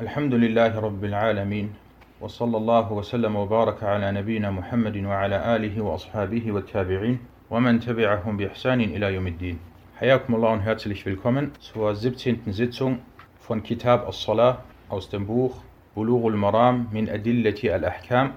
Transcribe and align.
الحمد 0.00 0.34
لله 0.34 0.80
رب 0.80 1.04
العالمين 1.04 1.74
وصلى 2.20 2.56
الله 2.56 2.92
وسلم 2.92 3.36
وبارك 3.36 3.82
على 3.82 4.12
نبينا 4.12 4.50
محمد 4.50 4.96
وعلى 4.96 5.56
آله 5.56 5.80
وأصحابه 5.82 6.52
والتابعين 6.52 7.18
ومن 7.50 7.80
تبعهم 7.80 8.36
بإحسان 8.36 8.80
إلى 8.80 9.14
يوم 9.14 9.26
الدين. 9.26 9.58
حياكم 10.00 10.34
الله 10.34 10.52
und 10.52 10.60
herzlich 10.60 11.06
willkommen 11.06 11.52
zur 11.60 11.94
17. 11.94 12.52
Sitzung 12.52 12.98
von 13.38 13.62
Kitab 13.62 14.08
الصلاة 14.08 14.56
aus 14.90 15.08
dem 15.10 15.28
Buch 15.28 15.62
بلوغ 15.96 16.26
المرام 16.26 16.88
من 16.92 17.08
أدلة 17.08 17.76
الأحكام 17.76 18.32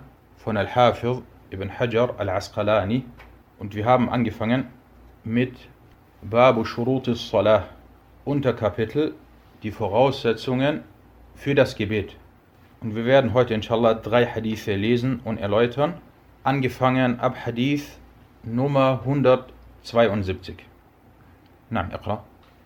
von 0.45 0.57
الحافظ 0.57 1.21
ابن 1.53 1.71
حجر 1.71 2.21
العسقلاني. 2.21 3.01
und 3.59 3.73
wir 3.73 3.85
haben 3.85 4.09
angefangen 4.09 4.65
mit 5.23 5.55
باب 6.21 6.63
شروط 6.65 7.09
الصلاة. 7.09 7.63
Unterkapitel 8.25 9.15
die 9.63 9.71
Voraussetzungen 9.71 10.83
für 11.37 11.55
das 11.55 11.75
Gebet. 11.75 12.17
Und 12.81 12.95
wir 12.95 13.05
werden 13.05 13.33
heute 13.33 13.53
inshallah 13.53 13.93
drei 13.93 14.25
Hadithe 14.25 14.75
lesen 14.75 15.21
und 15.23 15.37
erläutern, 15.37 16.01
angefangen 16.43 17.19
ab 17.19 17.35
Hadith 17.45 17.99
Nummer 18.43 19.01
172. 19.05 20.57
نعم 21.71 21.91
اقرأ 21.91 22.23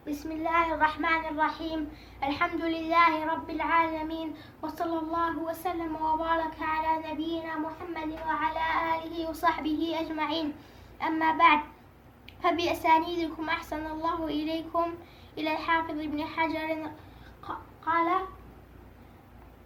بسم 0.07 0.31
الله 0.31 0.73
الرحمن 0.73 1.25
الرحيم 1.31 1.89
الحمد 2.23 2.61
لله 2.61 3.25
رب 3.25 3.49
العالمين 3.49 4.33
وصلى 4.61 4.99
الله 4.99 5.37
وسلم 5.37 5.95
وبارك 5.95 6.57
على 6.61 7.11
نبينا 7.11 7.57
محمد 7.57 8.11
وعلى 8.27 8.63
آله 8.93 9.29
وصحبه 9.29 9.95
أجمعين 9.99 10.53
أما 11.07 11.37
بعد 11.37 11.59
فبأسانيدكم 12.43 13.49
أحسن 13.49 13.85
الله 13.85 14.27
إليكم 14.27 14.85
إلى 15.37 15.51
الحافظ 15.51 15.99
ابن 15.99 16.25
حجر 16.25 16.89
قال 17.85 18.07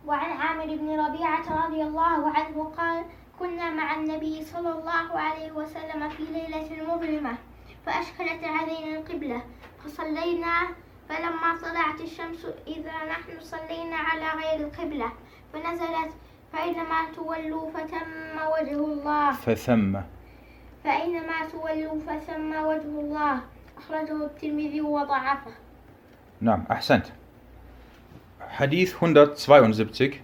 وعن 0.07 0.31
عامر 0.31 0.65
بن 0.65 0.99
ربيعة 0.99 1.65
رضي 1.65 1.83
الله 1.83 2.29
عنه 2.29 2.73
قال 2.77 3.05
كنا 3.39 3.69
مع 3.69 3.95
النبي 3.95 4.43
صلى 4.43 4.69
الله 4.71 5.19
عليه 5.19 5.51
وسلم 5.51 6.09
في 6.09 6.23
ليلة 6.23 6.95
مظلمة 6.95 7.35
فأشكلت 7.85 8.43
علينا 8.43 8.99
القبلة 8.99 9.41
فصلينا 9.83 10.67
فلما 11.09 11.55
طلعت 11.61 12.01
الشمس 12.01 12.45
إذا 12.67 12.93
نحن 13.09 13.39
صلينا 13.39 13.95
على 13.95 14.41
غير 14.41 14.67
القبلة 14.67 15.11
فنزلت 15.53 16.13
فأينما 16.53 17.11
تولوا 17.15 17.71
فثم 17.71 18.37
وجه 18.53 18.85
الله. 18.85 19.31
فثم. 19.31 19.99
فأينما 20.83 21.45
تولوا 21.51 21.99
فثم 21.99 22.55
وجه 22.55 22.99
الله 22.99 23.39
أخرجه 23.77 24.25
الترمذي 24.25 24.81
وضعفه. 24.81 25.51
نعم 26.41 26.63
أحسنت. 26.71 27.05
Hadith 28.39 28.95
172 28.95 30.21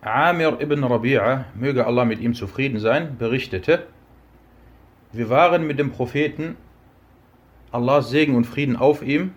Amir 0.00 0.60
ibn 0.60 0.82
Rabi'a, 0.82 1.44
möge 1.54 1.86
Allah 1.86 2.04
mit 2.04 2.20
ihm 2.20 2.34
zufrieden 2.34 2.80
sein, 2.80 3.18
berichtete, 3.18 3.86
wir 5.12 5.28
waren 5.28 5.66
mit 5.66 5.78
dem 5.78 5.92
Propheten, 5.92 6.56
Allahs 7.70 8.10
Segen 8.10 8.34
und 8.34 8.44
Frieden 8.44 8.76
auf 8.76 9.02
ihm, 9.02 9.34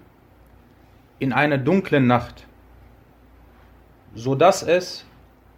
in 1.19 1.33
einer 1.33 1.57
dunklen 1.57 2.07
Nacht, 2.07 2.47
so 4.15 4.35
dass 4.35 4.63
es 4.63 5.05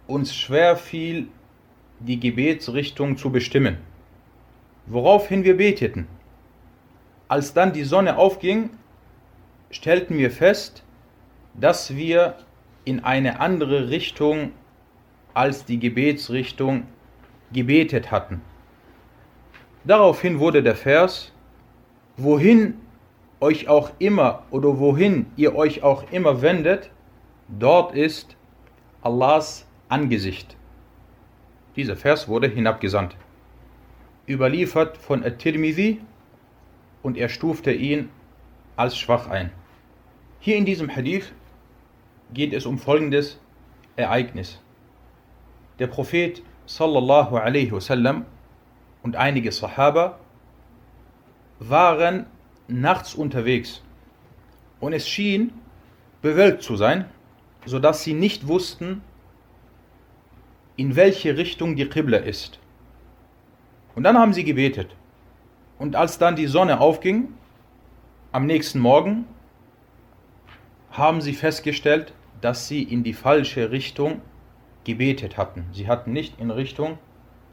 uns 0.06 0.34
schwer 0.34 0.76
fiel, 0.76 1.28
die 2.00 2.20
Gebetsrichtung 2.20 3.16
zu 3.16 3.30
bestimmen, 3.30 3.78
woraufhin 4.86 5.44
wir 5.44 5.56
beteten. 5.56 6.08
Als 7.28 7.54
dann 7.54 7.72
die 7.72 7.84
Sonne 7.84 8.16
aufging, 8.16 8.70
stellten 9.70 10.18
wir 10.18 10.30
fest, 10.30 10.82
dass 11.60 11.96
wir 11.96 12.34
in 12.84 13.04
eine 13.04 13.40
andere 13.40 13.90
Richtung 13.90 14.52
als 15.34 15.64
die 15.64 15.78
Gebetsrichtung 15.78 16.84
gebetet 17.52 18.10
hatten. 18.10 18.40
Daraufhin 19.84 20.38
wurde 20.38 20.62
der 20.62 20.74
Vers, 20.74 21.32
wohin 22.16 22.74
euch 23.40 23.68
auch 23.68 23.90
immer 23.98 24.42
oder 24.50 24.78
wohin 24.78 25.26
ihr 25.36 25.54
euch 25.54 25.82
auch 25.82 26.10
immer 26.10 26.42
wendet, 26.42 26.90
dort 27.48 27.94
ist 27.94 28.36
Allahs 29.02 29.66
Angesicht. 29.88 30.56
Dieser 31.76 31.96
Vers 31.96 32.28
wurde 32.28 32.48
hinabgesandt. 32.48 33.16
Überliefert 34.26 34.96
von 34.98 35.24
At-Tirmidhi 35.24 36.00
und 37.02 37.16
er 37.16 37.28
stufte 37.28 37.72
ihn 37.72 38.10
als 38.76 38.98
schwach 38.98 39.28
ein. 39.28 39.50
Hier 40.40 40.56
in 40.56 40.64
diesem 40.64 40.94
Hadith 40.94 41.32
geht 42.32 42.52
es 42.52 42.66
um 42.66 42.78
folgendes 42.78 43.38
Ereignis. 43.96 44.60
Der 45.78 45.86
Prophet 45.86 46.42
sallallahu 46.66 47.36
alaihi 47.36 47.72
wasallam 47.72 48.26
und 49.02 49.16
einige 49.16 49.52
Sahaba 49.52 50.18
waren 51.58 52.26
nachts 52.68 53.14
unterwegs 53.14 53.82
und 54.80 54.92
es 54.92 55.08
schien 55.08 55.52
bewölkt 56.22 56.62
zu 56.62 56.76
sein, 56.76 57.06
sodass 57.64 58.02
sie 58.02 58.14
nicht 58.14 58.46
wussten, 58.48 59.02
in 60.76 60.94
welche 60.94 61.36
Richtung 61.36 61.76
die 61.76 61.88
Qibla 61.88 62.18
ist. 62.18 62.60
Und 63.94 64.04
dann 64.04 64.16
haben 64.16 64.32
sie 64.32 64.44
gebetet. 64.44 64.94
Und 65.78 65.96
als 65.96 66.18
dann 66.18 66.36
die 66.36 66.46
Sonne 66.46 66.80
aufging, 66.80 67.34
am 68.30 68.46
nächsten 68.46 68.78
Morgen, 68.78 69.26
haben 70.90 71.20
sie 71.20 71.34
festgestellt, 71.34 72.12
dass 72.41 72.67
sie 72.67 72.83
in 72.83 73.03
die 73.03 73.13
falsche 73.13 73.71
Richtung 73.71 74.21
gebetet 74.83 75.37
hatten. 75.37 75.65
Sie 75.71 75.87
hatten 75.87 76.11
nicht 76.11 76.39
in 76.39 76.51
Richtung 76.51 76.97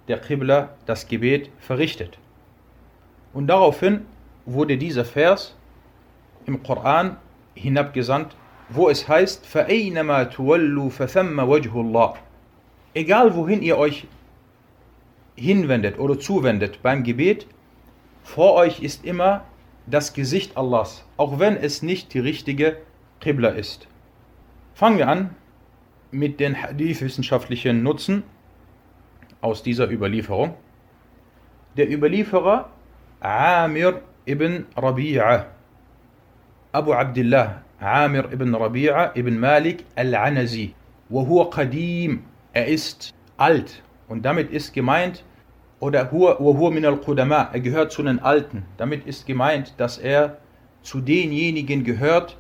der 0.09 0.19
Qibla 0.19 0.71
das 0.87 1.07
Gebet 1.07 1.51
verrichtet. 1.59 2.19
Und 3.33 3.47
daraufhin 3.47 4.07
wurde 4.47 4.77
dieser 4.77 5.05
Vers 5.05 5.55
im 6.47 6.63
Koran 6.63 7.17
hinabgesandt, 7.55 8.35
wo 8.69 8.89
es 8.89 9.09
heißt, 9.09 9.47
فَأَيْنَمَا 9.47 10.25
تُوَلُّوا 10.25 10.91
فَثَمَّ 10.91 11.39
وَجْهُ 11.39 11.73
اللَّهِ 11.73 12.15
Egal 12.95 13.35
wohin 13.37 13.63
ihr 13.63 13.79
euch 13.79 14.07
hinwendet 15.37 15.99
oder 15.99 16.19
zuwendet 16.19 16.83
beim 16.83 17.05
Gebet, 17.05 17.47
vor 18.25 18.55
euch 18.55 18.81
ist 18.81 19.05
immer 19.05 19.45
das 19.87 20.13
Gesicht 20.13 20.57
Allahs, 20.57 21.05
auch 21.17 21.39
wenn 21.39 21.57
es 21.57 21.83
nicht 21.83 22.15
die 22.15 22.19
richtige 22.21 22.77
Qibla 23.21 23.51
ist. 23.51 23.89
Fangen 24.75 24.99
wir 24.99 25.09
an 25.09 25.31
mit 26.11 26.41
den 26.41 26.61
Hadith-wissenschaftlichen 26.61 27.83
Nutzen 27.83 28.23
aus 29.41 29.63
dieser 29.63 29.91
Überlieferung. 29.91 30.55
Der 31.77 31.91
Überlieferer 31.91 32.71
Amir 33.21 34.03
ibn 34.27 34.67
Rabi'a, 34.77 35.47
Abu 36.73 36.93
Abdullah 36.93 37.63
Amir 37.79 38.33
ibn 38.33 38.55
Rabi'a 38.55 39.17
ibn 39.17 39.39
Malik 39.39 39.85
al-Anazi, 39.97 40.75
وهو 41.11 41.51
قديم, 41.51 42.23
er 42.53 42.67
ist 42.67 43.15
alt 43.37 43.83
und 44.09 44.25
damit 44.25 44.51
ist 44.51 44.73
gemeint, 44.73 45.25
oder 45.81 46.11
وهو 46.13 46.71
min 46.71 46.85
al-Qudama, 46.85 47.51
er 47.53 47.61
gehört 47.61 47.93
zu 47.93 48.03
den 48.03 48.19
Alten. 48.19 48.65
Damit 48.77 49.07
ist 49.07 49.27
gemeint, 49.27 49.75
dass 49.79 49.99
er 49.99 50.39
zu 50.83 51.01
denjenigen 51.01 51.85
gehört, 51.85 52.37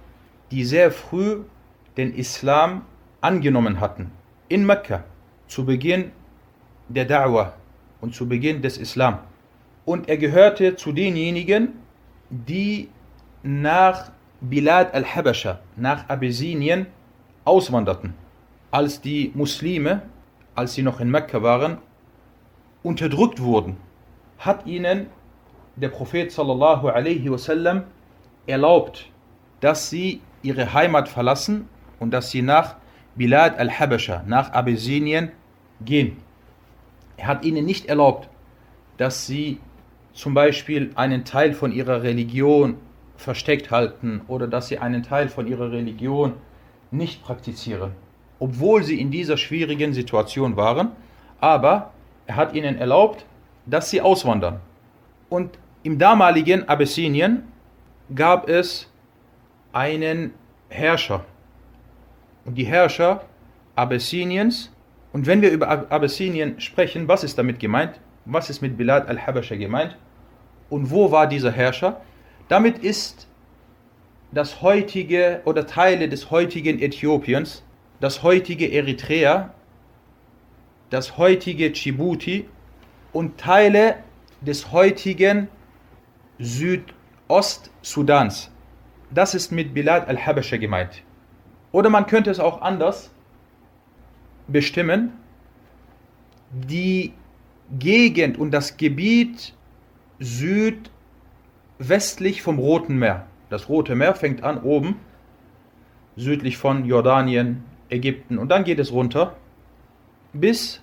die 0.50 0.64
sehr 0.64 0.90
früh 0.90 1.44
den 1.97 2.13
Islam 2.13 2.83
angenommen 3.21 3.79
hatten. 3.79 4.11
In 4.47 4.65
Mekka, 4.65 5.03
zu 5.47 5.65
Beginn 5.65 6.11
der 6.89 7.07
Da'wah 7.09 7.53
und 8.01 8.13
zu 8.13 8.27
Beginn 8.27 8.61
des 8.61 8.77
Islam. 8.77 9.19
Und 9.85 10.09
er 10.09 10.17
gehörte 10.17 10.75
zu 10.75 10.91
denjenigen, 10.91 11.73
die 12.29 12.89
nach 13.43 14.11
Bilad 14.41 14.93
al-Habasha, 14.93 15.59
nach 15.75 16.09
Abyssinien, 16.09 16.87
auswanderten. 17.45 18.13
Als 18.71 19.01
die 19.01 19.31
Muslime, 19.33 20.01
als 20.55 20.73
sie 20.73 20.81
noch 20.81 20.99
in 20.99 21.09
Mekka 21.09 21.41
waren, 21.41 21.77
unterdrückt 22.83 23.41
wurden, 23.41 23.77
hat 24.39 24.65
ihnen 24.65 25.07
der 25.75 25.89
Prophet 25.89 26.31
sallallahu 26.31 26.87
alaihi 26.87 27.31
wasallam 27.31 27.83
erlaubt, 28.47 29.09
dass 29.59 29.89
sie 29.89 30.21
ihre 30.41 30.73
Heimat 30.73 31.09
verlassen 31.09 31.67
und 31.99 32.11
dass 32.11 32.31
sie 32.31 32.41
nach 32.41 32.75
Bilad 33.15 33.57
al-Habasha, 33.57 34.23
nach 34.27 34.51
Abyssinien 34.51 35.31
gehen. 35.81 36.17
Er 37.17 37.27
hat 37.27 37.45
ihnen 37.45 37.65
nicht 37.65 37.85
erlaubt, 37.85 38.29
dass 38.97 39.25
sie 39.25 39.59
zum 40.13 40.33
Beispiel 40.33 40.91
einen 40.95 41.25
Teil 41.25 41.53
von 41.53 41.71
ihrer 41.71 42.03
Religion 42.03 42.77
versteckt 43.17 43.71
halten 43.71 44.21
oder 44.27 44.47
dass 44.47 44.67
sie 44.67 44.79
einen 44.79 45.03
Teil 45.03 45.29
von 45.29 45.47
ihrer 45.47 45.71
Religion 45.71 46.33
nicht 46.91 47.23
praktizieren, 47.23 47.91
obwohl 48.39 48.83
sie 48.83 48.99
in 48.99 49.11
dieser 49.11 49.37
schwierigen 49.37 49.93
Situation 49.93 50.55
waren. 50.55 50.91
Aber 51.39 51.91
er 52.27 52.35
hat 52.35 52.53
ihnen 52.53 52.77
erlaubt, 52.77 53.25
dass 53.65 53.89
sie 53.89 54.01
auswandern. 54.01 54.59
Und 55.29 55.57
im 55.83 55.99
damaligen 55.99 56.67
Abyssinien 56.67 57.43
gab 58.13 58.47
es 58.49 58.89
einen 59.73 60.33
Herrscher, 60.69 61.25
und 62.45 62.55
die 62.55 62.65
Herrscher 62.65 63.25
Abyssiniens. 63.75 64.71
Und 65.11 65.27
wenn 65.27 65.41
wir 65.41 65.51
über 65.51 65.91
Abyssinien 65.91 66.59
sprechen, 66.59 67.07
was 67.07 67.23
ist 67.23 67.37
damit 67.37 67.59
gemeint? 67.59 67.99
Was 68.25 68.49
ist 68.49 68.61
mit 68.61 68.75
Bilad 68.77 69.07
al-Habasha 69.07 69.55
gemeint? 69.55 69.95
Und 70.69 70.91
wo 70.91 71.11
war 71.11 71.27
dieser 71.27 71.51
Herrscher? 71.51 72.01
Damit 72.47 72.79
ist 72.79 73.27
das 74.31 74.61
heutige 74.61 75.41
oder 75.45 75.67
Teile 75.67 76.09
des 76.09 76.31
heutigen 76.31 76.79
Äthiopiens, 76.79 77.63
das 77.99 78.23
heutige 78.23 78.71
Eritrea, 78.71 79.53
das 80.89 81.17
heutige 81.17 81.71
Djibouti 81.71 82.47
und 83.13 83.37
Teile 83.37 83.97
des 84.41 84.71
heutigen 84.71 85.47
Südostsudans. 86.39 88.51
Das 89.11 89.33
ist 89.33 89.51
mit 89.51 89.73
Bilad 89.73 90.09
al-Habasha 90.09 90.57
gemeint. 90.57 91.03
Oder 91.75 91.89
man 91.89 92.07
könnte 92.07 92.31
es 92.31 92.39
auch 92.39 92.61
anders 92.61 93.11
bestimmen. 94.47 95.11
Die 96.49 97.11
Gegend 97.77 98.37
und 98.37 98.51
das 98.51 98.77
Gebiet 98.77 99.53
südwestlich 100.17 102.41
vom 102.41 102.59
Roten 102.59 102.97
Meer. 102.97 103.27
Das 103.49 103.67
Rote 103.67 103.93
Meer 103.93 104.15
fängt 104.15 104.41
an 104.41 104.63
oben, 104.63 105.01
südlich 106.15 106.55
von 106.55 106.85
Jordanien, 106.85 107.65
Ägypten 107.89 108.37
und 108.37 108.47
dann 108.47 108.63
geht 108.63 108.79
es 108.79 108.93
runter 108.93 109.35
bis 110.31 110.81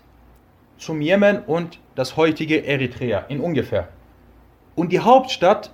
zum 0.77 1.01
Jemen 1.01 1.39
und 1.39 1.81
das 1.95 2.19
heutige 2.19 2.67
Eritrea 2.67 3.21
in 3.31 3.41
ungefähr. 3.41 3.89
Und 4.75 4.93
die 4.93 5.01
Hauptstadt 5.01 5.73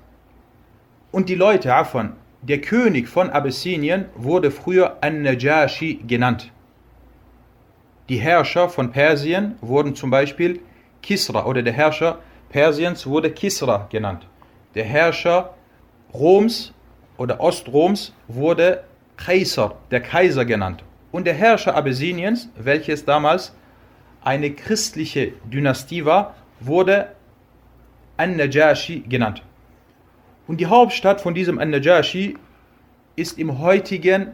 und 1.11 1.29
die 1.29 1.35
Leute, 1.35 1.75
Afan, 1.75 2.15
der 2.43 2.61
König 2.61 3.09
von 3.09 3.31
Abyssinien 3.31 4.07
wurde 4.15 4.51
früher 4.51 4.99
An-Najashi 5.01 6.01
genannt. 6.07 6.53
Die 8.09 8.19
Herrscher 8.19 8.69
von 8.69 8.93
Persien 8.93 9.57
wurden 9.61 9.95
zum 9.95 10.11
Beispiel 10.11 10.61
Kisra 11.03 11.45
oder 11.45 11.63
der 11.63 11.73
Herrscher 11.73 12.21
Persiens 12.49 13.07
wurde 13.07 13.31
Kisra 13.31 13.89
genannt. 13.91 14.27
Der 14.75 14.85
Herrscher 14.85 15.55
Roms 16.15 16.73
oder 17.19 17.41
Ostroms 17.41 18.15
wurde 18.29 18.85
Kaiser, 19.17 19.77
der 19.91 20.01
Kaiser 20.01 20.45
genannt. 20.45 20.85
Und 21.11 21.27
der 21.27 21.35
Herrscher 21.35 21.75
Abyssiniens, 21.75 22.49
welches 22.57 23.05
damals 23.05 23.55
eine 24.23 24.53
christliche 24.53 25.33
Dynastie 25.45 26.05
war, 26.05 26.35
wurde 26.61 27.09
An-Najashi 28.17 29.01
genannt. 29.01 29.43
Und 30.49 30.61
die 30.61 30.67
Hauptstadt 30.67 31.21
von 31.21 31.35
diesem 31.35 31.59
An-Najashi 31.59 32.37
ist 33.17 33.39
im 33.39 33.59
heutigen 33.59 34.33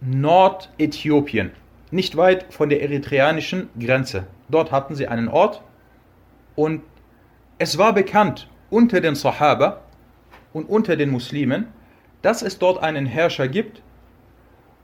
Nordäthiopien, 0.00 1.52
nicht 1.90 2.16
weit 2.16 2.52
von 2.52 2.70
der 2.70 2.82
eritreanischen 2.82 3.68
Grenze. 3.78 4.26
Dort 4.48 4.72
hatten 4.72 4.94
sie 4.94 5.06
einen 5.06 5.28
Ort 5.28 5.62
und 6.56 6.82
es 7.58 7.76
war 7.76 7.92
bekannt 7.92 8.48
unter 8.70 9.02
den 9.02 9.14
Sahaba 9.14 9.82
und 10.54 10.64
unter 10.68 10.96
den 10.96 11.10
Muslimen, 11.10 11.68
dass 12.22 12.40
es 12.40 12.58
dort 12.58 12.82
einen 12.82 13.04
Herrscher 13.04 13.48
gibt, 13.48 13.82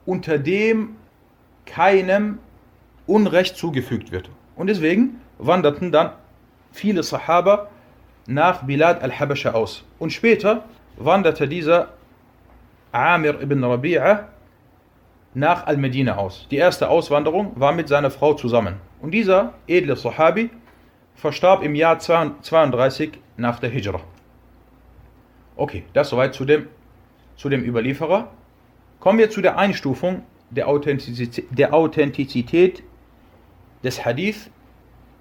unter 0.04 0.38
dem 0.38 0.96
keinem 1.64 2.38
Unrecht 3.06 3.56
zugefügt 3.56 4.12
wird. 4.12 4.28
Und 4.56 4.66
deswegen 4.66 5.20
wanderten 5.38 5.90
dann 5.90 6.12
viele 6.70 7.02
Sahaba 7.02 7.70
nach 8.28 8.64
Bilad 8.64 9.02
al-Habasha 9.02 9.52
aus. 9.52 9.84
Und 9.98 10.12
später 10.12 10.64
wanderte 10.96 11.48
dieser 11.48 11.94
Amir 12.92 13.40
ibn 13.40 13.64
Rabi'a 13.64 14.26
nach 15.34 15.66
Al-Medina 15.66 16.16
aus. 16.16 16.46
Die 16.50 16.56
erste 16.56 16.90
Auswanderung 16.90 17.52
war 17.56 17.72
mit 17.72 17.88
seiner 17.88 18.10
Frau 18.10 18.34
zusammen. 18.34 18.76
Und 19.00 19.12
dieser 19.12 19.54
edle 19.66 19.96
Sahabi 19.96 20.50
verstarb 21.14 21.62
im 21.62 21.74
Jahr 21.74 21.98
32 21.98 23.18
nach 23.36 23.60
der 23.60 23.70
Hijra. 23.70 24.00
Okay, 25.56 25.84
das 25.94 26.10
soweit 26.10 26.34
zu 26.34 26.44
dem, 26.44 26.68
zu 27.36 27.48
dem 27.48 27.64
Überlieferer. 27.64 28.30
Kommen 29.00 29.18
wir 29.18 29.30
zu 29.30 29.40
der 29.40 29.56
Einstufung 29.56 30.22
der 30.50 30.68
Authentizität, 30.68 31.46
der 31.50 31.72
Authentizität 31.72 32.82
des 33.82 34.04
Hadith. 34.04 34.50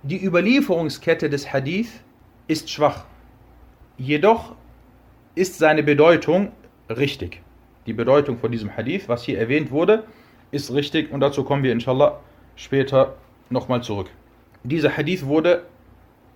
Die 0.03 0.23
Überlieferungskette 0.23 1.29
des 1.29 1.51
Hadith 1.51 2.01
ist 2.47 2.69
schwach. 2.69 3.05
Jedoch 3.97 4.55
ist 5.35 5.57
seine 5.57 5.83
Bedeutung 5.83 6.51
richtig. 6.89 7.41
Die 7.85 7.93
Bedeutung 7.93 8.37
von 8.37 8.51
diesem 8.51 8.75
Hadith, 8.75 9.07
was 9.07 9.23
hier 9.23 9.39
erwähnt 9.39 9.71
wurde, 9.71 10.03
ist 10.51 10.73
richtig 10.73 11.11
und 11.11 11.19
dazu 11.19 11.43
kommen 11.43 11.63
wir 11.63 11.71
inshallah 11.71 12.19
später 12.55 13.15
nochmal 13.49 13.81
zurück. 13.83 14.09
Dieser 14.63 14.95
Hadith 14.95 15.25
wurde 15.25 15.65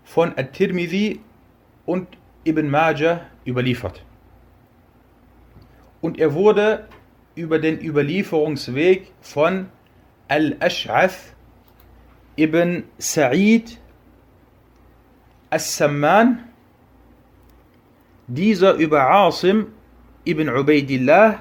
von 0.03 0.37
At-Tirmidhi 0.37 1.19
und 1.85 2.07
Ibn 2.45 2.69
Majah 2.69 3.21
überliefert. 3.45 4.03
Und 6.01 6.19
er 6.19 6.33
wurde 6.33 6.87
über 7.35 7.59
den 7.59 7.79
Überlieferungsweg 7.79 9.11
von 9.21 9.67
Al-Ash'ath 10.27 11.33
ibn 12.37 12.83
Sa'id 12.97 13.77
As-Samman, 15.51 16.39
dieser 18.27 18.75
über 18.75 19.11
Asim 19.11 19.67
ibn 20.25 20.47
Ubaidillah, 20.49 21.39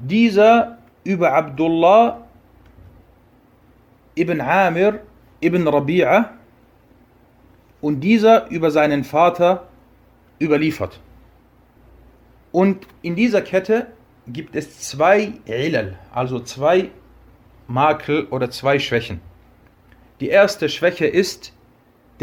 dieser 0.00 0.78
über 1.04 1.32
Abdullah 1.32 2.26
ibn 4.16 4.40
Amir 4.40 5.00
ibn 5.40 5.68
Rabi'a 5.68 6.30
und 7.80 8.00
dieser 8.00 8.50
über 8.50 8.72
seinen 8.72 9.04
Vater 9.04 9.68
überliefert. 10.40 11.00
Und 12.50 12.88
in 13.02 13.14
dieser 13.14 13.42
Kette 13.42 13.86
gibt 14.26 14.56
es 14.56 14.80
zwei 14.80 15.34
Ilal, 15.46 15.96
also 16.12 16.40
zwei 16.40 16.90
Makel 17.68 18.26
oder 18.30 18.50
zwei 18.50 18.80
Schwächen. 18.80 19.20
Die 20.20 20.28
erste 20.28 20.68
Schwäche 20.68 21.06
ist 21.06 21.53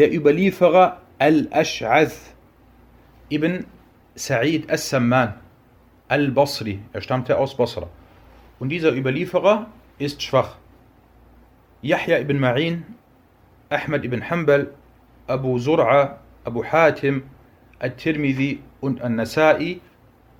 der 0.02 0.12
Überlieferer 0.12 1.00
Al-Ash'ath 1.20 2.34
ibn 3.30 3.68
Sa'id 4.16 4.68
As-Samman 4.68 5.36
Al-Basri. 6.08 6.80
Er 6.92 7.02
stammte 7.02 7.38
aus 7.38 7.56
Basra. 7.56 7.88
Und 8.58 8.70
dieser 8.70 8.96
Überlieferer 8.96 9.68
ist 10.00 10.24
schwach. 10.24 10.58
Yahya 11.84 12.18
ibn 12.18 12.40
Ma'in, 12.40 12.82
Ahmad 13.70 14.04
ibn 14.04 14.28
Hanbal, 14.28 14.72
Abu 15.28 15.60
Zur'a, 15.60 16.16
Abu 16.46 16.64
Hatim, 16.64 17.22
At-Tirmidhi 17.78 18.64
und 18.80 19.02
An-Nasa'i 19.02 19.82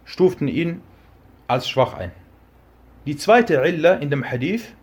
stuften 0.06 0.48
ihn 0.48 0.82
als 1.48 1.70
schwach 1.70 1.94
ein. 1.94 2.12
Die 3.06 3.16
zweite 3.16 3.62
Illa 3.64 3.94
in 3.94 4.10
dem 4.10 4.24
Hadith 4.24 4.74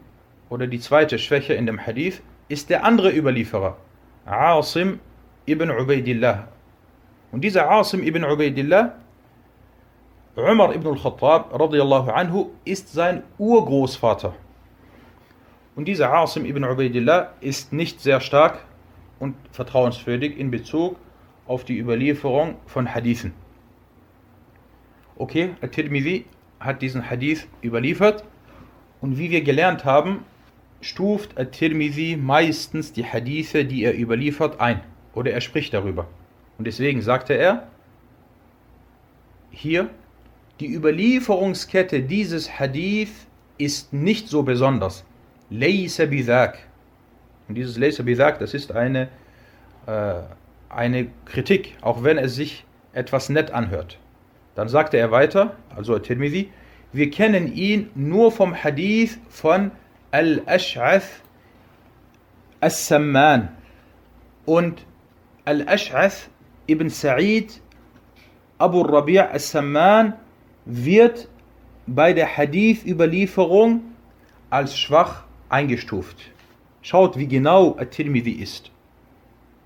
oder 0.51 0.69
die 0.69 0.79
zweite 0.79 1.19
Schwäche 1.19 1.55
in 1.55 1.67
dem 1.67 1.85
Hadith 1.85 2.23
ist 2.49 2.71
der 2.71 2.85
andere 2.85 3.11
Überlieferer, 3.13 3.77
Asim 4.29 5.01
ibn 5.47 5.71
Ubaidillah. 5.71 6.49
Und 7.33 7.43
dieser 7.43 7.71
Asim 7.71 8.03
ibn 8.03 8.25
Ubaidillah, 8.25 8.95
Umar 10.37 10.75
ibn 10.75 10.87
al-Khattab 10.87 11.59
radiallahu 11.59 12.11
anhu, 12.11 12.51
ist 12.65 12.93
sein 12.93 13.23
Urgroßvater. 13.39 14.35
Und 15.75 15.87
dieser 15.87 16.13
Asim 16.13 16.45
ibn 16.45 16.65
Ubaidillah 16.65 17.33
ist 17.41 17.73
nicht 17.73 18.01
sehr 18.01 18.21
stark 18.21 18.65
und 19.19 19.35
vertrauenswürdig 19.53 20.39
in 20.39 20.51
Bezug 20.51 20.97
auf 21.47 21.65
die 21.65 21.79
Überlieferung 21.79 22.57
von 22.67 22.95
Hadithen. 22.95 23.33
Okay, 25.17 25.55
At-Tirmidhi 25.61 26.27
hat 26.61 26.83
diesen 26.83 27.09
Hadith 27.11 27.49
überliefert 27.63 28.25
und 29.01 29.19
wie 29.19 29.31
wir 29.31 29.43
gelernt 29.43 29.85
haben, 29.85 30.25
stuft 30.81 31.39
At-Tirmidhi 31.39 32.17
meistens 32.17 32.93
die 32.93 33.05
Hadithe, 33.05 33.65
die 33.65 33.85
er 33.85 33.99
überliefert, 33.99 34.61
ein 34.61 34.81
oder 35.15 35.33
er 35.33 35.41
spricht 35.41 35.75
darüber. 35.75 36.07
Und 36.59 36.67
deswegen 36.67 37.03
sagte 37.03 37.35
er 37.35 37.69
hier, 39.51 39.91
die 40.61 40.73
Überlieferungskette 40.75 42.03
dieses 42.03 42.59
Hadith 42.59 43.27
ist 43.59 43.93
nicht 43.93 44.29
so 44.29 44.43
besonders. 44.43 45.05
Laysa 45.51 46.07
bidhak. 46.07 46.59
Und 47.49 47.55
dieses 47.55 47.79
Laysa 47.79 48.03
bidhak, 48.03 48.39
das 48.39 48.55
ist 48.55 48.73
eine, 48.73 49.09
äh, 49.87 50.15
eine 50.69 51.09
Kritik, 51.25 51.77
auch 51.81 52.03
wenn 52.03 52.19
es 52.19 52.35
sich 52.35 52.65
etwas 52.93 53.29
nett 53.29 53.51
anhört. 53.53 53.99
Dann 54.55 54.69
sagte 54.69 54.97
er 54.97 55.11
weiter, 55.11 55.57
also 55.75 55.95
At-Tirmidhi, 55.95 56.51
wir 56.93 57.11
kennen 57.11 57.53
ihn 57.53 57.91
nur 57.95 58.33
vom 58.33 58.55
Hadith 58.55 59.19
von 59.29 59.71
Al-Ash'ath 60.11 61.23
As-Samman. 62.61 63.49
Und 64.47 64.87
Al-Ash'ath 65.45 66.29
ibn 66.67 66.89
Sa'id 66.89 67.61
Abu 68.59 68.83
Rabi' 68.83 69.21
As-Samman 69.21 70.15
wird 70.65 71.29
bei 71.87 72.13
der 72.13 72.37
Hadith-Überlieferung 72.37 73.83
als 74.51 74.79
schwach 74.79 75.25
eingestuft. 75.49 76.17
Schaut, 76.83 77.17
wie 77.19 77.29
genau 77.29 77.77
At-Tirmidhi 77.79 78.33
ist. 78.33 78.71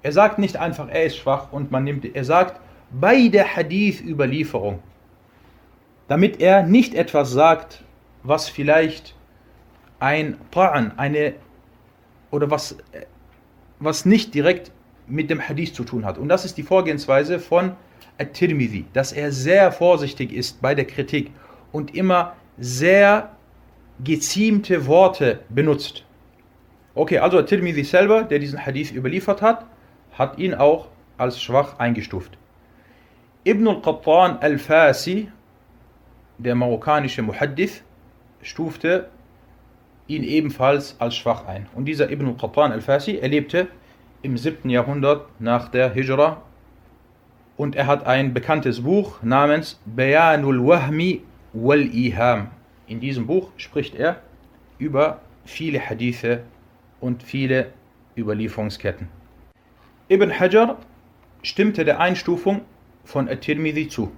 Er 0.02 0.12
sagt 0.12 0.38
nicht 0.38 0.56
einfach, 0.56 0.88
er 0.88 1.04
ist 1.04 1.16
schwach 1.16 1.52
und 1.52 1.70
man 1.70 1.84
nimmt, 1.84 2.04
er 2.04 2.24
sagt 2.24 2.60
bei 2.90 3.28
der 3.28 3.56
Hadith-Überlieferung, 3.56 4.80
damit 6.08 6.40
er 6.40 6.64
nicht 6.64 6.94
etwas 6.94 7.30
sagt, 7.30 7.84
was 8.24 8.48
vielleicht 8.48 9.14
ein 10.02 10.36
Ta'an, 10.50 10.98
eine 10.98 11.34
oder 12.32 12.50
was, 12.50 12.76
was 13.78 14.04
nicht 14.04 14.34
direkt 14.34 14.72
mit 15.06 15.30
dem 15.30 15.40
Hadith 15.40 15.74
zu 15.74 15.84
tun 15.84 16.04
hat. 16.04 16.18
Und 16.18 16.28
das 16.28 16.44
ist 16.44 16.58
die 16.58 16.64
Vorgehensweise 16.64 17.38
von 17.38 17.76
At-Tirmidhi, 18.18 18.86
dass 18.92 19.12
er 19.12 19.30
sehr 19.30 19.70
vorsichtig 19.70 20.32
ist 20.32 20.60
bei 20.60 20.74
der 20.74 20.86
Kritik 20.86 21.30
und 21.70 21.94
immer 21.94 22.34
sehr 22.58 23.36
geziemte 24.02 24.86
Worte 24.86 25.40
benutzt. 25.48 26.04
Okay, 26.96 27.18
also 27.18 27.38
At-Tirmidhi 27.38 27.84
selber, 27.84 28.24
der 28.24 28.40
diesen 28.40 28.66
Hadith 28.66 28.90
überliefert 28.90 29.40
hat, 29.40 29.66
hat 30.14 30.36
ihn 30.36 30.54
auch 30.54 30.88
als 31.16 31.40
schwach 31.40 31.78
eingestuft. 31.78 32.36
Ibn 33.44 33.68
al-Qattan 33.68 34.38
al-Fasi, 34.38 35.28
der 36.38 36.56
marokkanische 36.56 37.22
Muhaddith, 37.22 37.84
stufte 38.42 39.08
ihn 40.06 40.24
ebenfalls 40.24 40.96
als 40.98 41.16
schwach 41.16 41.46
ein. 41.46 41.66
Und 41.74 41.86
dieser 41.86 42.10
Ibn 42.10 42.26
al-Qattan 42.28 42.72
al-Fasi, 42.72 43.16
er 43.16 43.28
lebte 43.28 43.68
im 44.22 44.36
7. 44.36 44.68
Jahrhundert 44.70 45.26
nach 45.40 45.68
der 45.68 45.92
Hijra 45.92 46.42
und 47.56 47.76
er 47.76 47.86
hat 47.86 48.06
ein 48.06 48.32
bekanntes 48.32 48.82
Buch 48.82 49.22
namens 49.22 49.80
Bayanul 49.84 50.66
Wahmi 50.66 51.22
wal 51.52 51.82
Iham. 51.82 52.48
In 52.86 53.00
diesem 53.00 53.26
Buch 53.26 53.50
spricht 53.56 53.94
er 53.94 54.20
über 54.78 55.20
viele 55.44 55.80
Hadithe 55.80 56.42
und 57.00 57.22
viele 57.22 57.72
Überlieferungsketten. 58.16 59.08
Ibn 60.08 60.38
Hajar 60.38 60.78
stimmte 61.42 61.84
der 61.84 62.00
Einstufung 62.00 62.62
von 63.04 63.28
At-Tirmidhi 63.28 63.88
zu. 63.88 64.12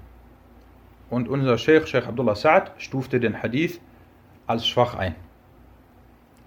Und 1.11 1.29
unser 1.29 1.59
Sheikh, 1.59 1.87
Sheikh 1.87 2.07
Abdullah 2.09 2.33
Sa'ad, 2.33 2.71
stufte 2.79 3.21
den 3.21 3.43
Hadith 3.43 3.81
als 4.47 4.67
schwach 4.67 4.95
ein. 4.95 5.15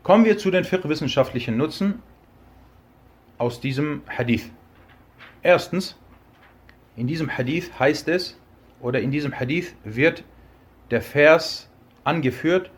Kommen 0.06 0.24
wir 0.24 0.38
zu 0.38 0.50
den 0.50 0.64
fiqh-wissenschaftlichen 0.64 1.56
Nutzen 1.56 2.02
aus 3.38 3.60
diesem 3.60 4.02
Hadith. 4.08 4.50
Erstens, 5.42 5.96
in 6.96 7.06
diesem 7.06 7.36
Hadith 7.36 7.70
heißt 7.78 8.08
es, 8.08 8.38
oder 8.80 9.00
in 9.00 9.10
diesem 9.10 9.38
Hadith 9.38 9.74
wird 9.84 10.24
der 10.90 11.02
Vers 11.02 11.70
angeführt, 12.04 12.70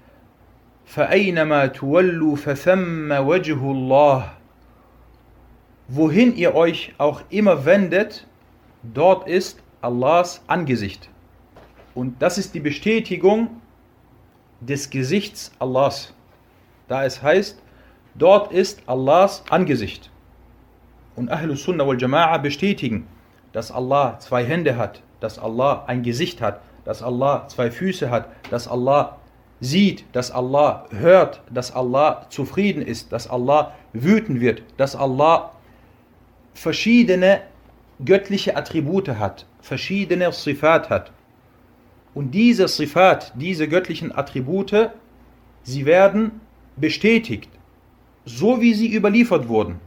فَأَيْنَمَا 0.87 1.69
تُوَلُّوا 1.69 2.37
فَثَمَّ 2.37 3.11
وَجْهُ 3.11 3.61
اللَّهِ 3.61 4.31
wohin 5.89 6.37
ihr 6.37 6.55
euch 6.55 6.95
auch 6.99 7.23
immer 7.31 7.65
wendet, 7.65 8.27
dort 8.83 9.29
ist 9.29 9.63
Allahs 9.81 10.43
Angesicht. 10.47 11.09
Und 11.95 12.21
das 12.23 12.39
ist 12.39 12.55
die 12.55 12.61
Bestätigung 12.61 13.61
des 14.61 14.91
Gesichts 14.91 15.53
Allahs. 15.59 16.15
Da 16.90 17.06
es 17.06 17.24
heißt, 17.24 17.62
dort 18.16 18.52
ist 18.52 18.82
Allahs 18.88 19.44
Angesicht. 19.50 20.12
Und 21.16 21.32
Ahlus 21.32 21.64
Sunnah 21.64 21.88
wal 21.88 21.98
Jama'a 21.98 22.38
bestätigen, 22.40 23.08
dass 23.54 23.72
Allah 23.72 24.20
zwei 24.20 24.44
Hände 24.44 24.76
hat, 24.76 25.02
dass 25.20 25.40
Allah 25.40 25.86
ein 25.88 26.04
Gesicht 26.04 26.42
hat, 26.42 26.62
dass 26.86 27.02
Allah 27.04 27.48
zwei 27.48 27.72
Füße 27.72 28.10
hat, 28.10 28.28
dass 28.50 28.68
Allah 28.68 29.18
sieht, 29.62 30.04
dass 30.14 30.32
Allah 30.32 30.86
hört, 30.92 31.42
dass 31.52 31.72
Allah 31.72 32.26
zufrieden 32.30 32.82
ist, 32.82 33.12
dass 33.12 33.30
Allah 33.30 33.74
wütend 33.94 34.40
wird, 34.40 34.64
dass 34.78 34.96
Allah 34.96 35.52
verschiedene 36.54 37.42
göttliche 38.04 38.56
Attribute 38.56 39.10
hat, 39.10 39.46
verschiedene 39.62 40.32
Sifat 40.32 40.90
hat. 40.90 41.12
Und 42.14 42.32
diese 42.32 42.68
Sifat, 42.68 43.34
diese 43.36 43.68
göttlichen 43.68 44.16
Attribute, 44.16 44.90
sie 45.64 45.86
werden 45.86 46.42
bestätigt, 46.80 47.50
so 48.26 48.62
wie 48.62 48.74
sie 48.74 48.94
überliefert 48.94 49.48
wurden. 49.48 49.80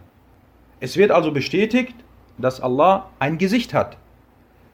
Es 0.81 0.97
wird 0.97 1.11
also 1.11 1.33
bestätigt, 1.33 1.95
dass 2.39 2.61
Allah 2.61 3.11
ein 3.19 3.39
Gesicht 3.39 3.73
hat, 3.75 3.97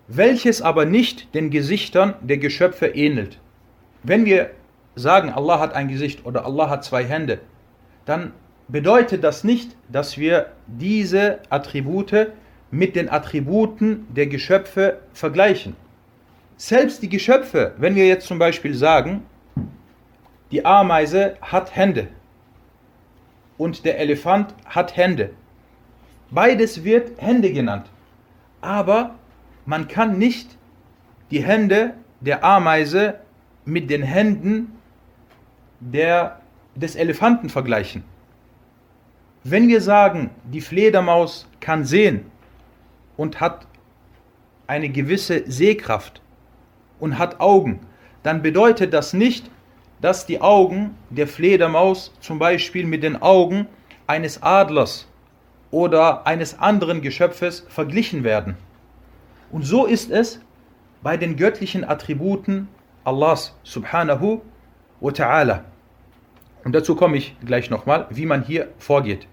welches 0.06 0.62
aber 0.62 0.84
nicht 0.84 1.34
den 1.34 1.50
Gesichtern 1.50 2.14
der 2.22 2.38
Geschöpfe 2.38 2.86
ähnelt. 2.86 3.38
Wenn 4.02 4.24
wir 4.24 4.50
sagen, 4.94 5.30
Allah 5.30 5.60
hat 5.60 5.74
ein 5.74 5.88
Gesicht 5.88 6.24
oder 6.24 6.46
Allah 6.46 6.70
hat 6.70 6.84
zwei 6.84 7.04
Hände, 7.04 7.40
dann 8.06 8.32
bedeutet 8.68 9.22
das 9.22 9.44
nicht, 9.44 9.76
dass 9.88 10.18
wir 10.18 10.46
diese 10.66 11.40
Attribute 11.50 12.28
mit 12.70 12.96
den 12.96 13.08
Attributen 13.08 14.06
der 14.14 14.26
Geschöpfe 14.26 14.98
vergleichen. 15.12 15.76
Selbst 16.56 17.02
die 17.02 17.08
Geschöpfe, 17.08 17.74
wenn 17.78 17.94
wir 17.94 18.06
jetzt 18.06 18.26
zum 18.26 18.38
Beispiel 18.38 18.74
sagen, 18.74 19.22
die 20.50 20.64
Ameise 20.64 21.36
hat 21.40 21.74
Hände 21.76 22.08
und 23.58 23.84
der 23.84 23.98
Elefant 23.98 24.54
hat 24.64 24.96
Hände. 24.96 25.30
Beides 26.30 26.84
wird 26.84 27.20
Hände 27.20 27.52
genannt. 27.52 27.90
Aber 28.60 29.14
man 29.66 29.88
kann 29.88 30.18
nicht 30.18 30.56
die 31.30 31.44
Hände 31.44 31.94
der 32.20 32.44
Ameise 32.44 33.20
mit 33.64 33.90
den 33.90 34.02
Händen 34.02 34.72
der, 35.80 36.40
des 36.74 36.96
Elefanten 36.96 37.48
vergleichen. 37.48 38.04
Wenn 39.44 39.68
wir 39.68 39.80
sagen, 39.80 40.30
die 40.44 40.60
Fledermaus 40.60 41.48
kann 41.60 41.84
sehen 41.84 42.26
und 43.16 43.40
hat 43.40 43.66
eine 44.66 44.88
gewisse 44.88 45.50
Sehkraft 45.50 46.20
und 46.98 47.18
hat 47.18 47.40
Augen, 47.40 47.80
dann 48.22 48.42
bedeutet 48.42 48.92
das 48.92 49.12
nicht, 49.12 49.50
dass 50.00 50.26
die 50.26 50.40
Augen 50.40 50.94
der 51.10 51.26
Fledermaus 51.26 52.12
zum 52.20 52.38
Beispiel 52.38 52.86
mit 52.86 53.02
den 53.02 53.20
Augen 53.20 53.66
eines 54.06 54.42
Adlers 54.42 55.06
oder 55.70 56.26
eines 56.26 56.58
anderen 56.58 57.02
Geschöpfes 57.02 57.66
verglichen 57.68 58.24
werden. 58.24 58.56
Und 59.50 59.64
so 59.64 59.86
ist 59.86 60.10
es 60.10 60.40
bei 61.02 61.16
den 61.16 61.36
göttlichen 61.36 61.84
Attributen 61.84 62.68
Allahs 63.04 63.54
subhanahu 63.62 64.42
wa 65.00 65.10
ta'ala. 65.10 65.60
Und 66.64 66.74
dazu 66.74 66.94
komme 66.96 67.16
ich 67.16 67.36
gleich 67.44 67.70
nochmal, 67.70 68.06
wie 68.10 68.26
man 68.26 68.44
hier 68.44 68.68
vorgeht. 68.78 69.26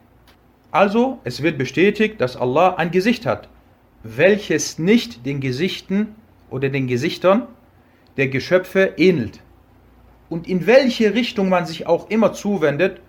Also, 0.71 1.19
es 1.23 1.41
wird 1.41 1.57
bestätigt, 1.57 2.19
dass 2.21 2.35
Allah 2.35 2.75
ein 2.75 2.91
Gesicht 2.91 3.25
hat, 3.25 3.49
welches 4.03 4.77
nicht 4.77 5.25
den 5.25 5.39
Gesichten 5.39 6.15
oder 6.49 6.69
den 6.69 6.87
Gesichtern 6.87 7.47
der 8.17 8.27
Geschöpfe 8.27 8.93
ähnelt. 8.97 9.39
Und 10.29 10.47
in 10.47 10.65
welche 10.65 11.13
Richtung 11.13 11.49
man 11.49 11.65
sich 11.65 11.87
auch 11.87 12.09
immer 12.09 12.33
zuwendet, 12.33 13.01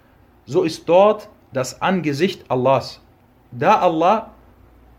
so 0.45 0.63
ist 0.63 0.89
dort 0.89 1.29
das 1.53 1.81
Angesicht 1.81 2.45
Allahs. 2.49 3.01
Da 3.53 3.79
Allah 3.79 4.33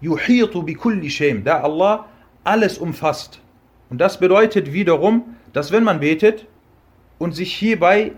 yuhitu 0.01 0.63
bi 0.63 0.73
kulli 0.73 1.09
shem, 1.09 1.43
da 1.43 1.61
Allah 1.61 2.07
alles 2.43 2.77
umfasst. 2.77 3.39
Und 3.89 3.99
das 3.99 4.19
bedeutet 4.19 4.73
wiederum, 4.73 5.35
dass 5.53 5.71
wenn 5.71 5.83
man 5.83 5.99
betet 5.99 6.47
und 7.17 7.35
sich 7.35 7.53
hierbei 7.53 8.13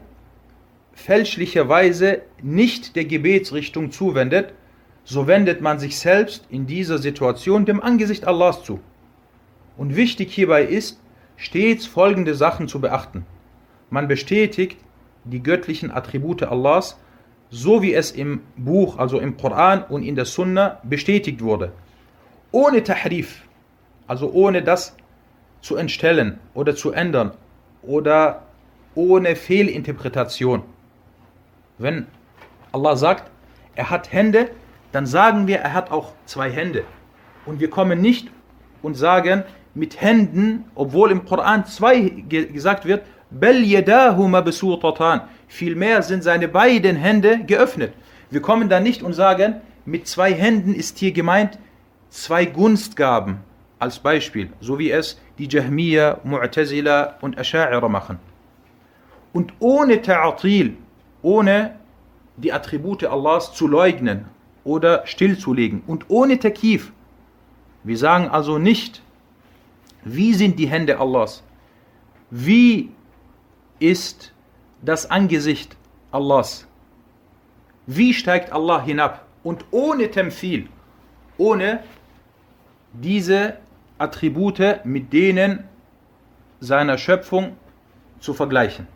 fälschlicherweise 0.94 2.22
nicht 2.42 2.96
der 2.96 3.06
Gebetsrichtung 3.06 3.92
zuwendet, 3.92 4.54
so 5.04 5.28
wendet 5.28 5.62
man 5.62 5.80
sich 5.80 5.98
selbst 5.98 6.46
in 6.50 6.68
dieser 6.68 6.98
Situation 6.98 7.66
dem 7.66 7.82
Angesicht 7.82 8.28
Allahs 8.28 8.64
zu. 8.64 8.80
Und 9.78 9.96
wichtig 9.96 10.34
hierbei 10.34 10.64
ist, 10.64 11.00
stets 11.38 11.86
folgende 11.86 12.36
Sachen 12.36 12.68
zu 12.68 12.82
beachten. 12.82 13.26
Man 13.90 14.08
bestätigt 14.08 14.78
die 15.24 15.42
göttlichen 15.42 15.92
Attribute 15.92 16.44
Allahs, 16.44 16.98
so 17.50 17.82
wie 17.82 17.94
es 17.94 18.12
im 18.12 18.42
Buch, 18.56 18.98
also 18.98 19.20
im 19.20 19.38
Koran 19.38 19.84
und 19.84 20.04
in 20.04 20.16
der 20.16 20.26
Sunna 20.26 20.80
bestätigt 20.84 21.42
wurde. 21.42 21.72
Ohne 22.52 22.84
Tahrif, 22.84 23.44
also 24.08 24.32
ohne 24.32 24.62
das 24.62 24.96
zu 25.62 25.76
entstellen 25.76 26.40
oder 26.54 26.76
zu 26.76 26.92
ändern 26.92 27.32
oder 27.82 28.44
ohne 28.96 29.36
Fehlinterpretation. 29.36 30.64
Wenn 31.78 32.08
Allah 32.72 32.96
sagt, 32.96 33.32
er 33.76 33.90
hat 33.90 34.12
Hände, 34.12 34.50
dann 34.92 35.06
sagen 35.06 35.48
wir, 35.48 35.58
er 35.60 35.74
hat 35.74 35.92
auch 35.92 36.14
zwei 36.26 36.50
Hände. 36.52 36.84
Und 37.46 37.60
wir 37.60 37.70
kommen 37.70 38.02
nicht 38.02 38.30
und 38.82 38.96
sagen 38.96 39.44
mit 39.74 40.02
Händen, 40.02 40.66
obwohl 40.76 41.12
im 41.12 41.26
Koran 41.26 41.66
zwei 41.66 42.00
gesagt 42.28 42.86
wird, 42.86 43.04
Bel 43.32 43.64
Vielmehr 45.48 46.02
sind 46.04 46.24
seine 46.24 46.48
beiden 46.48 46.96
Hände 46.96 47.40
geöffnet. 47.46 47.94
Wir 48.30 48.42
kommen 48.42 48.70
da 48.70 48.80
nicht 48.80 49.04
und 49.04 49.14
sagen, 49.14 49.62
mit 49.86 50.08
zwei 50.08 50.34
Händen 50.34 50.74
ist 50.74 50.98
hier 51.00 51.12
gemeint 51.12 51.58
zwei 52.10 52.46
Gunstgaben 52.46 53.38
als 53.80 54.00
Beispiel, 54.00 54.50
so 54.62 54.78
wie 54.78 54.92
es 54.92 55.20
die 55.38 55.48
Jahmiya, 55.48 56.20
Mu'tazila 56.26 57.14
und 57.22 57.40
Asha'ira 57.40 57.88
machen. 57.88 58.20
und 59.34 59.54
ohne 59.60 60.02
Ta'atil, 60.02 60.74
ohne 61.22 61.76
die 62.38 62.54
Attribute 62.54 63.04
Allahs 63.04 63.54
zu 63.54 63.68
leugnen 63.68 64.26
oder 64.64 65.06
stillzulegen 65.06 65.84
und 65.88 66.06
ohne 66.10 66.40
Takif. 66.40 66.92
Wir 67.84 67.98
sagen 67.98 68.28
also 68.30 68.58
nicht, 68.58 69.02
wie 70.04 70.34
sind 70.34 70.58
die 70.60 70.68
Hände 70.68 71.00
Allahs? 71.00 71.44
Wie 72.30 72.92
ist 73.80 74.34
das 74.82 75.10
Angesicht 75.10 75.76
Allahs? 76.12 76.68
Wie 77.86 78.14
steigt 78.14 78.52
Allah 78.52 78.84
hinab? 78.84 79.26
Und 79.44 79.66
ohne 79.72 80.12
Temfil, 80.12 80.68
ohne 81.38 81.84
diese 82.94 83.58
Attribute 83.98 84.86
mit 84.86 85.12
denen 85.14 85.64
seiner 86.60 86.98
Schöpfung 86.98 87.56
zu 88.20 88.34
vergleichen. 88.34 88.88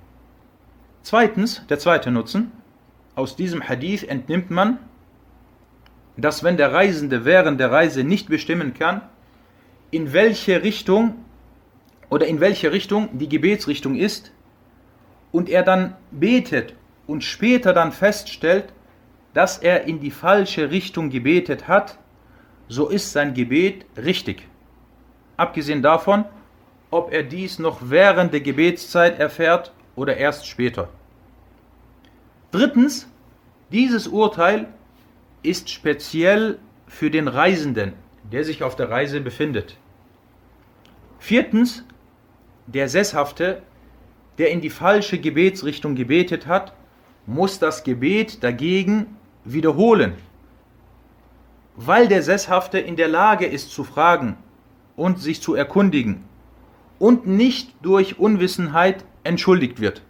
Zweitens, 1.01 1.65
der 1.67 1.79
zweite 1.79 2.11
Nutzen, 2.11 2.51
aus 3.15 3.35
diesem 3.35 3.67
Hadith 3.67 4.03
entnimmt 4.03 4.49
man, 4.51 4.79
dass 6.17 6.43
wenn 6.43 6.57
der 6.57 6.73
Reisende 6.73 7.25
während 7.25 7.59
der 7.59 7.71
Reise 7.71 8.03
nicht 8.03 8.29
bestimmen 8.29 8.73
kann, 8.73 9.01
in 9.91 10.13
welche 10.13 10.63
Richtung 10.63 11.15
oder 12.09 12.27
in 12.27 12.39
welche 12.39 12.71
Richtung 12.71 13.09
die 13.17 13.29
Gebetsrichtung 13.29 13.95
ist 13.95 14.31
und 15.33 15.49
er 15.49 15.63
dann 15.63 15.97
betet 16.11 16.75
und 17.05 17.25
später 17.25 17.73
dann 17.73 17.91
feststellt, 17.91 18.71
dass 19.33 19.57
er 19.57 19.83
in 19.83 19.99
die 19.99 20.11
falsche 20.11 20.71
Richtung 20.71 21.09
gebetet 21.09 21.67
hat, 21.67 21.97
so 22.69 22.87
ist 22.87 23.11
sein 23.11 23.33
Gebet 23.33 23.85
richtig. 23.97 24.47
Abgesehen 25.35 25.81
davon, 25.81 26.23
ob 26.91 27.11
er 27.11 27.23
dies 27.23 27.59
noch 27.59 27.79
während 27.89 28.31
der 28.31 28.41
Gebetszeit 28.41 29.19
erfährt 29.19 29.73
oder 29.95 30.15
erst 30.15 30.47
später. 30.47 30.87
Drittens, 32.51 33.07
dieses 33.71 34.07
Urteil 34.07 34.67
ist 35.41 35.71
speziell 35.71 36.59
für 36.87 37.09
den 37.09 37.27
Reisenden, 37.27 37.93
der 38.31 38.43
sich 38.43 38.61
auf 38.61 38.75
der 38.75 38.91
Reise 38.91 39.19
befindet. 39.19 39.77
Viertens, 41.17 41.83
der 42.67 42.87
Sesshafte, 42.87 43.63
der 44.37 44.51
in 44.51 44.61
die 44.61 44.69
falsche 44.69 45.19
Gebetsrichtung 45.19 45.95
gebetet 45.95 46.47
hat, 46.47 46.73
muss 47.25 47.59
das 47.59 47.83
Gebet 47.83 48.43
dagegen 48.43 49.17
wiederholen, 49.45 50.13
weil 51.75 52.07
der 52.07 52.23
Sesshafte 52.23 52.79
in 52.79 52.95
der 52.95 53.07
Lage 53.07 53.45
ist 53.45 53.71
zu 53.71 53.83
fragen 53.83 54.37
und 54.95 55.19
sich 55.19 55.41
zu 55.41 55.55
erkundigen 55.55 56.23
und 56.99 57.27
nicht 57.27 57.73
durch 57.81 58.19
Unwissenheit 58.19 59.05
entschuldigt 59.23 59.79
wird. 59.79 60.01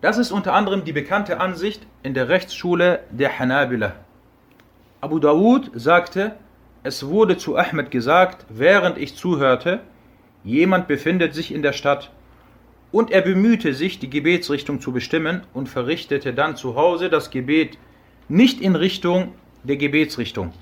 Das 0.00 0.18
ist 0.18 0.32
unter 0.32 0.54
anderem 0.54 0.84
die 0.84 0.92
bekannte 0.92 1.38
Ansicht 1.38 1.86
in 2.02 2.14
der 2.14 2.28
Rechtsschule 2.28 3.04
der 3.10 3.38
Hanabila. 3.38 3.94
Abu 5.00 5.18
Dawud 5.18 5.70
sagte, 5.74 6.34
es 6.82 7.06
wurde 7.06 7.36
zu 7.36 7.56
Ahmed 7.56 7.90
gesagt, 7.92 8.44
während 8.48 8.98
ich 8.98 9.16
zuhörte, 9.16 9.80
jemand 10.42 10.88
befindet 10.88 11.34
sich 11.34 11.54
in 11.54 11.62
der 11.62 11.72
Stadt 11.72 12.10
und 12.92 13.10
er 13.10 13.22
bemühte 13.22 13.74
sich, 13.74 13.98
die 13.98 14.10
Gebetsrichtung 14.10 14.80
zu 14.80 14.92
bestimmen 14.92 15.42
und 15.54 15.68
verrichtete 15.68 16.34
dann 16.34 16.56
zu 16.56 16.76
Hause 16.76 17.08
das 17.08 17.30
Gebet 17.30 17.78
nicht 18.28 18.60
in 18.60 18.76
Richtung 18.76 19.34
der 19.64 19.76
Gebetsrichtung. 19.76 20.52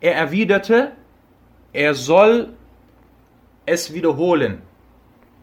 Er 0.00 0.16
erwiderte, 0.16 0.92
er 1.72 1.94
soll 1.94 2.54
es 3.66 3.94
wiederholen, 3.94 4.62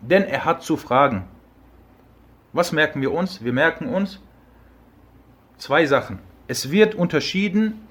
denn 0.02 0.24
er 0.24 0.46
hat 0.46 0.64
zu 0.64 0.76
fragen. 0.76 1.26
Was 2.52 2.72
merken 2.72 3.02
wir 3.02 3.12
uns? 3.12 3.44
Wir 3.44 3.54
merken 3.54 3.88
uns 3.88 4.20
zwei 5.58 5.86
Sachen. 5.86 6.20
Es 6.48 6.72
wird 6.72 6.96
unterschieden 6.96 7.88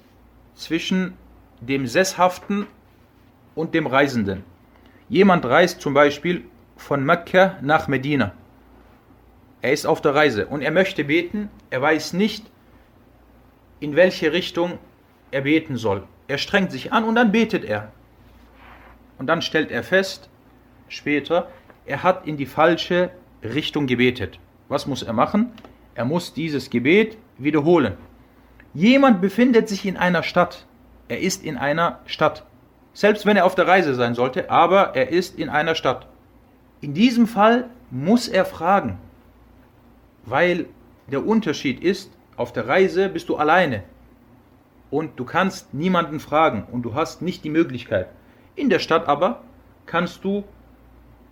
zwischen 0.55 1.15
dem 1.61 1.87
Sesshaften 1.87 2.67
und 3.55 3.75
dem 3.75 3.87
Reisenden. 3.87 4.43
Jemand 5.09 5.45
reist 5.47 5.81
zum 5.81 5.95
Beispiel 5.95 6.45
von 6.79 7.05
Mekka 7.05 7.59
nach 7.61 7.89
Medina. 7.89 8.33
Er 9.61 9.73
ist 9.73 9.87
auf 9.87 10.01
der 10.01 10.15
Reise 10.15 10.47
und 10.47 10.63
er 10.63 10.71
möchte 10.71 11.05
beten, 11.05 11.51
er 11.69 11.83
weiß 11.83 12.13
nicht, 12.15 12.51
in 13.81 13.97
welche 13.97 14.33
Richtung 14.33 14.79
er 15.31 15.43
beten 15.43 15.77
soll. 15.77 16.05
Er 16.29 16.39
strengt 16.39 16.73
sich 16.73 16.93
an 16.93 17.05
und 17.05 17.17
dann 17.17 17.33
betet 17.33 17.65
er. 17.65 17.93
Und 19.19 19.27
dann 19.27 19.43
stellt 19.43 19.71
er 19.71 19.83
fest, 19.83 20.31
später, 20.89 21.49
er 21.85 22.03
hat 22.03 22.27
in 22.27 22.37
die 22.37 22.47
falsche 22.47 23.11
Richtung 23.43 23.87
gebetet. 23.87 24.39
Was 24.69 24.87
muss 24.87 25.03
er 25.03 25.13
machen? 25.13 25.53
Er 25.95 26.05
muss 26.05 26.33
dieses 26.33 26.71
Gebet 26.71 27.19
wiederholen. 27.39 27.95
Jemand 28.75 29.21
befindet 29.21 29.69
sich 29.69 29.85
in 29.85 29.97
einer 29.97 30.23
Stadt. 30.23 30.67
Er 31.09 31.21
ist 31.21 31.43
in 31.43 31.57
einer 31.57 31.99
Stadt. 32.07 32.45
Selbst 32.93 33.27
wenn 33.27 33.37
er 33.37 33.47
auf 33.47 33.55
der 33.55 33.67
Reise 33.67 33.95
sein 33.95 34.15
sollte, 34.15 34.51
aber 34.51 34.95
er 34.95 35.09
ist 35.09 35.39
in 35.39 35.49
einer 35.49 35.75
Stadt. 35.75 36.07
In 36.81 36.95
diesem 36.95 37.27
Fall 37.27 37.71
muss 37.91 38.29
er 38.29 38.45
fragen, 38.45 38.99
weil 40.25 40.67
der 41.11 41.27
Unterschied 41.27 41.83
ist, 41.83 42.13
auf 42.37 42.53
der 42.53 42.69
Reise 42.69 43.09
bist 43.09 43.29
du 43.29 43.37
alleine 43.37 43.83
und 44.91 45.19
du 45.19 45.25
kannst 45.25 45.75
niemanden 45.75 46.21
fragen 46.21 46.67
und 46.71 46.83
du 46.83 46.95
hast 46.95 47.21
nicht 47.21 47.43
die 47.45 47.51
Möglichkeit. 47.51 48.09
In 48.55 48.69
der 48.69 48.79
Stadt 48.79 49.09
aber 49.09 49.43
kannst 49.87 50.25
du 50.25 50.45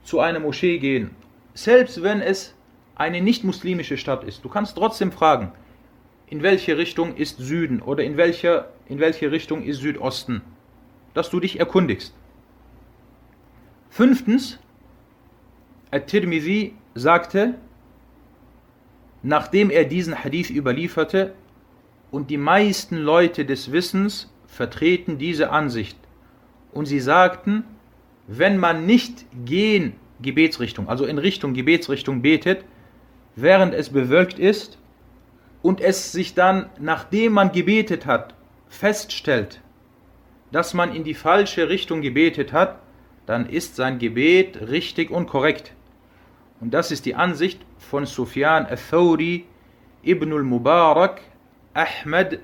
zu 0.03 0.21
einer 0.21 0.41
Moschee 0.41 0.79
gehen, 0.79 1.11
selbst 1.55 2.03
wenn 2.03 2.21
es 2.21 2.55
eine 2.97 3.21
nicht 3.21 3.45
muslimische 3.45 3.99
Stadt 3.99 4.25
ist. 4.25 4.45
Du 4.45 4.49
kannst 4.49 4.77
trotzdem 4.77 5.13
fragen, 5.13 5.53
in 6.27 6.43
welche 6.43 6.77
Richtung 6.77 7.15
ist 7.15 7.39
Süden 7.39 7.81
oder 7.81 8.03
in 8.03 8.17
welche, 8.17 8.67
in 8.89 8.99
welche 8.99 9.31
Richtung 9.31 9.63
ist 9.63 9.79
Südosten, 9.79 10.43
dass 11.15 11.31
du 11.31 11.39
dich 11.39 11.61
erkundigst. 11.61 12.15
Fünftens, 13.91 14.59
At-Tirmidhi 15.97 16.75
sagte, 16.95 17.55
nachdem 19.23 19.71
er 19.71 19.85
diesen 19.85 20.23
Hadith 20.23 20.51
überlieferte, 20.51 21.35
und 22.11 22.31
die 22.31 22.39
meisten 22.39 22.97
Leute 22.97 23.45
des 23.45 23.73
Wissens 23.73 24.33
vertreten 24.47 25.19
diese 25.19 25.51
Ansicht. 25.51 25.99
Und 26.73 26.87
sie 26.87 27.01
sagten, 27.01 27.65
wenn 28.27 28.59
man 28.59 28.87
nicht 28.87 29.27
gehen 29.45 29.95
Gebetsrichtung, 30.23 30.89
also 30.89 31.05
in 31.05 31.19
Richtung 31.19 31.53
Gebetsrichtung 31.53 32.23
betet, 32.23 32.65
während 33.35 33.75
es 33.75 33.91
bewölkt 33.91 34.39
ist 34.39 34.79
und 35.63 35.81
es 35.81 36.13
sich 36.13 36.35
dann, 36.35 36.71
nachdem 36.79 37.33
man 37.33 37.53
gebetet 37.53 38.07
hat, 38.07 38.35
feststellt, 38.69 39.61
dass 40.53 40.75
man 40.75 40.95
in 40.95 41.05
die 41.05 41.15
falsche 41.15 41.69
Richtung 41.69 42.01
gebetet 42.01 42.53
hat, 42.53 42.79
dann 43.27 43.49
ist 43.49 43.77
sein 43.77 43.99
Gebet 43.99 44.69
richtig 44.69 45.11
und 45.11 45.27
korrekt. 45.27 45.76
Und 46.60 46.74
das 46.74 46.92
ist 46.92 47.06
die 47.06 47.16
Ansicht 47.16 47.60
von 47.78 48.06
Sufyan 48.06 48.66
al-Thawri, 48.66 49.46
Ibn 50.04 50.34
al-Mubarak, 50.34 51.22
Ahmed 51.74 52.40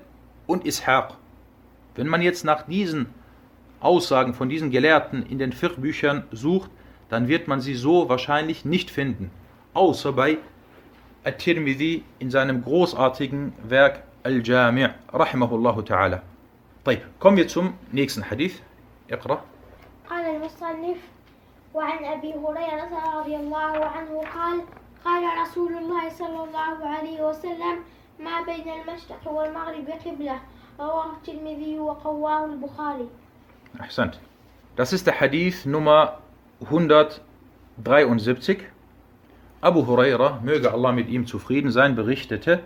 und 0.46 0.66
Ishaq. 0.66 1.14
Wenn 1.94 2.08
man 2.08 2.22
jetzt 2.22 2.44
nach 2.44 2.62
diesen 2.62 3.06
Aussagen 3.80 4.34
von 4.34 4.48
diesen 4.48 4.70
Gelehrten 4.70 5.24
in 5.26 5.38
den 5.38 5.52
Fiqh-Büchern 5.52 6.24
sucht, 6.32 6.70
dann 7.08 7.28
wird 7.28 7.48
man 7.48 7.60
sie 7.60 7.74
so 7.74 8.08
wahrscheinlich 8.08 8.64
nicht 8.64 8.90
finden. 8.90 9.30
Außer 9.74 10.12
bei 10.12 10.38
At-Tirmidhi 11.24 12.04
in 12.18 12.30
seinem 12.30 12.62
großartigen 12.62 13.52
Werk 13.62 14.02
Al-Jami' 14.24 14.88
rahimahullah 15.12 15.78
ta'ala. 15.78 16.20
طيب 16.84 17.00
kommen 17.18 17.36
wir 17.36 17.48
zum 17.48 17.74
nächsten 17.92 18.28
Hadith. 18.30 18.62
اقرأ. 19.10 19.40
قال 20.10 20.24
المصنف 20.36 20.98
وعن 21.74 22.04
أبي 22.04 22.34
هريرة 22.34 23.20
رضي 23.20 23.36
الله 23.36 23.84
عنه 23.84 24.22
قال 24.34 24.62
قال 25.04 25.40
رسول 25.42 25.72
الله 25.76 26.08
صلى 26.08 26.44
الله 26.44 26.88
عليه 26.88 27.28
وسلم 27.28 27.76
ما 28.20 28.42
بين 28.42 28.68
المشرق 28.68 29.32
والمغرب 29.32 29.88
قبلة 30.06 30.40
رواه 30.80 31.12
الترمذي 31.12 31.78
وقواه 31.78 32.44
البخاري 32.44 33.08
Ahsant. 33.78 34.18
Das 34.76 34.92
ist 34.92 35.06
der 35.06 35.20
Hadith 35.20 35.66
Nummer 35.66 36.18
173. 36.60 38.58
Abu 39.60 39.86
Huraira, 39.86 40.40
möge 40.42 40.72
Allah 40.72 40.92
mit 40.92 41.08
ihm 41.08 41.26
zufrieden 41.26 41.70
sein, 41.70 41.94
berichtete, 41.94 42.60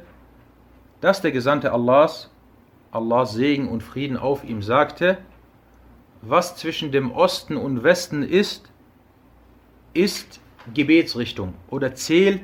dass 1.00 1.20
der 1.20 1.32
Gesandte 1.32 1.72
Allahs, 1.72 2.30
Allahs 2.92 3.32
Segen 3.32 3.68
und 3.68 3.82
Frieden 3.82 4.16
auf 4.16 4.44
ihm 4.44 4.62
sagte, 4.62 5.18
was 6.20 6.56
zwischen 6.56 6.92
dem 6.92 7.10
Osten 7.10 7.56
und 7.56 7.82
Westen 7.82 8.22
ist, 8.22 8.70
ist 9.97 10.39
Gebetsrichtung 10.75 11.55
oder 11.69 11.95
zählt 11.95 12.41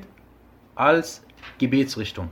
als 0.74 1.24
Gebetsrichtung. 1.60 2.30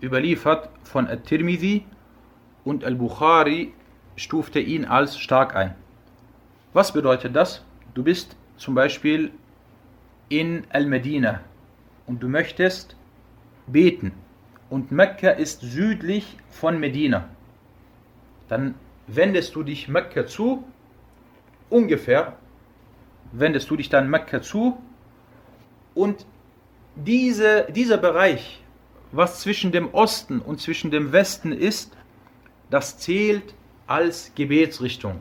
Überliefert 0.00 0.70
von 0.84 1.08
At-Tirmidhi 1.08 1.84
und 2.64 2.84
Al-Bukhari 2.84 3.72
stufte 4.14 4.60
ihn 4.60 4.84
als 4.84 5.18
stark 5.18 5.56
ein. 5.56 5.74
Was 6.72 6.92
bedeutet 6.92 7.34
das? 7.34 7.64
Du 7.94 8.04
bist 8.04 8.36
zum 8.56 8.76
Beispiel 8.76 9.32
in 10.28 10.64
Al-Medina 10.70 11.40
und 12.06 12.22
du 12.22 12.28
möchtest 12.28 12.96
beten 13.66 14.12
und 14.70 14.92
Mekka 14.92 15.30
ist 15.30 15.62
südlich 15.62 16.36
von 16.50 16.78
Medina, 16.78 17.28
dann 18.48 18.76
wendest 19.08 19.56
du 19.56 19.64
dich 19.64 19.88
Mekka 19.88 20.26
zu, 20.26 20.64
ungefähr 21.70 22.36
wendest 23.34 23.70
du 23.70 23.76
dich 23.76 23.88
dann 23.88 24.08
Mekka 24.08 24.42
zu 24.42 24.78
und 25.94 26.26
diese, 26.96 27.66
dieser 27.70 27.98
Bereich, 27.98 28.60
was 29.12 29.40
zwischen 29.40 29.72
dem 29.72 29.92
Osten 29.92 30.40
und 30.40 30.60
zwischen 30.60 30.90
dem 30.90 31.12
Westen 31.12 31.52
ist, 31.52 31.96
das 32.70 32.98
zählt 32.98 33.54
als 33.86 34.32
Gebetsrichtung. 34.34 35.20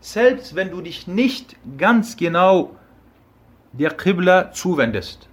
Selbst 0.00 0.54
wenn 0.54 0.70
du 0.70 0.80
dich 0.80 1.06
nicht 1.06 1.56
ganz 1.78 2.16
genau 2.16 2.76
der 3.72 3.90
Qibla 3.90 4.52
zuwendest. 4.52 5.28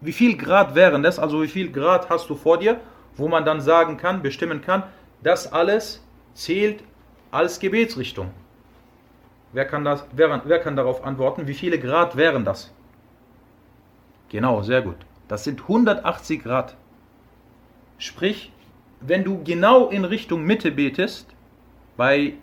Wie 0.00 0.12
viel 0.12 0.36
Grad 0.36 0.74
wären 0.74 1.02
das? 1.02 1.18
Also 1.18 1.42
wie 1.42 1.48
viel 1.48 1.70
Grad 1.70 2.10
hast 2.10 2.28
du 2.28 2.34
vor 2.34 2.58
dir, 2.58 2.80
wo 3.16 3.28
man 3.28 3.44
dann 3.44 3.60
sagen 3.60 3.96
kann, 3.96 4.22
bestimmen 4.22 4.60
kann, 4.60 4.82
das 5.22 5.52
alles 5.52 6.02
zählt 6.34 6.82
als 7.30 7.58
Gebetsrichtung. 7.58 8.30
Wer 9.54 9.66
kann, 9.66 9.84
das, 9.84 10.04
wer, 10.10 10.42
wer 10.44 10.58
kann 10.58 10.74
darauf 10.74 11.04
antworten? 11.04 11.46
Wie 11.46 11.54
viele 11.54 11.78
Grad 11.78 12.16
wären 12.16 12.44
das? 12.44 12.74
Genau, 14.28 14.62
sehr 14.62 14.82
gut. 14.82 14.96
Das 15.28 15.44
sind 15.44 15.62
180 15.62 16.42
Grad. 16.42 16.74
Sprich, 17.96 18.50
wenn 19.00 19.22
du 19.22 19.44
genau 19.44 19.90
in 19.90 20.04
Richtung 20.04 20.42
Mitte 20.42 20.72
betest, 20.72 21.28
bei 21.96 22.34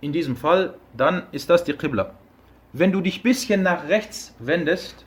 in 0.00 0.12
diesem 0.12 0.36
Fall, 0.36 0.74
dann 0.96 1.24
ist 1.32 1.50
das 1.50 1.64
die 1.64 1.72
Qibla. 1.72 2.12
Wenn 2.72 2.92
du 2.92 3.00
dich 3.00 3.18
ein 3.18 3.22
bisschen 3.22 3.62
nach 3.64 3.88
rechts 3.88 4.32
wendest, 4.38 5.04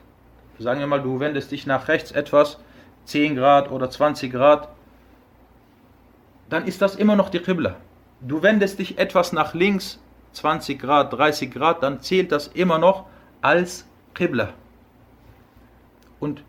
sagen 0.58 0.80
wir 0.80 0.86
mal, 0.86 1.00
du 1.00 1.18
wendest 1.18 1.50
dich 1.50 1.66
nach 1.66 1.88
rechts 1.88 2.10
etwas, 2.12 2.58
10 3.06 3.36
Grad 3.36 3.70
oder 3.70 3.88
20 3.88 4.30
Grad, 4.30 4.68
dann 6.50 6.66
ist 6.66 6.82
das 6.82 6.94
immer 6.94 7.16
noch 7.16 7.30
die 7.30 7.38
Qibla. 7.38 7.76
Du 8.20 8.42
wendest 8.42 8.78
dich 8.78 8.98
etwas 8.98 9.32
nach 9.32 9.54
links, 9.54 9.98
20 10.38 10.80
Grad, 10.80 11.12
30 11.12 11.50
Grad, 11.52 11.82
dann 11.82 12.00
zählt 12.00 12.32
das 12.32 12.46
immer 12.48 12.78
noch 12.78 13.06
als 13.42 13.86
Qibla. 14.14 14.54
Und 16.20 16.42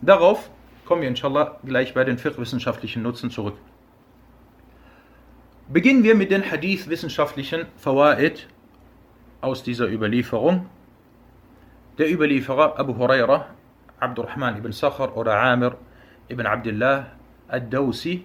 darauf 0.00 0.50
kommen 0.84 1.02
wir 1.02 1.08
inshallah 1.08 1.58
gleich 1.64 1.94
bei 1.94 2.04
den 2.04 2.18
fiqh-wissenschaftlichen 2.18 3.02
Nutzen 3.02 3.30
zurück. 3.30 3.56
Beginnen 5.68 6.02
wir 6.02 6.14
mit 6.14 6.30
den 6.30 6.48
Hadith-wissenschaftlichen 6.50 7.66
Fawaid 7.76 8.48
aus 9.40 9.62
dieser 9.62 9.88
Überlieferung. 9.88 10.66
Der 11.98 12.10
Überlieferer 12.10 12.78
Abu 12.78 12.96
Huraira, 12.96 13.46
Abdurrahman 14.00 14.56
ibn 14.58 14.72
Sakhar 14.72 15.16
oder 15.16 15.40
Amir 15.40 15.76
ibn 16.28 16.46
Abdullah 16.46 17.06
ad-Dawsi. 17.48 18.24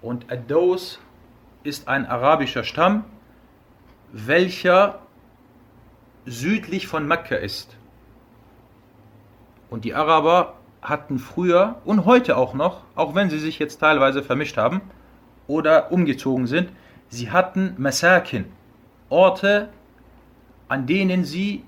Und 0.00 0.30
ad-Daws 0.30 1.00
ist 1.62 1.88
ein 1.88 2.06
arabischer 2.06 2.64
Stamm, 2.64 3.04
welcher 4.12 5.00
südlich 6.26 6.86
von 6.86 7.08
Mekka 7.08 7.36
ist. 7.36 7.76
Und 9.70 9.84
die 9.84 9.94
Araber 9.94 10.54
hatten 10.82 11.18
früher 11.18 11.80
und 11.84 12.04
heute 12.04 12.36
auch 12.36 12.54
noch, 12.54 12.82
auch 12.94 13.14
wenn 13.14 13.30
sie 13.30 13.38
sich 13.38 13.58
jetzt 13.58 13.78
teilweise 13.78 14.22
vermischt 14.22 14.56
haben 14.56 14.82
oder 15.46 15.90
umgezogen 15.90 16.46
sind, 16.46 16.70
sie 17.08 17.30
hatten 17.30 17.74
Masakin, 17.78 18.46
Orte, 19.08 19.70
an 20.68 20.86
denen 20.86 21.24
sie 21.24 21.64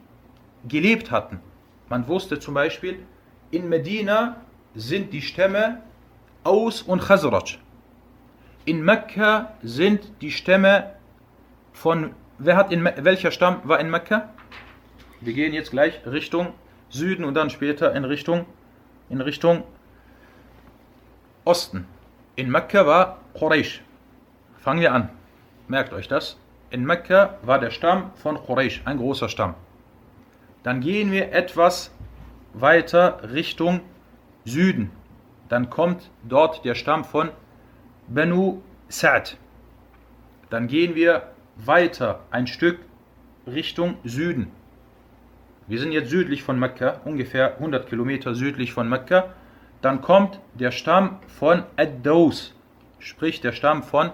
gelebt 0.68 1.11
hatten. 1.11 1.40
Man 1.88 2.09
wusste 2.09 2.38
zum 2.38 2.54
Beispiel, 2.54 2.98
in 3.50 3.68
Medina 3.68 4.37
sind 4.74 5.12
die 5.12 5.22
Stämme 5.22 5.83
Aus 6.42 6.83
und 6.83 7.00
Khazraj. 7.00 7.59
In 8.64 8.85
Mekka 8.85 9.54
sind 9.62 10.11
die 10.20 10.30
Stämme 10.30 10.94
von, 11.72 12.14
wer 12.38 12.57
hat 12.57 12.73
in, 12.73 12.85
welcher 12.85 13.31
Stamm 13.31 13.61
war 13.64 13.81
in 13.81 13.90
Mekka? 13.90 14.31
Wir 15.20 15.33
gehen 15.33 15.53
jetzt 15.53 15.70
gleich 15.70 16.05
Richtung 16.07 16.53
Süden 16.88 17.25
und 17.25 17.35
dann 17.35 17.51
später 17.51 17.94
in 17.94 18.05
Richtung, 18.05 18.47
in 19.09 19.20
Richtung 19.20 19.64
Osten. 21.44 21.87
In 22.37 22.51
Mekka 22.51 22.87
war 22.87 23.20
Quraysh. 23.35 23.83
Fangen 24.59 24.81
wir 24.81 24.92
an. 24.92 25.11
Merkt 25.68 25.92
euch 25.92 26.09
das. 26.09 26.38
In 26.70 26.85
Mekka 26.85 27.38
war 27.42 27.59
der 27.59 27.70
Stamm 27.70 28.12
von 28.14 28.37
Quraysh, 28.37 28.83
ein 28.85 28.99
großer 28.99 29.29
Stamm. 29.29 29.55
Dann 30.62 30.81
gehen 30.81 31.12
wir 31.12 31.33
etwas 31.33 31.90
weiter 32.55 33.20
Richtung 33.33 33.81
Süden. 34.44 34.90
Dann 35.49 35.68
kommt 35.70 36.11
dort 36.23 36.64
der 36.64 36.75
Stamm 36.75 37.05
von 37.05 37.31
Banu 38.09 38.62
Sa'd. 38.88 39.37
Dann 40.51 40.66
gehen 40.66 40.94
wir 40.94 41.34
weiter 41.57 42.21
ein 42.31 42.47
Stück 42.47 42.81
Richtung 43.47 43.97
Süden. 44.05 44.51
Wir 45.67 45.79
sind 45.79 45.93
jetzt 45.93 46.11
südlich 46.11 46.43
von 46.43 46.59
Mekka, 46.59 47.01
ungefähr 47.05 47.55
100 47.55 47.88
Kilometer 47.88 48.35
südlich 48.35 48.73
von 48.73 48.88
Mekka. 48.88 49.31
Dann 49.81 50.01
kommt 50.01 50.40
der 50.55 50.71
Stamm 50.71 51.19
von 51.27 51.62
Ad-Daus, 51.77 52.55
sprich 52.99 53.40
der 53.40 53.53
Stamm 53.53 53.83
von 53.83 54.11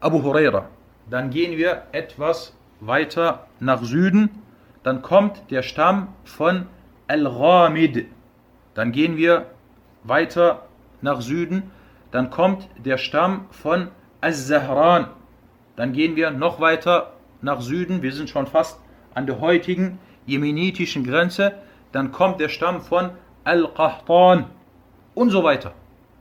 Abu 0.00 0.22
Huraira. 0.22 0.68
Dann 1.08 1.30
gehen 1.30 1.56
wir 1.56 1.84
etwas 1.92 2.56
weiter 2.80 3.46
nach 3.60 3.82
Süden. 3.82 4.42
Dann 4.82 5.02
kommt 5.02 5.50
der 5.50 5.62
Stamm 5.62 6.08
von 6.24 6.66
Al-Ghamid. 7.08 8.06
Dann 8.74 8.92
gehen 8.92 9.16
wir 9.16 9.46
weiter 10.04 10.66
nach 11.00 11.20
Süden. 11.20 11.70
Dann 12.10 12.30
kommt 12.30 12.68
der 12.84 12.98
Stamm 12.98 13.46
von 13.50 13.88
Az-Zahran. 14.20 15.08
Dann 15.82 15.92
gehen 15.92 16.14
wir 16.14 16.30
noch 16.30 16.60
weiter 16.60 17.14
nach 17.40 17.60
Süden. 17.60 18.02
Wir 18.02 18.12
sind 18.12 18.30
schon 18.30 18.46
fast 18.46 18.78
an 19.14 19.26
der 19.26 19.40
heutigen 19.40 19.98
jemenitischen 20.26 21.02
Grenze. 21.02 21.54
Dann 21.90 22.12
kommt 22.12 22.38
der 22.40 22.48
Stamm 22.48 22.80
von 22.80 23.10
Al-Qahtan 23.42 24.46
und 25.14 25.30
so 25.30 25.42
weiter. 25.42 25.74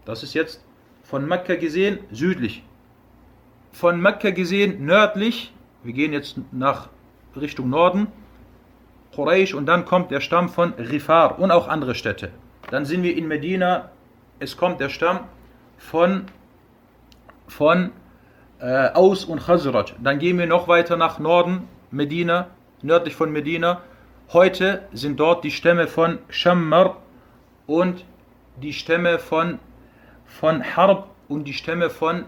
Das 0.03 0.23
ist 0.23 0.33
jetzt 0.33 0.65
von 1.03 1.27
Mekka 1.27 1.53
gesehen 1.53 1.99
südlich 2.11 2.63
von 3.71 4.01
Mekka 4.01 4.31
gesehen 4.31 4.85
nördlich, 4.85 5.53
wir 5.83 5.93
gehen 5.93 6.11
jetzt 6.11 6.39
nach 6.51 6.89
Richtung 7.35 7.69
Norden, 7.69 8.07
Quraysh 9.15 9.53
und 9.53 9.67
dann 9.67 9.85
kommt 9.85 10.09
der 10.09 10.21
Stamm 10.21 10.49
von 10.49 10.73
Rifar 10.73 11.39
und 11.39 11.51
auch 11.51 11.67
andere 11.67 11.95
Städte. 11.95 12.31
Dann 12.71 12.85
sind 12.85 13.03
wir 13.03 13.15
in 13.15 13.27
Medina, 13.27 13.91
es 14.39 14.57
kommt 14.57 14.79
der 14.79 14.89
Stamm 14.89 15.21
von, 15.77 16.25
von 17.47 17.91
äh, 18.61 18.89
Aus 18.93 19.25
und 19.25 19.43
Khazraj. 19.45 19.93
Dann 20.01 20.19
gehen 20.19 20.37
wir 20.37 20.45
noch 20.45 20.67
weiter 20.67 20.95
nach 20.95 21.19
Norden, 21.19 21.67
Medina, 21.89 22.47
nördlich 22.81 23.15
von 23.15 23.31
Medina. 23.31 23.81
Heute 24.31 24.83
sind 24.93 25.19
dort 25.19 25.43
die 25.43 25.51
Stämme 25.51 25.87
von 25.87 26.19
Shammar 26.29 26.97
und 27.67 28.05
die 28.61 28.73
Stämme 28.73 29.19
von, 29.19 29.59
von 30.25 30.63
Harb 30.75 31.09
und 31.27 31.45
die 31.45 31.53
Stämme 31.53 31.89
von 31.89 32.25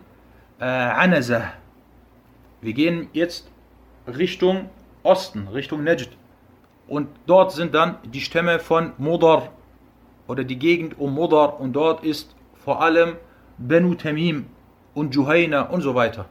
äh, 0.59 0.65
Anazah. 0.65 1.53
Wir 2.61 2.73
gehen 2.73 3.09
jetzt 3.13 3.49
Richtung 4.07 4.69
Osten, 5.03 5.47
Richtung 5.49 5.83
Najd. 5.83 6.09
Und 6.87 7.09
dort 7.25 7.51
sind 7.51 7.73
dann 7.73 7.97
die 8.03 8.21
Stämme 8.21 8.59
von 8.59 8.93
Mudar 8.97 9.49
oder 10.27 10.43
die 10.43 10.57
Gegend 10.57 10.99
um 10.99 11.13
Mudar 11.13 11.59
und 11.59 11.73
dort 11.73 12.03
ist 12.03 12.35
vor 12.55 12.81
allem 12.81 13.15
Benu 13.57 13.95
Tamim 13.95 14.47
und 14.93 15.15
Juhayna 15.15 15.63
und 15.63 15.81
so 15.81 15.95
weiter. 15.95 16.25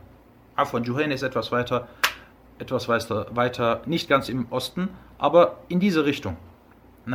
Afwan, 0.56 0.84
Juhayna 0.84 1.14
ist 1.14 1.22
etwas 1.22 1.52
weiter, 1.52 1.88
etwas 2.58 2.88
weiter, 2.88 3.26
weiter, 3.34 3.82
nicht 3.86 4.08
ganz 4.08 4.28
im 4.28 4.46
Osten, 4.50 4.88
aber 5.18 5.56
in 5.68 5.80
diese 5.80 6.04
Richtung. 6.04 6.36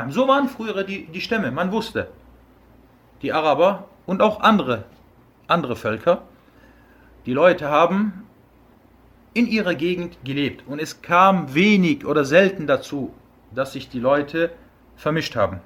So 0.10 0.28
waren 0.28 0.50
früher 0.50 0.84
die, 0.84 1.06
die 1.06 1.22
Stämme, 1.22 1.52
man 1.52 1.72
wusste. 1.72 2.10
Die 3.22 3.32
Araber 3.32 3.86
und 4.06 4.22
auch 4.22 4.42
andere, 4.42 4.84
andere 5.48 5.76
Völker 5.76 6.24
die 7.28 7.34
Leute 7.34 7.68
haben 7.68 8.24
in 9.34 9.48
ihrer 9.48 9.76
Gegend 9.76 10.18
gelebt 10.24 10.64
und 10.66 10.80
es 10.80 11.02
kam 11.02 11.54
wenig 11.54 12.06
oder 12.06 12.24
selten 12.24 12.68
dazu, 12.68 13.14
dass 13.54 13.74
sich 13.74 13.90
die 13.90 14.00
Leute 14.00 14.52
vermischt 14.96 15.36
haben. 15.36 15.60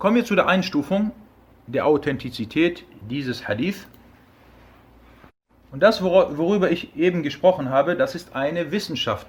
Kommen 0.00 0.16
wir 0.16 0.24
zu 0.24 0.34
der 0.34 0.48
Einstufung 0.48 1.12
der 1.68 1.86
Authentizität 1.86 2.84
dieses 3.08 3.46
Hadith. 3.46 3.86
Und 5.72 5.82
das, 5.82 6.02
worüber 6.02 6.70
ich 6.70 6.96
eben 6.96 7.22
gesprochen 7.22 7.70
habe, 7.70 7.96
das 7.96 8.14
ist 8.14 8.34
eine 8.34 8.72
Wissenschaft. 8.72 9.26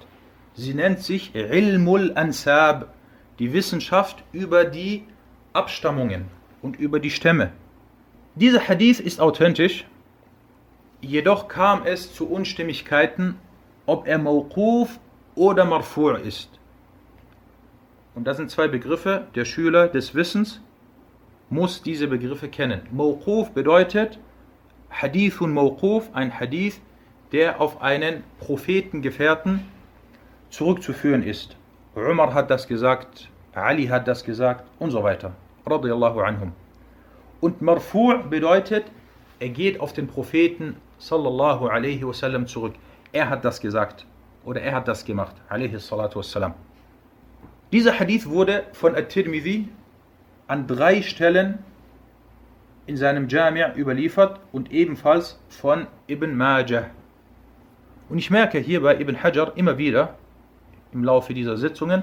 Sie 0.54 0.74
nennt 0.74 1.00
sich 1.00 1.34
Ilmul 1.34 2.12
Ansab, 2.14 2.92
die 3.38 3.52
Wissenschaft 3.52 4.22
über 4.32 4.64
die 4.64 5.04
Abstammungen 5.52 6.26
und 6.60 6.78
über 6.78 7.00
die 7.00 7.10
Stämme. 7.10 7.52
Dieser 8.34 8.68
Hadith 8.68 9.00
ist 9.00 9.20
authentisch 9.20 9.86
Jedoch 11.04 11.48
kam 11.48 11.84
es 11.84 12.14
zu 12.14 12.28
Unstimmigkeiten, 12.30 13.36
ob 13.86 14.06
er 14.06 14.18
Mawquf 14.18 15.00
oder 15.34 15.64
Marfu' 15.64 16.14
ist. 16.14 16.48
und 18.14 18.24
das 18.24 18.36
sind 18.36 18.52
zwei 18.52 18.68
Begriffe, 18.68 19.26
der 19.34 19.44
Schüler 19.44 19.88
des 19.88 20.14
Wissens 20.14 20.60
muss 21.50 21.82
diese 21.82 22.06
Begriffe 22.06 22.48
kennen. 22.48 22.82
Mawquf 22.92 23.50
bedeutet 23.50 24.20
Hadithun 24.92 25.52
Mawquf, 25.52 26.10
ein 26.12 26.38
Hadith, 26.38 26.80
der 27.32 27.60
auf 27.60 27.80
einen 27.82 28.22
Prophetengefährten 28.38 29.60
zurückzuführen 30.50 31.22
ist. 31.22 31.56
Umar 31.94 32.34
hat 32.34 32.50
das 32.50 32.68
gesagt, 32.68 33.28
Ali 33.54 33.86
hat 33.86 34.06
das 34.06 34.22
gesagt 34.24 34.64
und 34.78 34.90
so 34.90 35.02
weiter. 35.02 35.32
Radiallahu 35.66 36.20
anhum. 36.20 36.52
Und 37.40 37.62
Marfu' 37.62 38.22
bedeutet, 38.28 38.84
er 39.40 39.48
geht 39.48 39.80
auf 39.80 39.92
den 39.92 40.06
Propheten 40.06 40.76
sallallahu 40.98 41.66
alaihi 41.66 42.06
wasallam 42.06 42.46
zurück. 42.46 42.74
Er 43.12 43.28
hat 43.28 43.44
das 43.44 43.60
gesagt 43.60 44.06
oder 44.44 44.60
er 44.60 44.74
hat 44.74 44.88
das 44.88 45.04
gemacht, 45.04 45.34
alaihi 45.48 45.78
salatu 45.78 46.18
wassalam. 46.20 46.54
Dieser 47.72 47.98
Hadith 47.98 48.28
wurde 48.28 48.64
von 48.72 48.94
At-Tirmidhi 48.94 49.68
an 50.46 50.66
drei 50.66 51.02
Stellen 51.02 51.58
in 52.86 52.96
seinem 52.96 53.28
Jami' 53.28 53.76
überliefert 53.76 54.40
und 54.52 54.72
ebenfalls 54.72 55.38
von 55.48 55.86
Ibn 56.08 56.36
Majah. 56.36 56.90
Und 58.08 58.18
ich 58.18 58.30
merke 58.30 58.58
hier 58.58 58.82
bei 58.82 59.00
Ibn 59.00 59.22
Hajar 59.22 59.52
immer 59.56 59.78
wieder 59.78 60.16
im 60.92 61.04
Laufe 61.04 61.32
dieser 61.32 61.56
Sitzungen, 61.56 62.02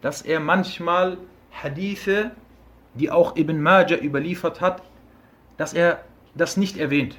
dass 0.00 0.22
er 0.22 0.40
manchmal 0.40 1.18
Hadithe, 1.50 2.32
die 2.94 3.10
auch 3.10 3.36
Ibn 3.36 3.60
Majah 3.60 3.96
überliefert 3.96 4.60
hat, 4.60 4.82
dass 5.56 5.72
er 5.72 6.00
das 6.34 6.56
nicht 6.56 6.78
erwähnt. 6.78 7.16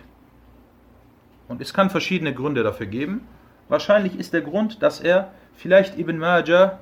Und 1.47 1.61
es 1.61 1.73
kann 1.73 1.89
verschiedene 1.89 2.33
Gründe 2.33 2.63
dafür 2.63 2.87
geben. 2.87 3.27
Wahrscheinlich 3.69 4.17
ist 4.17 4.33
der 4.33 4.41
Grund, 4.41 4.81
dass 4.81 4.99
er 4.99 5.31
vielleicht 5.53 5.97
Ibn 5.97 6.17
Majah 6.17 6.79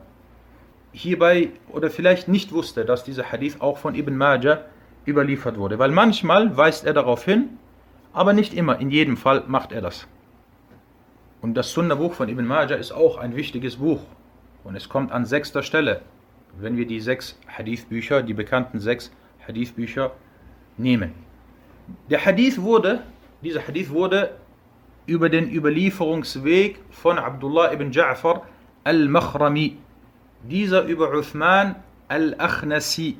hierbei 0.94 1.50
oder 1.70 1.90
vielleicht 1.90 2.28
nicht 2.28 2.52
wusste, 2.52 2.86
dass 2.86 3.04
dieser 3.04 3.32
Hadith 3.32 3.58
auch 3.60 3.78
von 3.78 3.96
Ibn 3.96 4.16
Majah 4.16 4.66
überliefert 5.06 5.58
wurde. 5.58 5.80
Weil 5.80 5.92
manchmal 5.92 6.56
weist 6.56 6.86
er 6.86 6.94
darauf 6.94 7.26
hin, 7.26 7.58
aber 8.14 8.34
nicht 8.34 8.54
immer, 8.54 8.80
in 8.80 8.92
jedem 8.92 9.18
Fall 9.18 9.44
macht 9.48 9.72
er 9.72 9.82
das. 9.82 10.08
Und 11.42 11.56
das 11.56 11.72
Sunna-Buch 11.74 12.14
von 12.14 12.30
Ibn 12.30 12.46
Majah 12.46 12.76
ist 12.76 12.92
auch 12.92 13.18
ein 13.18 13.36
wichtiges 13.36 13.78
Buch. 13.78 14.02
Und 14.64 14.76
es 14.76 14.88
kommt 14.88 15.12
an 15.12 15.26
sechster 15.26 15.62
Stelle, 15.62 16.02
wenn 16.58 16.78
wir 16.78 16.86
die 16.86 17.02
sechs 17.02 17.38
Hadith-Bücher, 17.48 18.22
die 18.24 18.34
bekannten 18.34 18.80
sechs 18.80 19.12
Hadith-Bücher 19.46 20.12
nehmen. 20.78 21.12
Der 22.10 22.24
Hadith 22.24 22.62
wurde, 22.62 23.02
dieser 23.42 23.68
Hadith 23.68 23.90
wurde 23.90 24.38
über 25.06 25.30
den 25.30 25.52
Überlieferungsweg 25.52 26.80
von 26.92 27.18
Abdullah 27.18 27.74
ibn 27.74 27.92
Ja'far 27.92 28.44
al-Makhrami, 28.86 29.78
dieser 30.44 30.84
über 30.86 31.14
Uthman 31.14 31.76
al-Akhnasi, 32.08 33.18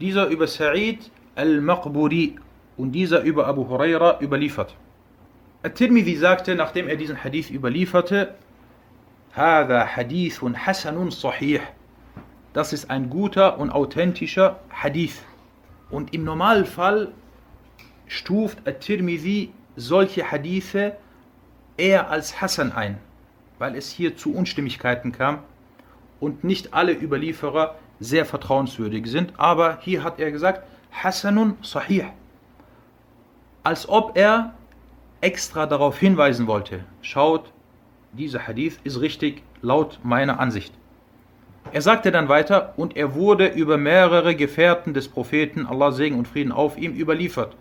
dieser 0.00 0.28
über 0.28 0.46
Sa'id 0.46 1.10
al-Maqburi 1.34 2.36
und 2.76 2.92
dieser 2.92 3.22
über 3.22 3.46
Abu 3.46 3.68
Huraira 3.68 4.20
überliefert. 4.20 4.74
At-Tirmidhi 5.62 6.16
sagte, 6.16 6.54
nachdem 6.54 6.88
er 6.88 6.96
diesen 6.96 7.22
Hadith 7.22 7.50
überlieferte, 7.50 8.34
هذا 9.34 9.84
حديث 9.84 10.44
حسن 10.44 11.10
صحيح. 11.10 11.60
Das 12.52 12.72
ist 12.72 12.90
ein 12.90 13.10
guter 13.10 13.58
und 13.58 13.70
authentischer 13.70 14.58
Hadith. 14.70 15.22
Und 15.90 16.12
im 16.14 16.24
Normalfall 16.24 17.12
stuft 18.06 18.66
At-Tirmidhi 18.66 19.50
solche 19.76 20.30
Hadithe 20.30 20.96
eher 21.76 22.10
als 22.10 22.40
Hassan 22.40 22.72
ein, 22.72 22.98
weil 23.58 23.76
es 23.76 23.90
hier 23.90 24.16
zu 24.16 24.34
Unstimmigkeiten 24.34 25.12
kam 25.12 25.40
und 26.20 26.42
nicht 26.42 26.74
alle 26.74 26.92
Überlieferer 26.92 27.76
sehr 28.03 28.25
vertrauenswürdig 28.25 29.07
sind. 29.07 29.33
Aber 29.37 29.79
hier 29.81 30.03
hat 30.03 30.19
er 30.19 30.31
gesagt, 30.31 30.63
Hassanun 30.91 31.57
Sahih. 31.61 32.05
Als 33.63 33.87
ob 33.87 34.17
er 34.17 34.53
extra 35.21 35.65
darauf 35.65 35.97
hinweisen 35.97 36.47
wollte, 36.47 36.83
schaut, 37.01 37.51
dieser 38.11 38.45
Hadith 38.47 38.79
ist 38.83 38.99
richtig 39.01 39.41
laut 39.61 39.99
meiner 40.03 40.39
Ansicht. 40.39 40.73
Er 41.71 41.81
sagte 41.81 42.11
dann 42.11 42.27
weiter, 42.27 42.73
und 42.75 42.97
er 42.97 43.15
wurde 43.15 43.47
über 43.47 43.77
mehrere 43.77 44.35
Gefährten 44.35 44.93
des 44.93 45.07
Propheten, 45.07 45.65
Allah 45.65 45.91
Segen 45.91 46.19
und 46.19 46.27
Frieden 46.27 46.51
auf 46.51 46.77
ihm, 46.77 46.93
überliefert. 46.93 47.55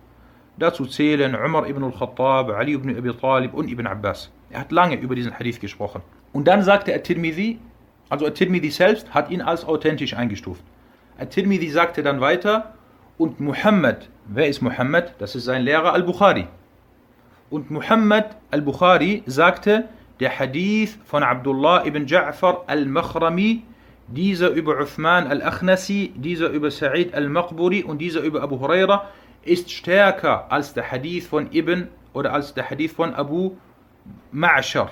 Dazu 0.58 0.84
zählen 0.86 1.34
Umar 1.34 1.66
ibn 1.68 1.84
al-Khattab, 1.84 2.50
Ali 2.50 2.74
ibn 2.74 2.96
Abi 2.96 3.14
Talib 3.14 3.54
und 3.54 3.70
Ibn 3.70 3.86
Abbas. 3.86 4.30
Er 4.50 4.60
hat 4.60 4.72
lange 4.72 4.96
über 4.96 5.14
diesen 5.14 5.38
Hadith 5.38 5.60
gesprochen. 5.60 6.02
Und 6.32 6.46
dann 6.48 6.62
sagte 6.62 6.94
At-Tirmidhi, 6.94 7.58
also 8.12 8.26
At-Tirmidhi 8.26 8.70
selbst 8.70 9.14
hat 9.14 9.30
ihn 9.30 9.40
als 9.40 9.64
authentisch 9.64 10.14
eingestuft. 10.14 10.62
At-Tirmidhi 11.16 11.70
sagte 11.70 12.02
dann 12.02 12.20
weiter, 12.20 12.74
und 13.16 13.40
Muhammad, 13.40 14.10
wer 14.26 14.48
ist 14.48 14.60
Muhammad? 14.60 15.14
Das 15.18 15.34
ist 15.34 15.44
sein 15.44 15.62
Lehrer 15.62 15.94
Al-Bukhari. 15.94 16.46
Und 17.48 17.70
Muhammad 17.70 18.36
Al-Bukhari 18.50 19.22
sagte, 19.24 19.88
der 20.20 20.38
Hadith 20.38 20.98
von 21.06 21.22
Abdullah 21.22 21.86
ibn 21.86 22.04
Ja'far 22.04 22.64
al-Makhrami, 22.66 23.62
dieser 24.08 24.50
über 24.50 24.78
Uthman 24.78 25.26
al-Akhnasi, 25.26 26.12
dieser 26.14 26.50
über 26.50 26.68
Sa'id 26.70 27.14
al-Maqburi 27.14 27.82
und 27.82 27.96
dieser 27.96 28.20
über 28.20 28.42
Abu 28.42 28.60
Huraira, 28.60 29.08
ist 29.42 29.70
stärker 29.70 30.52
als 30.52 30.74
der 30.74 30.92
Hadith 30.92 31.28
von 31.28 31.50
Ibn 31.50 31.88
oder 32.12 32.34
als 32.34 32.52
der 32.52 32.68
Hadith 32.68 32.92
von 32.92 33.14
Abu 33.14 33.52
Ma'shar 34.34 34.90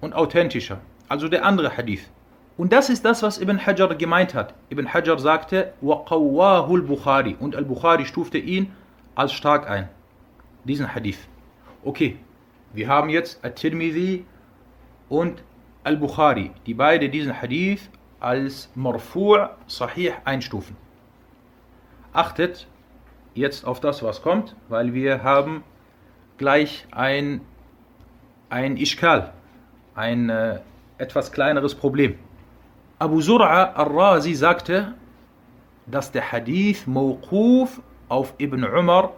und 0.00 0.14
authentischer, 0.14 0.80
also 1.08 1.28
der 1.28 1.44
andere 1.44 1.76
Hadith. 1.76 2.10
Und 2.57 2.73
das 2.73 2.89
ist 2.89 3.05
das, 3.05 3.23
was 3.23 3.37
Ibn 3.37 3.65
Hajar 3.65 3.95
gemeint 3.95 4.33
hat. 4.33 4.53
Ibn 4.69 4.93
Hajar 4.93 5.17
sagte, 5.17 5.73
وَقَوَّاهُ 5.81 6.67
الْبُخَارِ 6.67 7.37
Und 7.39 7.55
Al-Bukhari 7.55 8.05
stufte 8.05 8.37
ihn 8.37 8.73
als 9.15 9.31
stark 9.31 9.69
ein. 9.69 9.87
Diesen 10.65 10.93
Hadith. 10.93 11.19
Okay, 11.85 12.17
wir 12.73 12.89
haben 12.89 13.09
jetzt 13.09 13.43
At-Tirmidhi 13.45 14.25
und 15.07 15.41
Al-Bukhari, 15.85 16.51
die 16.65 16.73
beide 16.73 17.07
diesen 17.07 17.41
Hadith 17.41 17.89
als 18.19 18.69
Marfu' 18.75 19.47
Sahih 19.67 20.11
einstufen. 20.25 20.75
Achtet 22.11 22.67
jetzt 23.33 23.65
auf 23.65 23.79
das, 23.79 24.03
was 24.03 24.21
kommt, 24.21 24.55
weil 24.67 24.93
wir 24.93 25.23
haben 25.23 25.63
gleich 26.37 26.85
ein, 26.91 27.39
ein 28.49 28.75
Ishkal, 28.75 29.31
ein 29.95 30.29
äh, 30.29 30.59
etwas 30.97 31.31
kleineres 31.31 31.73
Problem. 31.73 32.19
Abu 32.98 33.20
Zur'a 33.20 33.74
al-Razi 33.74 34.34
sagte, 34.34 34.94
dass 35.86 36.12
der 36.12 36.30
Hadith 36.30 36.86
Mawquf 36.86 37.82
auf 38.08 38.34
Ibn 38.38 38.64
Umar 38.64 39.12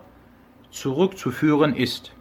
zurückzuführen 0.71 1.75
ist. 1.75 2.13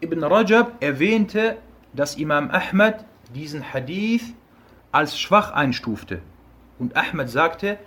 Ibn 0.00 0.24
Rajab 0.24 0.82
erwähnte, 0.82 1.58
dass 1.92 2.16
Imam 2.16 2.50
Ahmad 2.50 3.04
diesen 3.34 3.74
Hadith 3.74 4.34
als 4.90 5.20
schwach 5.20 5.52
einstufte. 5.52 6.22
Und 6.78 6.96
Ahmad 6.96 7.28
sagte, 7.28 7.78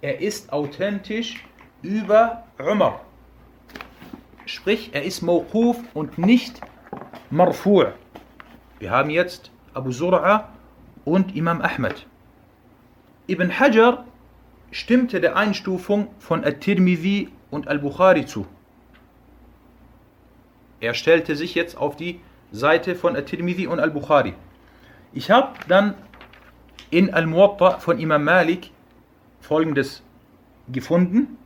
er 0.00 0.20
ist 0.20 0.54
authentisch 0.54 1.44
über 1.82 2.44
Umar. 2.58 3.02
Sprich, 4.46 4.90
er 4.94 5.02
ist 5.02 5.20
Mawquf 5.20 5.76
und 5.92 6.16
nicht 6.16 6.62
Marfu'. 7.30 7.92
Wir 8.78 8.90
haben 8.90 9.10
jetzt 9.10 9.50
Abu 9.74 9.90
Zur'a 9.90 10.44
und 11.04 11.36
Imam 11.36 11.60
Ahmad. 11.62 12.06
Ibn 13.26 13.58
Hajar 13.58 14.04
stimmte 14.70 15.20
der 15.20 15.36
Einstufung 15.36 16.08
von 16.18 16.44
At-Tirmidhi 16.44 17.28
und 17.50 17.68
Al-Bukhari 17.68 18.26
zu. 18.26 18.46
Er 20.80 20.94
stellte 20.94 21.36
sich 21.36 21.54
jetzt 21.54 21.76
auf 21.76 21.96
die 21.96 22.20
Seite 22.52 22.94
von 22.94 23.16
At-Tirmidhi 23.16 23.66
und 23.66 23.80
Al-Bukhari. 23.80 24.34
Ich 25.12 25.30
habe 25.30 25.52
dann 25.68 25.94
in 26.90 27.12
Al-Muwatta 27.12 27.78
von 27.78 27.98
Imam 27.98 28.24
Malik 28.24 28.70
folgendes 29.40 30.02
gefunden. 30.68 31.36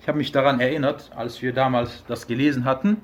Ich 0.00 0.08
habe 0.08 0.18
mich 0.18 0.32
daran 0.32 0.60
erinnert, 0.60 1.10
als 1.16 1.40
wir 1.40 1.52
damals 1.52 2.04
das 2.06 2.26
gelesen 2.26 2.64
hatten. 2.64 2.98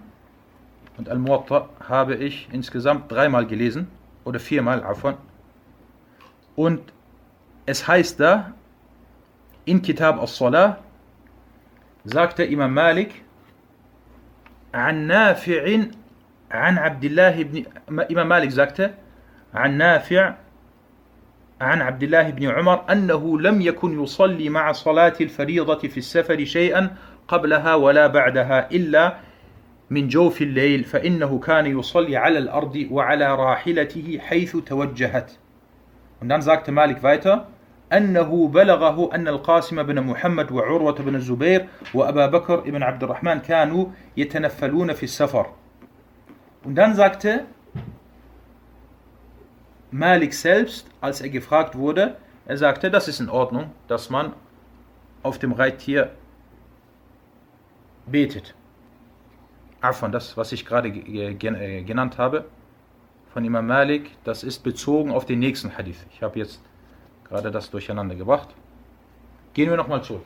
Und 0.98 1.08
Al-Muwatta 1.08 1.68
habe 1.88 2.16
ich 2.16 2.48
insgesamt 2.52 3.10
dreimal 3.10 3.46
gelesen 3.46 3.88
oder 4.24 4.40
viermal, 4.40 4.82
afwan. 4.82 5.16
Und 6.56 6.80
es 7.66 7.86
heißt 7.86 8.20
da, 8.20 8.52
in 9.64 9.82
Kitab 9.82 10.20
al-Salah, 10.20 10.78
sagte 12.04 12.44
Imam 12.44 12.72
Malik, 12.72 13.12
نافع 14.72 15.82
عن 16.50 16.78
عبد 16.78 17.04
الله 17.04 17.42
بن 17.42 17.64
إمام 18.10 18.28
مالك 18.28 18.48
زكته 18.48 18.90
عن 19.54 19.78
نافع 19.78 20.34
عن 21.60 21.82
عبد 21.82 22.02
الله 22.02 22.30
بن 22.30 22.46
عمر 22.46 22.92
أنه 22.92 23.40
لم 23.40 23.60
يكن 23.60 24.02
يصلي 24.02 24.48
مع 24.48 24.72
صلاة 24.72 25.12
الفريضة 25.20 25.88
في 25.88 25.96
السفر 25.96 26.44
شيئا 26.44 26.96
قبلها 27.28 27.74
ولا 27.74 28.06
بعدها 28.06 28.70
إلا 28.70 29.16
من 29.90 30.08
جوف 30.08 30.42
الليل 30.42 30.84
فإنه 30.84 31.38
كان 31.38 31.66
يصلي 31.78 32.16
على 32.16 32.38
الأرض 32.38 32.86
وعلى 32.90 33.34
راحلته 33.34 34.18
حيث 34.18 34.56
توجهت 34.56 35.30
Und 36.20 36.28
dann 36.28 36.42
sagte 36.42 36.70
Malik 36.70 37.02
weiter, 37.02 37.46
أنه 37.92 38.48
بلغه 38.48 39.14
أن 39.14 39.28
القاسم 39.28 39.82
بن 39.82 40.00
محمد 40.00 40.52
وعروة 40.52 40.94
بن 40.94 41.14
الزبير 41.14 41.68
وأبا 41.94 42.26
بكر 42.26 42.60
بن 42.60 42.82
عبد 42.82 43.02
الرحمن 43.02 43.38
كانوا 43.38 43.86
يتنفلون 44.16 44.92
في 44.92 45.02
السفر. 45.02 45.46
Und 46.64 46.74
dann 46.76 46.94
sagte 46.94 47.46
Malik 49.90 50.34
selbst, 50.34 50.86
als 51.00 51.20
er 51.20 51.30
gefragt 51.30 51.74
wurde, 51.74 52.16
er 52.46 52.56
sagte, 52.56 52.90
das 52.90 53.08
ist 53.08 53.20
in 53.20 53.28
Ordnung, 53.28 53.72
dass 53.88 54.08
man 54.08 54.34
auf 55.22 55.38
dem 55.38 55.52
Reittier 55.52 56.10
betet. 58.06 58.54
Afan, 59.80 60.12
das, 60.12 60.36
was 60.36 60.52
ich 60.52 60.66
gerade 60.66 60.88
äh, 60.88 61.34
genannt 61.34 62.18
habe, 62.18 62.44
von 63.32 63.44
Imam 63.44 63.66
Malik, 63.66 64.10
das 64.24 64.42
ist 64.42 64.62
bezogen 64.62 65.12
auf 65.12 65.24
den 65.24 65.38
nächsten 65.38 65.76
Hadith. 65.76 66.04
Ich 66.12 66.22
habe 66.22 66.38
jetzt 66.38 66.60
gerade 67.28 67.50
das 67.50 67.70
durcheinander 67.70 68.14
gebracht. 68.14 68.48
Gehen 69.54 69.70
wir 69.70 69.76
nochmal 69.76 70.02
zurück. 70.02 70.24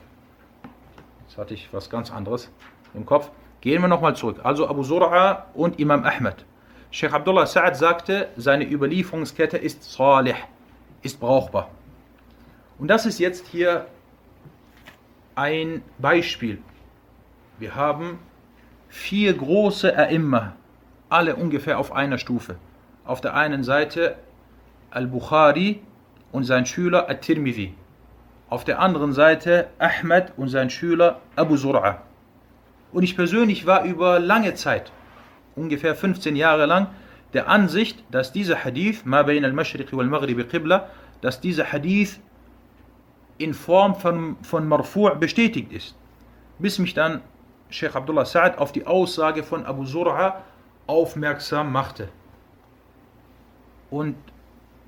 Jetzt 1.27 1.38
hatte 1.38 1.55
ich 1.55 1.73
was 1.73 1.90
ganz 1.90 2.11
anderes 2.11 2.51
im 2.95 3.05
Kopf. 3.05 3.31
Gehen 3.61 3.83
wir 3.83 3.88
nochmal 3.88 4.17
zurück. 4.17 4.40
Also 4.43 4.69
Abu 4.69 4.83
Zur'a 4.83 5.45
und 5.55 5.79
Imam 5.79 6.05
Ahmed. 6.05 6.45
Sheikh 6.90 7.14
Abdullah 7.14 7.45
Sa'ad 7.45 7.75
sagte, 7.75 8.29
seine 8.37 8.71
Überlieferungskette 8.71 9.57
ist 9.59 9.83
salih, 9.85 10.37
ist 11.03 11.19
brauchbar. 11.19 11.71
Und 12.79 12.88
das 12.88 13.07
ist 13.07 13.19
jetzt 13.19 13.47
hier 13.49 13.87
ein 15.35 15.83
Beispiel. 15.99 16.62
Wir 17.59 17.75
haben 17.75 18.19
vier 18.95 19.35
große 19.35 19.99
A'imma, 19.99 20.53
alle 21.09 21.35
ungefähr 21.35 21.81
auf 21.81 21.91
einer 21.93 22.17
Stufe. 22.17 22.55
Auf 23.05 23.21
der 23.21 23.35
einen 23.35 23.65
Seite 23.65 24.15
Al-Bukhari 24.91 25.81
und 26.31 26.45
sein 26.45 26.65
Schüler 26.65 27.11
At-Tirmidhi. 27.11 27.75
Auf 28.49 28.63
der 28.63 28.79
anderen 28.79 29.13
Seite 29.13 29.67
Ahmed 29.79 30.33
und 30.37 30.49
sein 30.49 30.71
Schüler 30.71 31.21
Abu 31.35 31.57
Zur'a. 31.57 31.97
Und 32.93 33.03
ich 33.03 33.17
persönlich 33.17 33.67
war 33.67 33.83
über 33.83 34.21
lange 34.21 34.55
Zeit, 34.55 34.93
ungefähr 35.57 35.97
15 35.97 36.37
Jahre 36.37 36.67
lang, 36.67 36.87
der 37.33 37.49
Ansicht, 37.49 38.05
dass 38.13 38.31
dieser 38.31 38.65
Hadith, 38.65 39.05
Ma 39.05 39.25
bain 39.25 39.45
al-Mashriq 39.45 39.93
wal 39.93 40.07
Maghrib 40.07 40.49
Qibla, 40.49 40.89
dass 41.21 41.41
dieser 41.41 41.73
Hadith 41.73 42.21
in 43.39 43.55
Form 43.55 43.97
von, 43.97 44.37
von 44.43 44.69
Marfu' 44.69 45.17
bestätigt 45.17 45.73
ist. 45.73 45.97
Bis 46.61 46.79
mich 46.79 46.95
dann 46.95 47.23
Sheikh 47.75 47.97
Abdullah 47.97 48.25
Sa'ad 48.25 48.59
auf 48.59 48.71
die 48.71 48.87
Aussage 48.87 49.43
von 49.43 49.67
Abu 49.67 49.83
Zur'a 49.83 50.43
aufmerksam 50.87 51.73
machte 51.73 52.09
und 53.91 54.15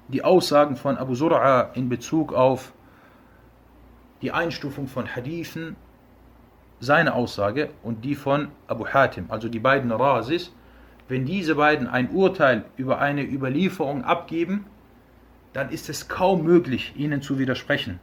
die 0.06 0.22
Aussagen 0.22 0.76
von 0.76 0.96
Abu 0.96 1.14
Sur'a 1.14 1.74
in 1.74 1.88
Bezug 1.88 2.32
auf 2.32 2.72
die 4.22 4.30
Einstufung 4.30 4.86
von 4.86 5.16
Hadithen, 5.16 5.74
seine 6.78 7.14
Aussage 7.14 7.70
und 7.82 8.04
die 8.04 8.14
von 8.14 8.52
Abu 8.68 8.86
Hatim, 8.86 9.26
also 9.30 9.48
die 9.48 9.58
beiden 9.58 9.90
Rasis, 9.90 10.52
wenn 11.08 11.24
diese 11.24 11.56
beiden 11.56 11.88
ein 11.88 12.10
Urteil 12.10 12.66
über 12.76 13.00
eine 13.00 13.24
Überlieferung 13.24 14.04
abgeben, 14.04 14.64
dann 15.54 15.70
ist 15.70 15.88
es 15.88 16.06
kaum 16.06 16.44
möglich, 16.44 16.92
ihnen 16.94 17.20
zu 17.20 17.40
widersprechen. 17.40 17.98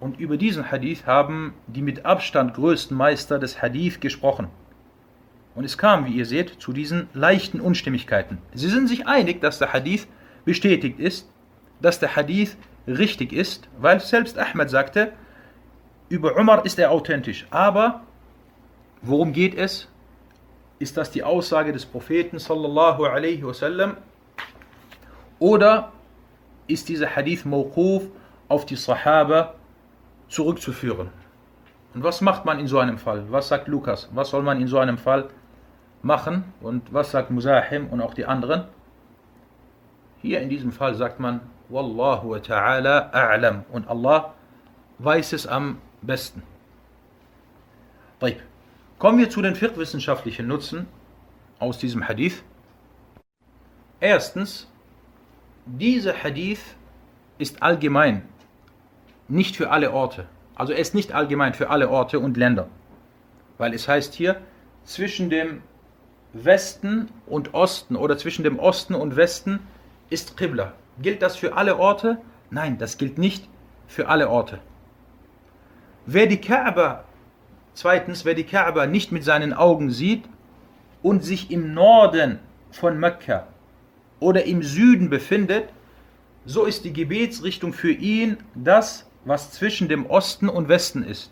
Und 0.00 0.20
über 0.20 0.36
diesen 0.36 0.70
Hadith 0.70 1.06
haben 1.06 1.54
die 1.66 1.82
mit 1.82 2.04
Abstand 2.04 2.54
größten 2.54 2.96
Meister 2.96 3.38
des 3.38 3.60
Hadith 3.60 4.00
gesprochen. 4.00 4.48
Und 5.54 5.64
es 5.64 5.76
kam, 5.76 6.06
wie 6.06 6.12
ihr 6.12 6.26
seht, 6.26 6.60
zu 6.60 6.72
diesen 6.72 7.08
leichten 7.14 7.60
Unstimmigkeiten. 7.60 8.38
Sie 8.54 8.68
sind 8.68 8.88
sich 8.88 9.08
einig, 9.08 9.40
dass 9.40 9.58
der 9.58 9.72
Hadith 9.72 10.06
bestätigt 10.44 11.00
ist, 11.00 11.28
dass 11.80 11.98
der 11.98 12.14
Hadith 12.14 12.56
richtig 12.86 13.32
ist, 13.32 13.68
weil 13.78 13.98
selbst 14.00 14.38
Ahmed 14.38 14.70
sagte, 14.70 15.12
über 16.08 16.36
Umar 16.36 16.64
ist 16.64 16.78
er 16.78 16.92
authentisch. 16.92 17.46
Aber 17.50 18.02
worum 19.02 19.32
geht 19.32 19.56
es? 19.56 19.88
Ist 20.78 20.96
das 20.96 21.10
die 21.10 21.24
Aussage 21.24 21.72
des 21.72 21.84
Propheten 21.84 22.38
sallallahu 22.38 23.04
alaihi 23.04 23.44
wasallam? 23.44 23.96
Oder 25.40 25.92
ist 26.68 26.88
dieser 26.88 27.16
Hadith 27.16 27.44
Mawquf 27.44 28.04
auf 28.48 28.64
die 28.64 28.76
Sahaba 28.76 29.54
zurückzuführen? 30.28 31.08
Und 31.94 32.04
was 32.04 32.20
macht 32.20 32.44
man 32.44 32.58
in 32.58 32.66
so 32.66 32.78
einem 32.78 32.98
Fall? 32.98 33.24
Was 33.30 33.48
sagt 33.48 33.68
Lukas? 33.68 34.08
Was 34.12 34.30
soll 34.30 34.42
man 34.42 34.60
in 34.60 34.68
so 34.68 34.78
einem 34.78 34.98
Fall 34.98 35.28
machen. 36.02 36.44
Und 36.60 36.92
was 36.92 37.10
sagt 37.10 37.30
Musahim 37.30 37.88
und 37.88 38.00
auch 38.00 38.14
die 38.14 38.26
anderen? 38.26 38.64
Hier 40.20 40.40
in 40.40 40.48
diesem 40.48 40.72
Fall 40.72 40.94
sagt 40.94 41.20
man, 41.20 41.40
Wallahu 41.68 42.34
ta'ala 42.36 43.12
a'lam. 43.12 43.64
Und 43.70 43.88
Allah 43.88 44.34
weiß 44.98 45.32
es 45.32 45.46
am 45.46 45.80
besten. 46.02 46.42
Kommen 48.98 49.18
wir 49.18 49.30
zu 49.30 49.42
den 49.42 49.54
fiqh-wissenschaftlichen 49.54 50.46
Nutzen 50.48 50.88
aus 51.60 51.78
diesem 51.78 52.08
Hadith. 52.08 52.42
Erstens, 54.00 54.68
dieser 55.66 56.14
Hadith 56.14 56.74
ist 57.38 57.62
allgemein, 57.62 58.28
nicht 59.28 59.56
für 59.56 59.70
alle 59.70 59.92
Orte. 59.92 60.26
Also 60.54 60.72
er 60.72 60.78
ist 60.78 60.94
nicht 60.94 61.12
allgemein 61.12 61.54
für 61.54 61.70
alle 61.70 61.88
Orte 61.88 62.18
und 62.18 62.36
Länder. 62.36 62.68
Weil 63.58 63.74
es 63.74 63.86
heißt 63.86 64.14
hier, 64.14 64.40
zwischen 64.84 65.30
dem 65.30 65.62
Westen 66.32 67.10
und 67.26 67.54
Osten 67.54 67.96
oder 67.96 68.18
zwischen 68.18 68.42
dem 68.42 68.58
Osten 68.58 68.94
und 68.94 69.16
Westen 69.16 69.60
ist 70.10 70.36
Qibla. 70.36 70.72
Gilt 71.00 71.22
das 71.22 71.36
für 71.36 71.56
alle 71.56 71.78
Orte? 71.78 72.18
Nein, 72.50 72.78
das 72.78 72.98
gilt 72.98 73.18
nicht 73.18 73.48
für 73.86 74.08
alle 74.08 74.28
Orte. 74.28 74.58
Wer 76.06 76.26
die 76.26 76.40
Kaaba, 76.40 77.04
zweitens, 77.74 78.24
wer 78.24 78.34
die 78.34 78.44
Kaaba 78.44 78.86
nicht 78.86 79.12
mit 79.12 79.24
seinen 79.24 79.52
Augen 79.52 79.90
sieht 79.90 80.24
und 81.02 81.22
sich 81.22 81.50
im 81.50 81.74
Norden 81.74 82.38
von 82.70 82.98
Mekka 82.98 83.46
oder 84.20 84.44
im 84.44 84.62
Süden 84.62 85.10
befindet, 85.10 85.68
so 86.44 86.64
ist 86.64 86.84
die 86.84 86.92
Gebetsrichtung 86.92 87.72
für 87.72 87.92
ihn 87.92 88.38
das, 88.54 89.07
was 89.28 89.52
zwischen 89.52 89.88
dem 89.88 90.06
Osten 90.06 90.48
und 90.48 90.68
Westen 90.68 91.02
ist. 91.02 91.30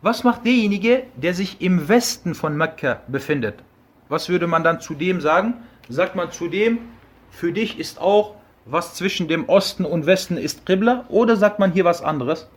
Was 0.00 0.22
macht 0.22 0.46
derjenige, 0.46 1.02
der 1.16 1.34
sich 1.34 1.60
im 1.60 1.88
Westen 1.88 2.36
von 2.36 2.56
Mekka 2.56 3.02
befindet? 3.08 3.56
Was 4.08 4.28
würde 4.28 4.46
man 4.46 4.62
dann 4.62 4.80
zu 4.80 4.94
dem 4.94 5.20
sagen? 5.20 5.54
Sagt 5.88 6.14
man 6.14 6.30
zu 6.30 6.46
dem, 6.48 6.78
für 7.30 7.52
dich 7.52 7.78
ist 7.78 8.00
auch, 8.00 8.36
was 8.64 8.94
zwischen 8.94 9.26
dem 9.26 9.48
Osten 9.48 9.84
und 9.84 10.06
Westen 10.06 10.36
ist 10.36 10.66
Qibla? 10.66 11.04
Oder 11.08 11.36
sagt 11.36 11.58
man 11.58 11.72
hier 11.72 11.84
was 11.84 12.00
anderes? 12.00 12.48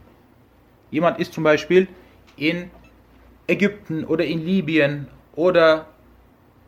Jemand 0.91 1.19
ist 1.19 1.33
zum 1.33 1.43
Beispiel 1.43 1.87
in 2.35 2.69
Ägypten 3.47 4.05
oder 4.05 4.25
in 4.25 4.45
Libyen 4.45 5.07
oder 5.35 5.87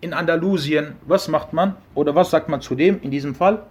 in 0.01 0.13
Andalusien. 0.13 0.95
Was 1.05 1.27
macht 1.27 1.53
man? 1.53 1.75
Oder 1.93 2.15
was 2.15 2.31
sagt 2.31 2.49
man 2.49 2.61
zu 2.61 2.73
dem 2.73 2.99
in 3.01 3.11
diesem 3.11 3.35
Fall? 3.35 3.63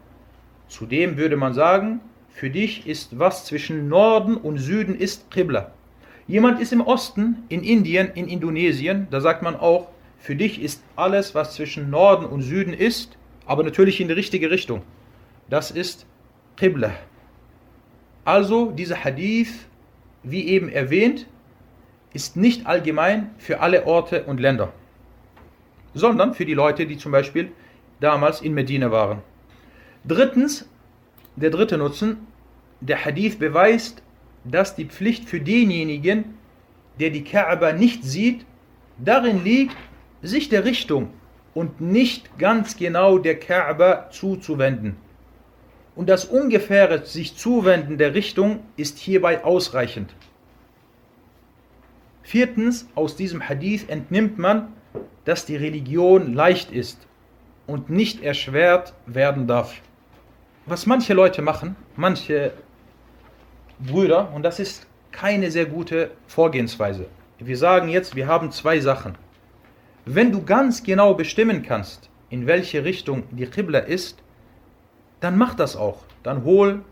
Zu 0.68 0.86
dem 0.86 1.16
würde 1.16 1.36
man 1.36 1.52
sagen, 1.52 2.00
für 2.32 2.50
dich 2.50 2.86
ist 2.86 3.18
was 3.18 3.44
zwischen 3.44 3.88
Norden 3.88 4.36
und 4.36 4.58
Süden 4.58 4.94
ist 4.94 5.30
Qibla. 5.30 5.72
Jemand 6.26 6.60
ist 6.60 6.72
im 6.72 6.80
Osten, 6.80 7.44
in 7.48 7.62
Indien, 7.62 8.10
in 8.14 8.26
Indonesien, 8.26 9.06
da 9.10 9.20
sagt 9.20 9.42
man 9.42 9.54
auch, 9.56 9.88
für 10.18 10.34
dich 10.36 10.62
ist 10.62 10.82
alles, 10.96 11.34
was 11.34 11.54
zwischen 11.54 11.90
Norden 11.90 12.24
und 12.24 12.42
Süden 12.42 12.72
ist, 12.72 13.18
aber 13.44 13.62
natürlich 13.62 14.00
in 14.00 14.08
die 14.08 14.14
richtige 14.14 14.50
Richtung. 14.50 14.82
Das 15.50 15.70
ist 15.70 16.06
Qibla. 16.56 16.92
Also 18.24 18.70
dieser 18.70 19.04
Hadith, 19.04 19.66
wie 20.22 20.46
eben 20.46 20.68
erwähnt, 20.68 21.26
ist 22.12 22.36
nicht 22.36 22.66
allgemein 22.66 23.30
für 23.38 23.60
alle 23.60 23.86
Orte 23.86 24.24
und 24.24 24.38
Länder, 24.38 24.72
sondern 25.94 26.34
für 26.34 26.44
die 26.44 26.54
Leute, 26.54 26.86
die 26.86 26.98
zum 26.98 27.12
Beispiel 27.12 27.52
damals 28.00 28.40
in 28.40 28.54
Medina 28.54 28.90
waren. 28.90 29.22
Drittens, 30.04 30.68
der 31.36 31.50
dritte 31.50 31.78
Nutzen, 31.78 32.26
der 32.80 33.04
Hadith 33.04 33.38
beweist, 33.38 34.02
dass 34.44 34.74
die 34.74 34.86
Pflicht 34.86 35.28
für 35.28 35.40
denjenigen, 35.40 36.34
der 36.98 37.10
die 37.10 37.24
Kaaba 37.24 37.72
nicht 37.72 38.04
sieht, 38.04 38.44
darin 38.98 39.44
liegt, 39.44 39.76
sich 40.22 40.48
der 40.48 40.64
Richtung 40.64 41.10
und 41.54 41.80
nicht 41.80 42.38
ganz 42.38 42.76
genau 42.76 43.18
der 43.18 43.38
Kaaba 43.38 44.10
zuzuwenden. 44.10 44.96
Und 45.94 46.08
das 46.08 46.24
ungefähre 46.24 47.04
sich 47.04 47.36
zuwenden 47.36 47.98
der 47.98 48.14
Richtung 48.14 48.60
ist 48.76 48.98
hierbei 48.98 49.44
ausreichend. 49.44 50.14
Viertens, 52.22 52.88
aus 52.94 53.16
diesem 53.16 53.46
Hadith 53.46 53.84
entnimmt 53.88 54.38
man, 54.38 54.72
dass 55.24 55.44
die 55.44 55.56
Religion 55.56 56.32
leicht 56.34 56.70
ist 56.70 57.06
und 57.66 57.90
nicht 57.90 58.22
erschwert 58.22 58.94
werden 59.06 59.46
darf. 59.46 59.80
Was 60.64 60.86
manche 60.86 61.12
Leute 61.12 61.42
machen, 61.42 61.74
manche 61.96 62.52
Brüder, 63.80 64.30
und 64.32 64.44
das 64.44 64.60
ist 64.60 64.86
keine 65.10 65.50
sehr 65.50 65.66
gute 65.66 66.12
Vorgehensweise. 66.28 67.06
Wir 67.40 67.56
sagen 67.56 67.88
jetzt, 67.88 68.14
wir 68.14 68.28
haben 68.28 68.52
zwei 68.52 68.78
Sachen. 68.78 69.16
Wenn 70.04 70.30
du 70.30 70.44
ganz 70.44 70.84
genau 70.84 71.14
bestimmen 71.14 71.62
kannst, 71.62 72.10
in 72.30 72.46
welche 72.46 72.84
Richtung 72.84 73.24
die 73.32 73.46
Qibla 73.46 73.80
ist, 73.80 74.22
dann 75.18 75.36
mach 75.36 75.54
das 75.54 75.74
auch. 75.74 76.04
Dann 76.22 76.44
hol, 76.44 76.82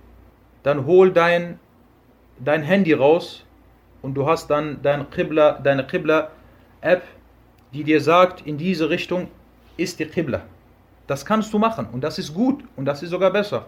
dann 0.64 0.84
hol 0.84 1.12
dein, 1.12 1.60
dein 2.40 2.64
Handy 2.64 2.92
raus 2.92 3.46
und 4.02 4.14
du 4.14 4.26
hast 4.26 4.50
dann 4.50 4.82
dein 4.82 5.08
Qibla, 5.10 5.60
deine 5.60 5.86
Qibla-App, 5.86 7.04
die 7.72 7.84
dir 7.84 8.00
sagt, 8.00 8.44
in 8.44 8.58
diese 8.58 8.90
Richtung 8.90 9.28
ist 9.76 10.00
die 10.00 10.06
Qibla. 10.06 10.42
Das 11.10 11.26
kannst 11.26 11.52
du 11.52 11.58
machen 11.58 11.88
und 11.90 12.02
das 12.02 12.20
ist 12.20 12.32
gut 12.32 12.62
und 12.76 12.84
das 12.84 13.02
ist 13.02 13.10
sogar 13.10 13.32
besser. 13.32 13.66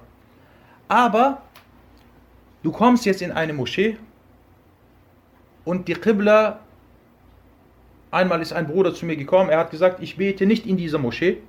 Aber 0.86 1.43
du 2.62 2.70
kommst 2.70 3.05
jetzt 3.05 3.20
in 3.20 3.32
eine 3.32 3.53
Moschee 3.53 3.97
und 5.64 5.88
die 5.88 5.95
Qibla, 5.95 6.61
einmal 8.12 8.40
ist 8.43 8.53
ein 8.53 8.68
Bruder 8.68 8.95
zu 8.95 9.07
mir 9.07 9.16
gekommen, 9.16 9.51
er 9.51 9.59
hat 9.59 9.72
gesagt, 9.72 10.01
ich 10.01 10.16
bete 10.16 10.47
nicht 10.47 10.66
in 10.68 10.76
dieser 10.76 10.99
Moschee, 10.99 11.43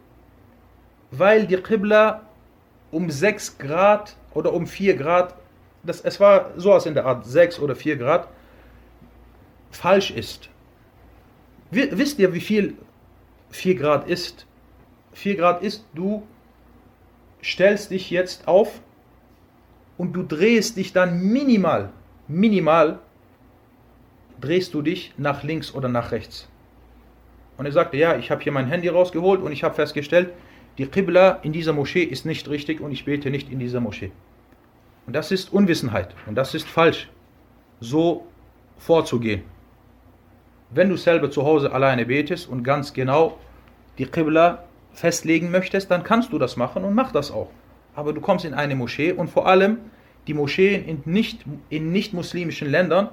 weil 1.11 1.45
die 1.45 1.57
Qibla 1.57 2.23
um 2.89 3.11
6 3.11 3.59
Grad 3.59 4.15
oder 4.33 4.51
um 4.51 4.65
4 4.65 4.97
Grad, 4.97 5.35
das, 5.83 6.01
es 6.01 6.19
war 6.19 6.49
sowas 6.57 6.87
in 6.87 6.95
der 6.95 7.05
Art, 7.05 7.23
6 7.23 7.59
oder 7.59 7.75
4 7.75 7.97
Grad, 7.97 8.27
falsch 9.69 10.09
ist. 10.09 10.49
Wisst 11.69 12.17
ihr, 12.17 12.33
wie 12.33 12.41
viel 12.41 12.77
4 13.51 13.75
Grad 13.75 14.07
ist? 14.07 14.47
4 15.13 15.35
Grad 15.35 15.61
ist, 15.63 15.85
du 15.93 16.23
stellst 17.41 17.91
dich 17.91 18.09
jetzt 18.09 18.47
auf 18.47 18.81
und 19.97 20.13
du 20.13 20.23
drehst 20.23 20.77
dich 20.77 20.93
dann 20.93 21.21
minimal, 21.21 21.91
minimal, 22.27 22.99
drehst 24.39 24.73
du 24.73 24.81
dich 24.81 25.13
nach 25.17 25.43
links 25.43 25.73
oder 25.73 25.87
nach 25.87 26.11
rechts. 26.11 26.49
Und 27.57 27.65
er 27.65 27.71
sagte, 27.71 27.97
ja, 27.97 28.17
ich 28.17 28.31
habe 28.31 28.41
hier 28.41 28.51
mein 28.51 28.67
Handy 28.67 28.87
rausgeholt 28.87 29.41
und 29.41 29.51
ich 29.51 29.63
habe 29.63 29.75
festgestellt, 29.75 30.33
die 30.77 30.87
Qibla 30.87 31.39
in 31.43 31.53
dieser 31.53 31.73
Moschee 31.73 32.03
ist 32.03 32.25
nicht 32.25 32.49
richtig 32.49 32.81
und 32.81 32.91
ich 32.91 33.05
bete 33.05 33.29
nicht 33.29 33.51
in 33.51 33.59
dieser 33.59 33.79
Moschee. 33.79 34.11
Und 35.05 35.13
das 35.13 35.31
ist 35.31 35.53
Unwissenheit 35.53 36.15
und 36.25 36.35
das 36.35 36.55
ist 36.55 36.67
falsch, 36.67 37.09
so 37.79 38.25
vorzugehen. 38.77 39.43
Wenn 40.71 40.89
du 40.89 40.97
selber 40.97 41.29
zu 41.29 41.43
Hause 41.43 41.71
alleine 41.71 42.05
betest 42.05 42.49
und 42.49 42.63
ganz 42.63 42.93
genau 42.93 43.37
die 43.99 44.07
Qibla 44.07 44.63
festlegen 44.93 45.51
möchtest, 45.51 45.91
dann 45.91 46.03
kannst 46.03 46.31
du 46.31 46.39
das 46.39 46.55
machen 46.55 46.83
und 46.83 46.93
mach 46.93 47.11
das 47.11 47.31
auch. 47.31 47.49
Aber 47.95 48.13
du 48.13 48.21
kommst 48.21 48.45
in 48.45 48.53
eine 48.53 48.75
Moschee 48.75 49.11
und 49.11 49.29
vor 49.29 49.47
allem 49.47 49.77
die 50.27 50.33
Moscheen 50.33 50.85
in 50.85 51.01
nicht, 51.05 51.45
in 51.69 51.91
nicht 51.91 52.13
muslimischen 52.13 52.69
Ländern, 52.69 53.09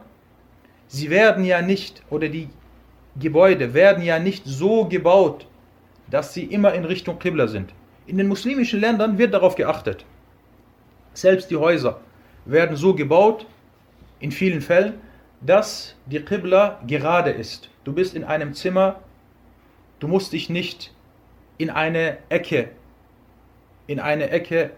sie 0.87 1.11
werden 1.11 1.45
ja 1.45 1.61
nicht, 1.62 2.03
oder 2.11 2.28
die 2.28 2.49
Gebäude 3.18 3.74
werden 3.74 4.05
ja 4.05 4.18
nicht 4.18 4.45
so 4.47 4.85
gebaut, 4.85 5.47
dass 6.09 6.35
sie 6.35 6.45
immer 6.45 6.74
in 6.74 6.85
Richtung 6.85 7.18
Qibla 7.18 7.49
sind. 7.49 7.74
In 8.07 8.18
den 8.18 8.28
muslimischen 8.28 8.81
Ländern 8.81 9.18
wird 9.18 9.35
darauf 9.35 9.55
geachtet. 9.55 10.05
Selbst 11.12 11.51
die 11.51 11.57
Häuser 11.57 12.01
werden 12.45 12.76
so 12.76 12.95
gebaut, 12.95 13.47
in 14.20 14.31
vielen 14.31 14.61
Fällen, 14.61 14.95
dass 15.41 15.97
die 16.07 16.20
Qibla 16.20 16.81
gerade 16.87 17.31
ist. 17.31 17.70
Du 17.85 17.93
bist 17.93 18.14
in 18.14 18.24
einem 18.24 18.55
Zimmer, 18.55 19.01
du 19.99 20.09
musst 20.09 20.33
dich 20.33 20.51
nicht 20.51 20.93
in 21.61 21.69
eine 21.69 22.17
Ecke, 22.31 22.71
in 23.87 24.01
eine 24.01 24.31
Ecke 24.31 24.71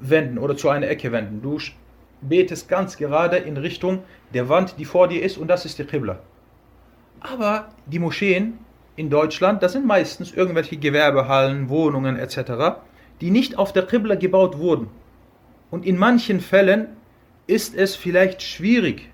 wenden 0.00 0.38
oder 0.38 0.56
zu 0.56 0.68
einer 0.68 0.88
Ecke 0.88 1.12
wenden. 1.12 1.42
Du 1.42 1.58
betest 2.20 2.68
ganz 2.68 2.96
gerade 2.96 3.36
in 3.36 3.56
Richtung 3.56 4.02
der 4.34 4.48
Wand, 4.48 4.74
die 4.78 4.84
vor 4.84 5.06
dir 5.06 5.22
ist, 5.22 5.38
und 5.38 5.46
das 5.46 5.64
ist 5.64 5.78
die 5.78 5.84
Qibla. 5.84 6.18
Aber 7.20 7.68
die 7.86 8.00
Moscheen 8.00 8.58
in 8.96 9.10
Deutschland, 9.10 9.62
das 9.62 9.72
sind 9.72 9.86
meistens 9.86 10.32
irgendwelche 10.32 10.76
Gewerbehallen, 10.76 11.68
Wohnungen 11.68 12.18
etc., 12.18 12.80
die 13.20 13.30
nicht 13.30 13.56
auf 13.56 13.72
der 13.72 13.86
Qibla 13.86 14.16
gebaut 14.16 14.58
wurden. 14.58 14.88
Und 15.70 15.86
in 15.86 15.96
manchen 15.96 16.40
Fällen 16.40 16.88
ist 17.46 17.76
es 17.76 17.94
vielleicht 17.94 18.42
schwierig, 18.42 19.08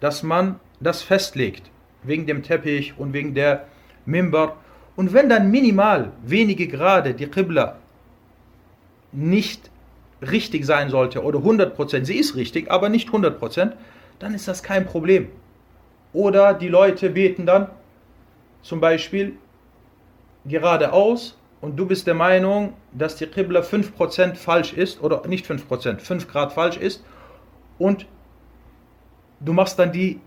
dass 0.00 0.24
man 0.24 0.58
das 0.80 1.02
festlegt, 1.02 1.70
wegen 2.02 2.26
dem 2.26 2.42
Teppich 2.42 2.94
und 2.98 3.12
wegen 3.12 3.34
der 3.34 3.68
Mimbar. 4.04 4.56
Und 4.96 5.12
wenn 5.12 5.28
dann 5.28 5.50
minimal 5.50 6.12
wenige 6.24 6.66
Grade 6.68 7.14
die 7.14 7.26
Qibla 7.26 7.76
nicht 9.12 9.70
richtig 10.22 10.64
sein 10.64 10.88
sollte 10.88 11.22
oder 11.22 11.38
100%, 11.38 12.04
sie 12.04 12.16
ist 12.16 12.34
richtig, 12.34 12.70
aber 12.70 12.88
nicht 12.88 13.10
100%, 13.10 13.72
dann 14.18 14.34
ist 14.34 14.48
das 14.48 14.62
kein 14.62 14.86
Problem. 14.86 15.28
Oder 16.12 16.54
die 16.54 16.68
Leute 16.68 17.10
beten 17.10 17.44
dann 17.44 17.68
zum 18.62 18.80
Beispiel 18.80 19.36
geradeaus 20.46 21.36
und 21.60 21.76
du 21.76 21.86
bist 21.86 22.06
der 22.06 22.14
Meinung, 22.14 22.72
dass 22.92 23.16
die 23.16 23.26
Qibla 23.26 23.60
5% 23.60 24.36
falsch 24.36 24.72
ist 24.72 25.02
oder 25.02 25.26
nicht 25.26 25.46
5%, 25.46 25.98
5 25.98 26.28
Grad 26.28 26.52
falsch 26.52 26.78
ist 26.78 27.04
und 27.78 28.06
du 29.40 29.52
machst 29.52 29.78
dann 29.78 29.92
die 29.92 30.20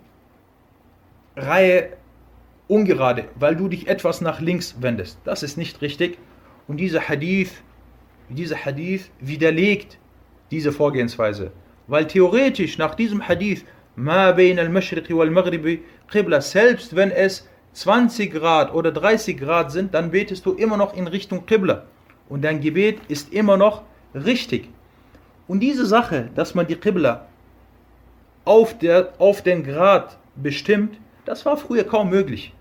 Reihe 1.36 1.93
ungerade, 2.70 3.26
weil 3.36 3.57
du 3.57 3.67
dich 3.67 3.88
etwas 3.89 4.22
nach 4.22 4.39
links 4.39 4.76
wendest. 4.80 5.20
Das 5.26 5.43
ist 5.43 5.57
nicht 5.57 5.82
richtig 5.82 6.17
und 6.70 6.78
dieser 6.78 7.01
Hadith, 7.09 7.51
dieser 8.30 8.63
Hadith 8.63 9.09
widerlegt 9.20 9.97
diese 10.51 10.72
Vorgehensweise, 10.72 11.51
weil 11.88 12.05
theoretisch 12.05 12.78
nach 12.78 12.93
diesem 12.93 13.28
Hadith 13.28 13.65
ma 13.95 14.30
al-mashriqi 14.30 15.17
wal-maghribi 15.17 15.84
qibla 16.11 16.41
selbst 16.41 16.95
wenn 16.95 17.09
es 17.11 17.49
20 17.74 18.32
Grad 18.32 18.74
oder 18.74 18.91
30 18.91 19.38
Grad 19.38 19.72
sind, 19.72 19.93
dann 19.93 20.11
betest 20.11 20.45
du 20.45 20.53
immer 20.53 20.78
noch 20.78 20.95
in 20.95 21.07
Richtung 21.07 21.45
Qibla. 21.45 21.86
Und 22.28 22.43
dein 22.43 22.61
Gebet 22.61 22.99
ist 23.07 23.34
immer 23.34 23.57
noch 23.57 23.84
richtig. 24.13 24.70
Und 25.47 25.61
diese 25.61 25.86
Sache, 25.86 26.30
dass 26.36 26.55
man 26.55 26.67
die 26.67 26.76
Qibla 26.76 27.28
auf, 28.45 28.78
der, 28.78 29.13
auf 29.17 29.41
den 29.41 29.63
Grad 29.63 30.17
bestimmt, 30.36 30.99
das 31.26 31.45
war 31.45 31.57
früher 31.57 31.84
kaum 31.84 32.09
möglich. 32.09 32.53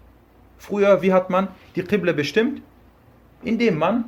Früher, 0.59 1.02
wie 1.02 1.12
hat 1.12 1.30
man 1.30 1.48
die 1.76 1.82
Qibla 1.82 2.12
bestimmt? 2.12 2.62
Indem 3.42 3.78
man 3.78 4.04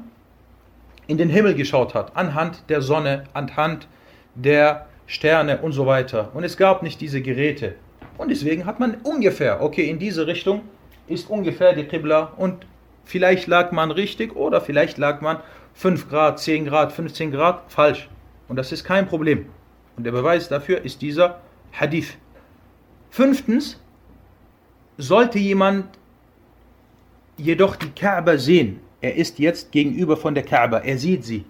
in 1.07 1.16
den 1.16 1.30
Himmel 1.30 1.55
geschaut 1.55 1.94
hat, 1.94 2.16
anhand 2.16 2.68
der 2.68 2.82
Sonne, 2.82 3.24
anhand 3.32 3.88
der 4.34 4.86
Sterne 5.07 5.59
und 5.59 5.72
so 5.72 5.86
weiter. 5.86 6.30
Und 6.34 6.44
es 6.44 6.57
gab 6.57 6.82
nicht 6.82 7.01
diese 7.01 7.20
Geräte. 7.22 7.74
Und 8.18 8.30
deswegen 8.30 8.66
hat 8.66 8.80
man 8.80 8.96
ungefähr, 9.03 9.62
okay, 9.62 9.88
in 9.88 9.98
diese 9.98 10.26
Richtung 10.26 10.62
ist 11.09 11.30
ungefähr 11.30 11.72
die 11.72 11.84
Qibla 11.84 12.32
und 12.36 12.66
vielleicht 13.05 13.46
lag 13.46 13.72
man 13.72 13.90
richtig 13.90 14.36
oder 14.36 14.61
vielleicht 14.61 14.98
lag 14.98 15.20
man 15.20 15.38
5 15.74 16.09
Grad, 16.09 16.38
10 16.38 16.66
Grad, 16.66 16.92
15 16.92 17.32
Grad 17.32 17.62
falsch. 17.68 18.09
Und 18.48 18.57
das 18.57 18.72
ist 18.72 18.84
kein 18.84 19.07
Problem. 19.07 19.46
Und 19.96 20.05
der 20.05 20.12
Beweis 20.12 20.48
dafür 20.48 20.84
ist 20.84 21.03
dieser 21.03 21.40
Hadith. 21.72 22.16
Fünftens, 23.11 23.80
sollte 24.96 25.38
jemand 25.38 25.86
jedoch 27.41 27.76
die 27.76 27.91
Kaaba 27.91 28.38
sehen, 28.38 28.80
er 29.01 29.16
ist 29.16 29.38
jetzt 29.38 29.72
gegenüber 29.72 30.16
von 30.16 30.34
der 30.34 30.45
Kaaba, 30.45 30.78
er 30.78 30.99
sieht 30.99 31.24
sie, 31.24 31.45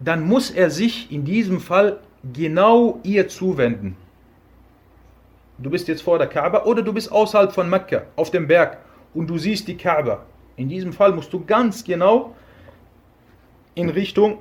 dann 0.00 0.26
muss 0.26 0.50
er 0.50 0.70
sich 0.70 1.10
in 1.10 1.24
diesem 1.24 1.60
Fall 1.60 2.00
genau 2.32 3.00
ihr 3.02 3.28
zuwenden. 3.28 3.96
Du 5.58 5.70
bist 5.70 5.88
jetzt 5.88 6.02
vor 6.02 6.18
der 6.18 6.26
Kaaba 6.26 6.64
oder 6.64 6.82
du 6.82 6.92
bist 6.92 7.10
außerhalb 7.10 7.52
von 7.52 7.68
Mekka 7.68 8.02
auf 8.14 8.30
dem 8.30 8.46
Berg 8.46 8.78
und 9.14 9.28
du 9.28 9.38
siehst 9.38 9.68
die 9.68 9.76
Kaaba. 9.76 10.26
In 10.56 10.68
diesem 10.68 10.92
Fall 10.92 11.12
musst 11.12 11.32
du 11.32 11.44
ganz 11.44 11.82
genau 11.82 12.34
in 13.74 13.88
Richtung 13.88 14.38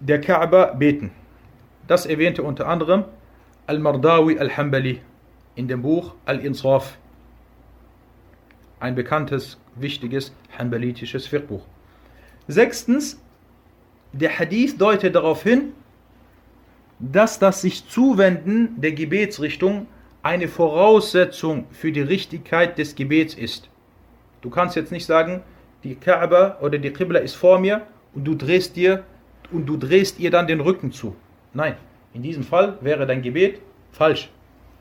der 0.00 0.20
Kaaba 0.20 0.66
beten. 0.66 1.10
Das 1.86 2.06
erwähnte 2.06 2.42
unter 2.42 2.68
anderem 2.68 3.04
Al-Mardawi 3.66 4.38
Al-Hambali 4.38 5.00
in 5.56 5.66
dem 5.66 5.82
Buch 5.82 6.14
Al-Insaf. 6.24 6.98
Ein 8.80 8.94
bekanntes, 8.94 9.58
wichtiges 9.74 10.32
hanbalitisches 10.56 11.26
Fiqh-Buch. 11.26 11.64
Sechstens, 12.46 13.20
der 14.12 14.38
Hadith 14.38 14.78
deutet 14.78 15.14
darauf 15.14 15.42
hin, 15.42 15.72
dass 16.98 17.38
das 17.38 17.62
sich 17.62 17.88
Zuwenden 17.88 18.80
der 18.80 18.92
Gebetsrichtung 18.92 19.86
eine 20.22 20.48
Voraussetzung 20.48 21.66
für 21.70 21.92
die 21.92 22.00
Richtigkeit 22.00 22.78
des 22.78 22.94
Gebets 22.94 23.34
ist. 23.34 23.68
Du 24.40 24.50
kannst 24.50 24.76
jetzt 24.76 24.92
nicht 24.92 25.06
sagen, 25.06 25.42
die 25.84 25.94
Kaaba 25.94 26.58
oder 26.60 26.78
die 26.78 26.90
Qibla 26.90 27.20
ist 27.20 27.34
vor 27.34 27.58
mir 27.58 27.86
und 28.14 28.24
du 28.24 28.34
drehst 28.34 28.76
dir 28.76 29.04
und 29.52 29.66
du 29.66 29.76
drehst 29.76 30.18
ihr 30.18 30.30
dann 30.30 30.46
den 30.46 30.60
Rücken 30.60 30.92
zu. 30.92 31.14
Nein, 31.54 31.76
in 32.14 32.22
diesem 32.22 32.42
Fall 32.42 32.78
wäre 32.80 33.06
dein 33.06 33.22
Gebet 33.22 33.60
falsch 33.92 34.30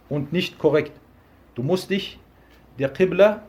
und 0.10 0.34
nicht 0.34 0.58
korrekt. 0.58 0.94
Du 1.56 1.64
musst 1.64 1.90
dich 1.90 2.20
der 2.80 2.90
Qibla 2.90 3.44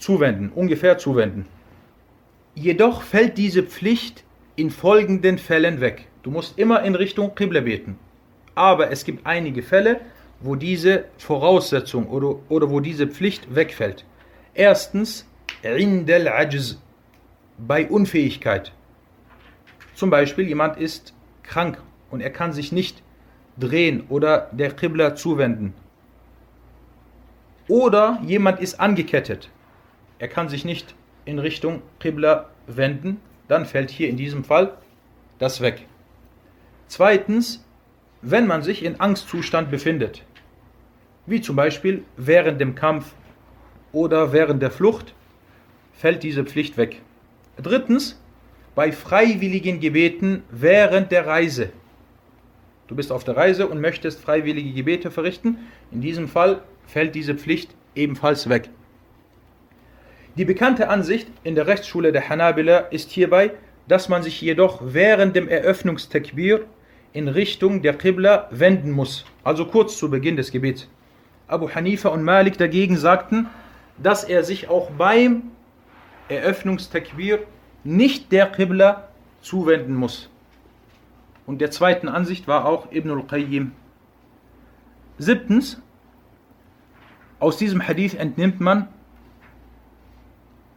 zuwenden, 0.00 0.50
ungefähr 0.52 0.98
zuwenden. 0.98 1.46
Jedoch 2.54 3.02
fällt 3.02 3.38
diese 3.38 3.62
Pflicht 3.62 4.24
in 4.56 4.70
folgenden 4.70 5.38
Fällen 5.38 5.80
weg. 5.80 6.08
Du 6.22 6.30
musst 6.30 6.58
immer 6.58 6.82
in 6.82 6.94
Richtung 6.94 7.34
Qibla 7.34 7.60
beten. 7.60 7.98
Aber 8.54 8.90
es 8.90 9.04
gibt 9.04 9.24
einige 9.24 9.62
Fälle, 9.62 10.00
wo 10.40 10.56
diese 10.56 11.04
Voraussetzung 11.18 12.08
oder, 12.08 12.36
oder 12.48 12.70
wo 12.70 12.80
diese 12.80 13.06
Pflicht 13.06 13.54
wegfällt. 13.54 14.04
Erstens, 14.54 15.26
indel 15.62 16.28
ajz, 16.28 16.78
bei 17.58 17.88
Unfähigkeit. 17.88 18.72
Zum 19.94 20.10
Beispiel, 20.10 20.48
jemand 20.48 20.78
ist 20.78 21.14
krank 21.42 21.80
und 22.10 22.20
er 22.20 22.30
kann 22.30 22.52
sich 22.52 22.72
nicht 22.72 23.02
drehen 23.58 24.04
oder 24.08 24.48
der 24.52 24.72
Qibla 24.72 25.14
zuwenden. 25.14 25.74
Oder 27.68 28.20
jemand 28.26 28.60
ist 28.60 28.80
angekettet. 28.80 29.50
Er 30.20 30.28
kann 30.28 30.50
sich 30.50 30.66
nicht 30.66 30.94
in 31.24 31.38
Richtung 31.38 31.80
Qibla 31.98 32.50
wenden. 32.66 33.20
Dann 33.48 33.64
fällt 33.64 33.90
hier 33.90 34.08
in 34.08 34.18
diesem 34.18 34.44
Fall 34.44 34.76
das 35.38 35.62
weg. 35.62 35.86
Zweitens, 36.86 37.64
wenn 38.20 38.46
man 38.46 38.62
sich 38.62 38.84
in 38.84 39.00
Angstzustand 39.00 39.70
befindet, 39.70 40.22
wie 41.24 41.40
zum 41.40 41.56
Beispiel 41.56 42.04
während 42.18 42.60
dem 42.60 42.74
Kampf 42.74 43.14
oder 43.92 44.32
während 44.32 44.60
der 44.62 44.70
Flucht, 44.70 45.14
fällt 45.94 46.22
diese 46.22 46.44
Pflicht 46.44 46.76
weg. 46.76 47.00
Drittens, 47.56 48.20
bei 48.74 48.92
freiwilligen 48.92 49.80
Gebeten 49.80 50.42
während 50.50 51.12
der 51.12 51.26
Reise. 51.26 51.70
Du 52.88 52.94
bist 52.94 53.10
auf 53.10 53.24
der 53.24 53.36
Reise 53.36 53.68
und 53.68 53.80
möchtest 53.80 54.20
freiwillige 54.20 54.72
Gebete 54.72 55.10
verrichten. 55.10 55.58
In 55.90 56.02
diesem 56.02 56.28
Fall 56.28 56.62
fällt 56.86 57.14
diese 57.14 57.34
Pflicht 57.34 57.74
ebenfalls 57.94 58.48
weg. 58.50 58.68
Die 60.36 60.44
bekannte 60.44 60.88
Ansicht 60.88 61.28
in 61.42 61.54
der 61.54 61.66
Rechtsschule 61.66 62.12
der 62.12 62.28
Hanabila 62.28 62.78
ist 62.78 63.10
hierbei, 63.10 63.50
dass 63.88 64.08
man 64.08 64.22
sich 64.22 64.40
jedoch 64.40 64.80
während 64.84 65.34
dem 65.34 65.48
Eröffnungstakbir 65.48 66.64
in 67.12 67.26
Richtung 67.26 67.82
der 67.82 67.94
Qibla 67.94 68.46
wenden 68.52 68.92
muss, 68.92 69.24
also 69.42 69.66
kurz 69.66 69.98
zu 69.98 70.08
Beginn 70.08 70.36
des 70.36 70.52
Gebets. 70.52 70.88
Abu 71.48 71.68
Hanifa 71.68 72.10
und 72.10 72.22
Malik 72.22 72.56
dagegen 72.58 72.96
sagten, 72.96 73.48
dass 73.98 74.22
er 74.22 74.44
sich 74.44 74.68
auch 74.68 74.90
beim 74.92 75.50
Eröffnungstakbir 76.28 77.40
nicht 77.82 78.30
der 78.30 78.46
Qibla 78.46 79.08
zuwenden 79.40 79.94
muss. 79.94 80.30
Und 81.46 81.60
der 81.60 81.72
zweiten 81.72 82.06
Ansicht 82.06 82.46
war 82.46 82.66
auch 82.66 82.92
Ibn 82.92 83.10
al-Qayyim. 83.10 83.72
Siebtens, 85.18 85.82
aus 87.40 87.56
diesem 87.56 87.86
Hadith 87.86 88.14
entnimmt 88.14 88.60
man, 88.60 88.86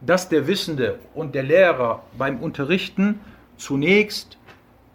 dass 0.00 0.28
der 0.28 0.46
Wissende 0.46 0.98
und 1.14 1.34
der 1.34 1.42
Lehrer 1.42 2.02
beim 2.18 2.38
Unterrichten 2.40 3.20
zunächst 3.56 4.38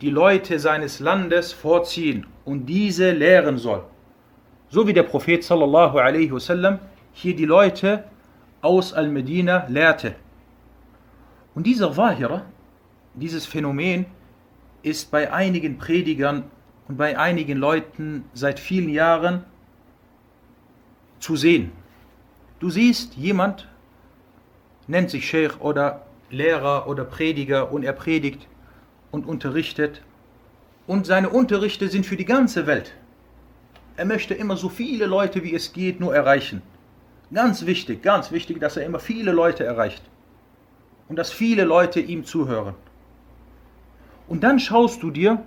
die 0.01 0.09
Leute 0.09 0.59
seines 0.59 0.99
Landes 0.99 1.51
vorziehen 1.51 2.25
und 2.45 2.65
diese 2.65 3.11
lehren 3.11 3.57
soll. 3.57 3.83
So 4.69 4.87
wie 4.87 4.93
der 4.93 5.03
Prophet 5.03 5.43
sallallahu 5.43 5.97
alaihi 5.97 6.31
wasallam 6.31 6.79
hier 7.11 7.35
die 7.35 7.45
Leute 7.45 8.03
aus 8.61 8.93
Al-Medina 8.93 9.65
lehrte. 9.67 10.15
Und 11.55 11.65
dieser 11.65 11.97
Wahira, 11.97 12.45
dieses 13.15 13.45
Phänomen, 13.45 14.05
ist 14.83 15.11
bei 15.11 15.33
einigen 15.33 15.77
Predigern 15.77 16.43
und 16.87 16.97
bei 16.97 17.17
einigen 17.17 17.57
Leuten 17.57 18.25
seit 18.33 18.59
vielen 18.59 18.89
Jahren 18.89 19.43
zu 21.19 21.35
sehen. 21.35 21.71
Du 22.59 22.69
siehst, 22.69 23.15
jemand 23.15 23.67
nennt 24.89 25.11
sich 25.11 25.29
Sheikh 25.29 25.59
oder 25.59 26.01
Lehrer 26.31 26.87
oder 26.87 27.05
Prediger 27.05 27.71
und 27.71 27.83
er 27.83 27.93
predigt 27.93 28.47
und 29.11 29.25
unterrichtet 29.25 30.01
und 30.87 31.05
seine 31.05 31.29
Unterrichte 31.29 31.87
sind 31.89 32.05
für 32.05 32.17
die 32.17 32.25
ganze 32.25 32.65
Welt. 32.65 32.93
Er 33.95 34.05
möchte 34.05 34.33
immer 34.33 34.57
so 34.57 34.67
viele 34.67 35.05
Leute 35.05 35.43
wie 35.43 35.53
es 35.53 35.73
geht 35.73 35.99
nur 35.99 36.15
erreichen. 36.15 36.63
Ganz 37.31 37.67
wichtig, 37.67 38.01
ganz 38.01 38.31
wichtig, 38.31 38.59
dass 38.59 38.77
er 38.77 38.85
immer 38.85 38.99
viele 38.99 39.31
Leute 39.31 39.63
erreicht 39.63 40.01
und 41.07 41.17
dass 41.17 41.31
viele 41.31 41.65
Leute 41.65 41.99
ihm 41.99 42.25
zuhören. 42.25 42.73
Und 44.27 44.43
dann 44.43 44.59
schaust 44.59 45.03
du 45.03 45.11
dir 45.11 45.43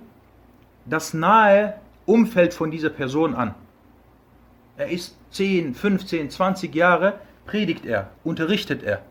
das 0.85 1.13
nahe 1.13 1.75
Umfeld 2.05 2.53
von 2.53 2.71
dieser 2.71 2.89
Person 2.89 3.35
an. 3.35 3.55
Er 4.77 4.89
ist 4.89 5.17
10, 5.31 5.75
15, 5.75 6.29
20 6.29 6.73
Jahre, 6.73 7.19
predigt 7.45 7.85
er, 7.85 8.09
unterrichtet 8.23 8.83
er. 8.83 9.01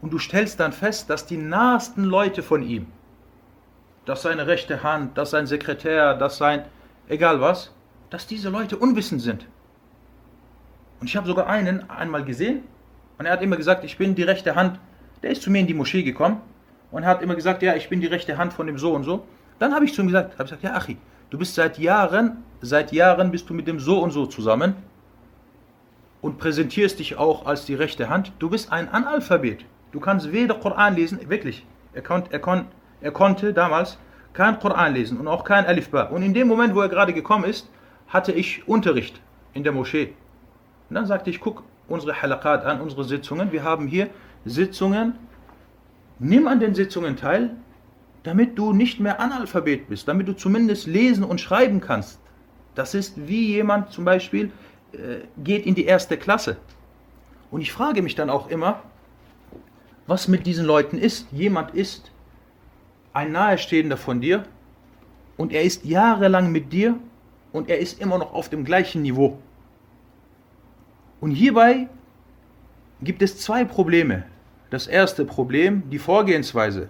Und 0.00 0.12
du 0.12 0.18
stellst 0.18 0.60
dann 0.60 0.72
fest, 0.72 1.10
dass 1.10 1.26
die 1.26 1.36
nahesten 1.36 2.04
Leute 2.04 2.42
von 2.42 2.62
ihm, 2.62 2.86
dass 4.04 4.22
seine 4.22 4.46
rechte 4.46 4.82
Hand, 4.82 5.18
dass 5.18 5.30
sein 5.30 5.46
Sekretär, 5.46 6.14
dass 6.14 6.38
sein, 6.38 6.64
egal 7.08 7.40
was, 7.40 7.72
dass 8.10 8.26
diese 8.26 8.48
Leute 8.48 8.76
unwissend 8.76 9.22
sind. 9.22 9.46
Und 11.00 11.08
ich 11.08 11.16
habe 11.16 11.26
sogar 11.26 11.46
einen 11.46 11.88
einmal 11.90 12.24
gesehen 12.24 12.62
und 13.18 13.26
er 13.26 13.32
hat 13.32 13.42
immer 13.42 13.56
gesagt, 13.56 13.84
ich 13.84 13.98
bin 13.98 14.14
die 14.14 14.22
rechte 14.22 14.54
Hand 14.54 14.78
der 15.22 15.30
ist 15.30 15.42
zu 15.42 15.50
mir 15.50 15.60
in 15.60 15.66
die 15.66 15.74
Moschee 15.74 16.02
gekommen 16.02 16.40
und 16.90 17.04
hat 17.04 17.22
immer 17.22 17.34
gesagt, 17.34 17.62
ja, 17.62 17.74
ich 17.74 17.88
bin 17.88 18.00
die 18.00 18.06
rechte 18.06 18.38
Hand 18.38 18.52
von 18.52 18.66
dem 18.66 18.78
so 18.78 18.94
und 18.94 19.04
so. 19.04 19.24
Dann 19.58 19.74
habe 19.74 19.84
ich 19.84 19.94
zu 19.94 20.02
ihm 20.02 20.06
gesagt, 20.06 20.32
habe 20.34 20.44
gesagt, 20.44 20.62
ja, 20.62 20.74
Achi, 20.74 20.96
du 21.30 21.38
bist 21.38 21.54
seit 21.54 21.78
Jahren, 21.78 22.44
seit 22.60 22.92
Jahren 22.92 23.30
bist 23.30 23.50
du 23.50 23.54
mit 23.54 23.66
dem 23.66 23.80
so 23.80 24.00
und 24.00 24.12
so 24.12 24.26
zusammen 24.26 24.74
und 26.20 26.38
präsentierst 26.38 26.98
dich 26.98 27.16
auch 27.16 27.46
als 27.46 27.64
die 27.64 27.74
rechte 27.74 28.08
Hand. 28.08 28.32
Du 28.38 28.50
bist 28.50 28.72
ein 28.72 28.88
Analphabet. 28.88 29.64
Du 29.92 30.00
kannst 30.00 30.32
weder 30.32 30.54
Koran 30.54 30.94
lesen, 30.94 31.18
wirklich. 31.28 31.64
Er, 31.92 32.02
konnt, 32.02 32.32
er, 32.32 32.38
kon, 32.38 32.66
er 33.00 33.10
konnte 33.10 33.52
damals 33.52 33.98
kein 34.32 34.58
Koran 34.58 34.94
lesen 34.94 35.18
und 35.18 35.28
auch 35.28 35.44
kein 35.44 35.66
Alifba. 35.66 36.04
Und 36.04 36.22
in 36.22 36.34
dem 36.34 36.48
Moment, 36.48 36.74
wo 36.74 36.80
er 36.80 36.88
gerade 36.88 37.12
gekommen 37.12 37.44
ist, 37.44 37.70
hatte 38.08 38.32
ich 38.32 38.66
Unterricht 38.68 39.20
in 39.52 39.64
der 39.64 39.72
Moschee. 39.72 40.14
Und 40.88 40.94
dann 40.94 41.06
sagte 41.06 41.30
ich, 41.30 41.40
guck 41.40 41.64
unsere 41.88 42.20
Halakat 42.20 42.64
an, 42.64 42.80
unsere 42.80 43.04
Sitzungen. 43.04 43.52
Wir 43.52 43.64
haben 43.64 43.86
hier 43.86 44.08
Sitzungen, 44.44 45.14
nimm 46.18 46.46
an 46.46 46.60
den 46.60 46.74
Sitzungen 46.74 47.16
teil, 47.16 47.56
damit 48.22 48.58
du 48.58 48.72
nicht 48.72 49.00
mehr 49.00 49.20
Analphabet 49.20 49.88
bist, 49.88 50.06
damit 50.06 50.28
du 50.28 50.34
zumindest 50.34 50.86
lesen 50.86 51.24
und 51.24 51.40
schreiben 51.40 51.80
kannst. 51.80 52.20
Das 52.74 52.94
ist 52.94 53.26
wie 53.28 53.48
jemand 53.48 53.90
zum 53.90 54.04
Beispiel 54.04 54.52
äh, 54.92 55.26
geht 55.42 55.66
in 55.66 55.74
die 55.74 55.84
erste 55.84 56.16
Klasse. 56.16 56.58
Und 57.50 57.60
ich 57.60 57.72
frage 57.72 58.02
mich 58.02 58.14
dann 58.14 58.30
auch 58.30 58.48
immer, 58.50 58.82
was 60.08 60.26
mit 60.26 60.46
diesen 60.46 60.64
Leuten 60.64 60.98
ist. 60.98 61.28
Jemand 61.30 61.74
ist 61.74 62.10
ein 63.12 63.30
Nahestehender 63.30 63.96
von 63.96 64.20
dir 64.20 64.44
und 65.36 65.52
er 65.52 65.62
ist 65.62 65.84
jahrelang 65.84 66.50
mit 66.50 66.72
dir 66.72 66.98
und 67.52 67.68
er 67.68 67.78
ist 67.78 68.00
immer 68.00 68.18
noch 68.18 68.32
auf 68.32 68.48
dem 68.48 68.64
gleichen 68.64 69.02
Niveau. 69.02 69.38
Und 71.20 71.32
hierbei 71.32 71.88
gibt 73.02 73.22
es 73.22 73.38
zwei 73.38 73.64
Probleme. 73.64 74.24
Das 74.70 74.86
erste 74.86 75.24
Problem, 75.24 75.88
die 75.90 75.98
Vorgehensweise. 75.98 76.88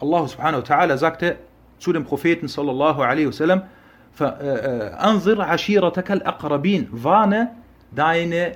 Allah 0.00 0.28
subhanahu 0.28 0.62
wa 0.62 0.66
ta'ala 0.74 0.96
sagte 0.98 1.38
zu 1.78 1.92
dem 1.92 2.04
Propheten 2.04 2.46
sallallahu 2.48 3.00
alaihi 3.02 3.26
wasallam, 3.26 3.62
äh, 4.20 4.24
äh, 4.24 4.92
Anzir 4.94 5.38
hashiratakal 5.46 6.22
aqrabin, 6.24 6.88
warne 6.90 7.50
deine 7.90 8.52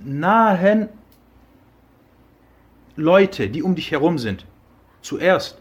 nahen 0.00 0.88
Leute, 2.96 3.48
die 3.48 3.62
um 3.62 3.74
dich 3.74 3.90
herum 3.90 4.18
sind. 4.18 4.46
Zuerst. 5.00 5.58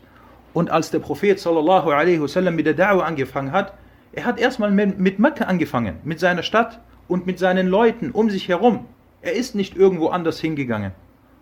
Und 0.53 0.69
als 0.69 0.91
der 0.91 0.99
Prophet 0.99 1.39
sallallahu 1.39 1.91
alaihi 1.91 2.21
wasallam 2.21 2.55
mit 2.55 2.65
der 2.65 2.77
Da'wah 2.77 3.03
angefangen 3.03 3.51
hat, 3.51 3.73
er 4.13 4.25
hat 4.25 4.39
erstmal 4.39 4.71
mit, 4.71 5.19
Mekka 5.19 5.45
angefangen, 5.45 5.95
mit 6.03 6.19
seiner 6.19 6.43
Stadt 6.43 6.81
und 7.07 7.25
mit 7.25 7.39
seinen 7.39 7.67
Leuten 7.67 8.11
um 8.11 8.29
sich 8.29 8.49
herum. 8.49 8.85
Er 9.21 9.33
ist 9.33 9.55
nicht 9.55 9.77
irgendwo 9.77 10.09
anders 10.09 10.39
hingegangen. 10.39 10.91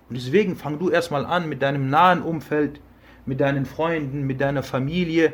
Und 0.10 0.18
deswegen 0.18 0.56
fang 0.56 0.80
du 0.80 0.90
erstmal 0.90 1.26
an 1.26 1.50
mit 1.50 1.62
deinem 1.62 1.90
nahen 1.90 2.22
Umfeld, 2.22 2.80
mit 3.26 3.40
deinen 3.42 3.66
Freunden, 3.66 4.24
mit 4.28 4.42
deiner 4.42 4.64
Familie, 4.64 5.34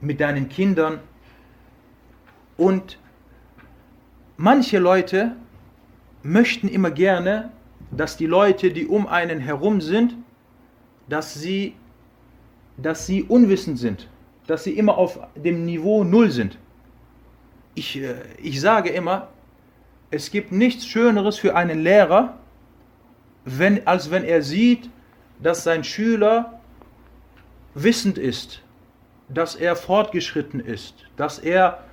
mit 0.00 0.20
deinen 0.20 0.48
Kindern. 0.48 1.00
Und 2.56 2.98
manche 4.36 4.78
Leute 4.78 5.32
möchten 6.22 6.68
immer 6.68 6.90
gerne, 6.90 7.50
dass 7.90 8.16
die 8.16 8.26
Leute, 8.26 8.70
die 8.70 8.86
um 8.86 9.06
einen 9.06 9.40
herum 9.40 9.80
sind, 9.80 10.16
dass 11.08 11.34
sie, 11.34 11.74
dass 12.76 13.06
sie 13.06 13.22
unwissend 13.22 13.78
sind, 13.78 14.08
dass 14.46 14.64
sie 14.64 14.72
immer 14.72 14.98
auf 14.98 15.18
dem 15.36 15.64
Niveau 15.64 16.04
Null 16.04 16.30
sind. 16.30 16.58
Ich, 17.74 18.00
äh, 18.00 18.14
ich 18.42 18.60
sage 18.60 18.90
immer, 18.90 19.28
es 20.10 20.30
gibt 20.30 20.52
nichts 20.52 20.86
Schöneres 20.86 21.38
für 21.38 21.56
einen 21.56 21.80
Lehrer, 21.82 22.38
wenn, 23.44 23.86
als 23.86 24.10
wenn 24.10 24.24
er 24.24 24.42
sieht, 24.42 24.88
dass 25.42 25.64
sein 25.64 25.84
Schüler 25.84 26.60
wissend 27.74 28.18
ist, 28.18 28.62
dass 29.28 29.54
er 29.54 29.76
fortgeschritten 29.76 30.60
ist, 30.60 30.94
dass 31.16 31.38
er 31.38 31.84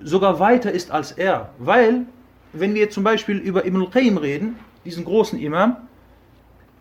sogar 0.00 0.40
weiter 0.40 0.72
ist 0.72 0.90
als 0.90 1.12
er. 1.12 1.50
Weil, 1.58 2.06
wenn 2.52 2.74
wir 2.74 2.90
zum 2.90 3.04
Beispiel 3.04 3.36
über 3.36 3.66
Ibn 3.66 3.82
al-Qayyim 3.82 4.16
reden, 4.16 4.56
diesen 4.88 5.04
großen 5.04 5.38
Imam, 5.38 5.76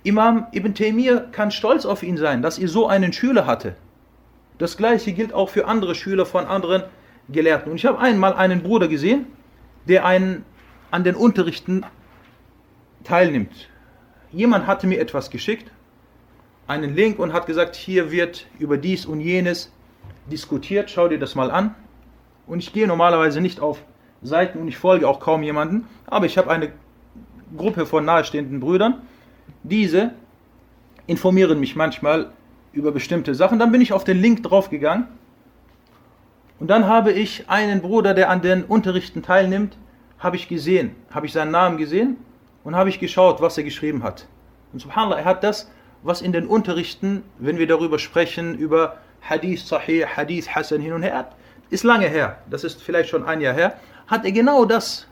Imam 0.04 0.48
Ibn 0.54 0.74
Taymiyyah 0.74 1.26
kann 1.34 1.52
stolz 1.52 1.86
auf 1.86 2.04
ihn 2.04 2.16
sein, 2.16 2.42
dass 2.42 2.58
er 2.58 2.70
so 2.70 2.88
einen 2.88 3.12
Schüler 3.12 3.46
hatte. 3.46 3.76
Das 4.58 4.78
gleiche 4.78 5.12
gilt 5.12 5.34
auch 5.34 5.50
für 5.50 5.68
andere 5.68 5.94
Schüler 5.94 6.26
von 6.26 6.46
anderen 6.46 6.84
Gelehrten. 7.28 7.70
Und 7.70 7.76
ich 7.76 7.86
habe 7.86 8.00
einmal 8.00 8.34
einen 8.34 8.64
Bruder 8.64 8.88
gesehen, 8.88 9.28
der 9.90 10.06
einen 10.06 10.46
an 10.90 11.04
den 11.04 11.16
Unterrichten 11.16 11.86
teilnimmt. 13.04 13.68
Jemand 14.32 14.68
hatte 14.68 14.88
mir 14.88 15.02
etwas 15.02 15.30
geschickt 15.30 15.70
einen 16.68 16.96
Link 16.96 17.20
und 17.20 17.34
hat 17.34 17.46
gesagt, 17.46 17.76
hier 17.76 18.12
wird 18.12 18.48
über 18.60 18.78
dies 18.78 19.06
und 19.06 19.20
jenes 19.20 19.72
diskutiert, 20.32 20.90
schau 20.90 21.08
dir 21.08 21.20
das 21.20 21.36
mal 21.36 21.52
an. 21.52 21.76
Und 22.46 22.60
ich 22.60 22.72
gehe 22.72 22.88
normalerweise 22.88 23.42
nicht 23.42 23.60
auf 23.60 23.84
Seiten 24.22 24.60
und 24.60 24.68
ich 24.68 24.78
folge 24.78 25.08
auch 25.08 25.20
kaum 25.20 25.44
jemanden, 25.44 25.88
aber 26.06 26.26
ich 26.26 26.38
habe 26.38 26.50
eine 26.50 26.72
Gruppe 27.56 27.86
von 27.86 28.06
nahestehenden 28.06 28.60
Brüdern. 28.60 29.02
Diese 29.64 30.12
informieren 31.06 31.60
mich 31.60 31.76
manchmal 31.76 32.32
über 32.74 32.92
bestimmte 32.92 33.36
Sachen. 33.36 33.60
Dann 33.60 33.72
bin 33.72 33.82
ich 33.82 33.94
auf 33.94 34.04
den 34.04 34.22
Link 34.22 34.44
draufgegangen 34.44 35.08
und 36.60 36.68
dann 36.70 36.88
habe 36.88 37.12
ich 37.12 37.50
einen 37.50 37.82
Bruder, 37.82 38.14
der 38.14 38.30
an 38.30 38.42
den 38.42 38.64
Unterrichten 38.64 39.22
teilnimmt, 39.22 39.78
habe 40.20 40.36
ich 40.36 40.48
gesehen, 40.48 40.96
habe 41.12 41.28
ich 41.28 41.34
seinen 41.34 41.52
Namen 41.52 41.78
gesehen 41.78 42.18
und 42.64 42.76
habe 42.76 42.90
ich 42.90 43.00
geschaut, 43.00 43.42
was 43.42 43.58
er 43.58 43.64
geschrieben 43.64 44.04
hat. 44.04 44.28
Und 44.74 44.80
subhanallah, 44.80 45.20
er 45.20 45.26
hat 45.26 45.44
das, 45.44 45.70
was 46.02 46.22
in 46.22 46.32
den 46.32 46.48
Unterrichten, 46.48 47.24
wenn 47.38 47.60
wir 47.60 47.68
darüber 47.68 48.00
sprechen, 48.00 48.58
über 48.58 48.98
Hadith 49.22 49.68
Sahih, 49.68 50.06
Hadith 50.06 50.50
Hassan 50.50 50.82
hin 50.82 50.94
und 50.94 51.04
her, 51.04 51.30
ist 51.70 51.84
lange 51.84 52.08
her, 52.08 52.40
das 52.50 52.64
ist 52.64 52.82
vielleicht 52.82 53.10
schon 53.10 53.24
ein 53.24 53.42
Jahr 53.42 53.54
her, 53.54 53.78
hat 54.08 54.26
er 54.26 54.32
genau 54.32 54.66
das 54.66 55.08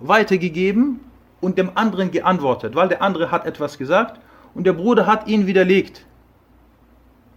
weitergegeben 0.00 1.00
und 1.40 1.58
dem 1.58 1.70
anderen 1.74 2.10
geantwortet, 2.10 2.74
weil 2.74 2.88
der 2.88 3.02
andere 3.02 3.30
hat 3.30 3.46
etwas 3.46 3.78
gesagt 3.78 4.20
und 4.54 4.64
der 4.64 4.72
Bruder 4.72 5.06
hat 5.06 5.26
ihn 5.26 5.46
widerlegt. 5.46 6.04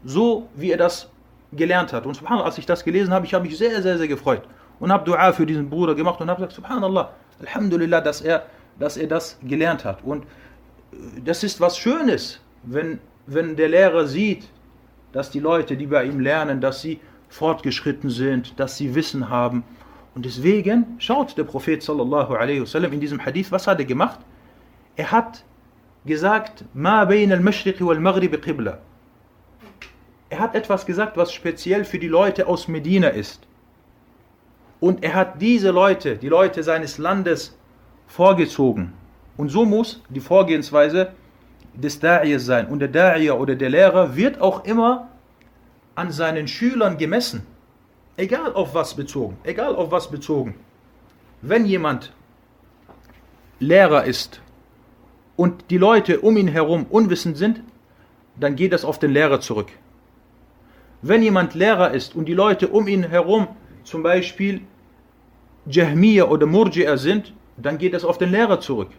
So 0.04 0.50
wie 0.56 0.72
er 0.72 0.78
das 0.78 1.10
gelernt 1.54 1.94
hat. 1.94 2.06
Und 2.06 2.16
subhanallah, 2.16 2.46
als 2.46 2.58
ich 2.58 2.66
das 2.66 2.84
gelesen 2.84 3.14
habe, 3.14 3.26
ich 3.26 3.34
habe 3.34 3.46
mich 3.46 3.58
sehr, 3.58 3.82
sehr, 3.82 3.98
sehr 3.98 4.08
gefreut 4.08 4.42
und 4.80 4.92
habe 4.92 5.06
Dua 5.06 5.32
für 5.32 5.46
diesen 5.46 5.70
Bruder 5.70 5.96
gemacht 5.96 6.20
und 6.20 6.30
habe 6.30 6.42
gesagt, 6.42 6.56
subhanallah, 6.56 7.12
Alhamdulillah, 7.40 8.02
dass 8.02 8.22
er, 8.22 8.46
dass 8.80 8.98
er 8.98 9.08
das 9.08 9.40
gelernt 9.44 9.86
hat. 9.86 10.04
Und 10.04 10.24
äh, 10.24 11.22
das 11.24 11.44
ist 11.44 11.62
was 11.62 11.78
Schönes, 11.78 12.40
wenn, 12.64 13.00
wenn 13.28 13.56
der 13.56 13.70
Lehrer 13.70 14.08
sieht, 14.08 14.50
dass 15.12 15.30
die 15.30 15.40
Leute, 15.40 15.78
die 15.78 15.86
bei 15.86 16.06
ihm 16.06 16.20
lernen, 16.20 16.60
dass 16.60 16.82
sie 16.82 17.00
fortgeschritten 17.30 18.10
sind, 18.10 18.60
dass 18.60 18.78
sie 18.78 18.94
Wissen 18.96 19.30
haben. 19.30 19.64
Und 20.16 20.26
deswegen 20.26 20.96
schaut 21.00 21.38
der 21.38 21.44
Prophet 21.44 21.82
sallallahu 21.82 22.36
alaihi 22.36 22.62
wasallam 22.62 22.94
in 22.94 23.00
diesem 23.00 23.24
Hadith, 23.26 23.52
was 23.52 23.68
hat 23.68 23.80
er 23.80 23.86
gemacht? 23.86 24.20
Er 24.96 25.12
hat 25.12 25.44
gesagt, 26.06 26.66
ma 26.74 27.02
al-mashriq 27.02 27.82
wal 27.82 28.00
qibla. 28.40 28.80
Er 30.30 30.40
hat 30.40 30.56
etwas 30.56 30.86
gesagt, 30.86 31.18
was 31.18 31.32
speziell 31.32 31.86
für 31.86 32.00
die 32.00 32.08
Leute 32.08 32.48
aus 32.48 32.68
Medina 32.68 33.10
ist. 33.10 33.48
Und 34.80 35.04
er 35.04 35.14
hat 35.14 35.42
diese 35.42 35.72
Leute, 35.72 36.18
die 36.18 36.30
Leute 36.30 36.62
seines 36.64 36.98
Landes, 36.98 37.56
vorgezogen. 38.08 38.94
Und 39.38 39.50
so 39.50 39.66
muss 39.66 40.02
die 40.10 40.20
Vorgehensweise 40.20 41.14
des 41.74 42.02
Da'iyas 42.02 42.40
sein. 42.40 42.68
Und 42.68 42.80
der 42.80 42.92
Da'iyah 42.92 43.34
oder 43.34 43.56
der 43.56 43.70
Lehrer 43.70 44.16
wird 44.16 44.42
auch 44.42 44.66
immer 44.66 45.08
an 45.96 46.12
seinen 46.12 46.48
Schülern 46.48 46.98
gemessen. 46.98 47.46
Egal 48.16 48.54
auf 48.54 48.76
was 48.76 48.94
bezogen. 48.96 49.38
Egal 49.44 49.76
auf 49.76 49.92
was 49.92 50.10
bezogen. 50.10 50.56
Wenn 51.42 51.66
jemand 51.66 52.14
Lehrer 53.60 54.04
ist 54.04 54.42
und 55.36 55.72
die 55.72 55.78
Leute 55.78 56.22
um 56.22 56.38
ihn 56.38 56.48
herum 56.48 56.86
unwissend 56.90 57.38
sind, 57.38 57.62
dann 58.40 58.56
geht 58.56 58.72
das 58.74 58.86
auf 58.86 59.00
den 59.00 59.12
Lehrer 59.12 59.42
zurück. 59.42 59.72
Wenn 61.02 61.24
jemand 61.24 61.54
Lehrer 61.56 61.92
ist 61.92 62.16
und 62.16 62.26
die 62.26 62.34
Leute 62.34 62.68
um 62.68 62.88
ihn 62.88 63.04
herum 63.04 63.48
zum 63.84 64.04
Beispiel 64.04 64.62
Jahmiya 65.66 66.26
oder 66.26 66.46
Murji'a 66.46 66.98
sind, 66.98 67.34
dann 67.58 67.78
geht 67.78 67.94
das 67.94 68.06
auf 68.06 68.18
den 68.18 68.32
Lehrer 68.32 68.60
zurück. 68.60 68.90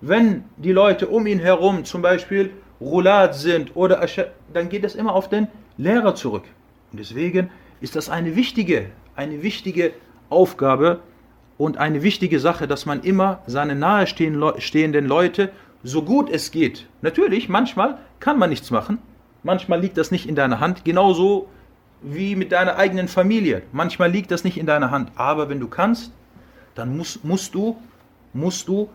Wenn 0.00 0.44
die 0.56 0.72
Leute 0.72 1.06
um 1.06 1.26
ihn 1.26 1.38
herum 1.38 1.84
zum 1.84 2.02
Beispiel 2.02 2.50
Rulat 2.80 3.34
sind 3.34 3.76
oder 3.76 4.04
dann 4.52 4.68
geht 4.68 4.84
das 4.84 4.94
immer 4.94 5.14
auf 5.14 5.28
den 5.28 5.48
Lehrer 5.76 6.14
zurück. 6.14 6.44
Und 6.90 6.98
deswegen 6.98 7.50
ist 7.82 7.96
das 7.96 8.08
eine 8.08 8.36
wichtige, 8.36 8.86
eine 9.16 9.42
wichtige 9.42 9.92
Aufgabe 10.30 11.00
und 11.58 11.76
eine 11.76 12.02
wichtige 12.02 12.38
Sache, 12.38 12.66
dass 12.66 12.86
man 12.86 13.02
immer 13.02 13.42
seine 13.46 13.74
nahestehenden 13.74 15.06
Leute 15.06 15.50
so 15.82 16.02
gut 16.02 16.30
es 16.30 16.52
geht. 16.52 16.86
Natürlich, 17.02 17.48
manchmal 17.48 17.98
kann 18.20 18.38
man 18.38 18.50
nichts 18.50 18.70
machen. 18.70 18.98
Manchmal 19.42 19.80
liegt 19.80 19.98
das 19.98 20.12
nicht 20.12 20.28
in 20.28 20.36
deiner 20.36 20.60
Hand. 20.60 20.84
Genauso 20.84 21.48
wie 22.02 22.36
mit 22.36 22.52
deiner 22.52 22.76
eigenen 22.76 23.08
Familie. 23.08 23.62
Manchmal 23.72 24.10
liegt 24.10 24.30
das 24.30 24.44
nicht 24.44 24.58
in 24.58 24.66
deiner 24.66 24.92
Hand. 24.92 25.10
Aber 25.16 25.48
wenn 25.48 25.58
du 25.58 25.66
kannst, 25.66 26.12
dann 26.76 26.96
musst, 26.96 27.24
musst 27.24 27.52
du, 27.54 27.76
musst 28.32 28.68
du 28.68 28.88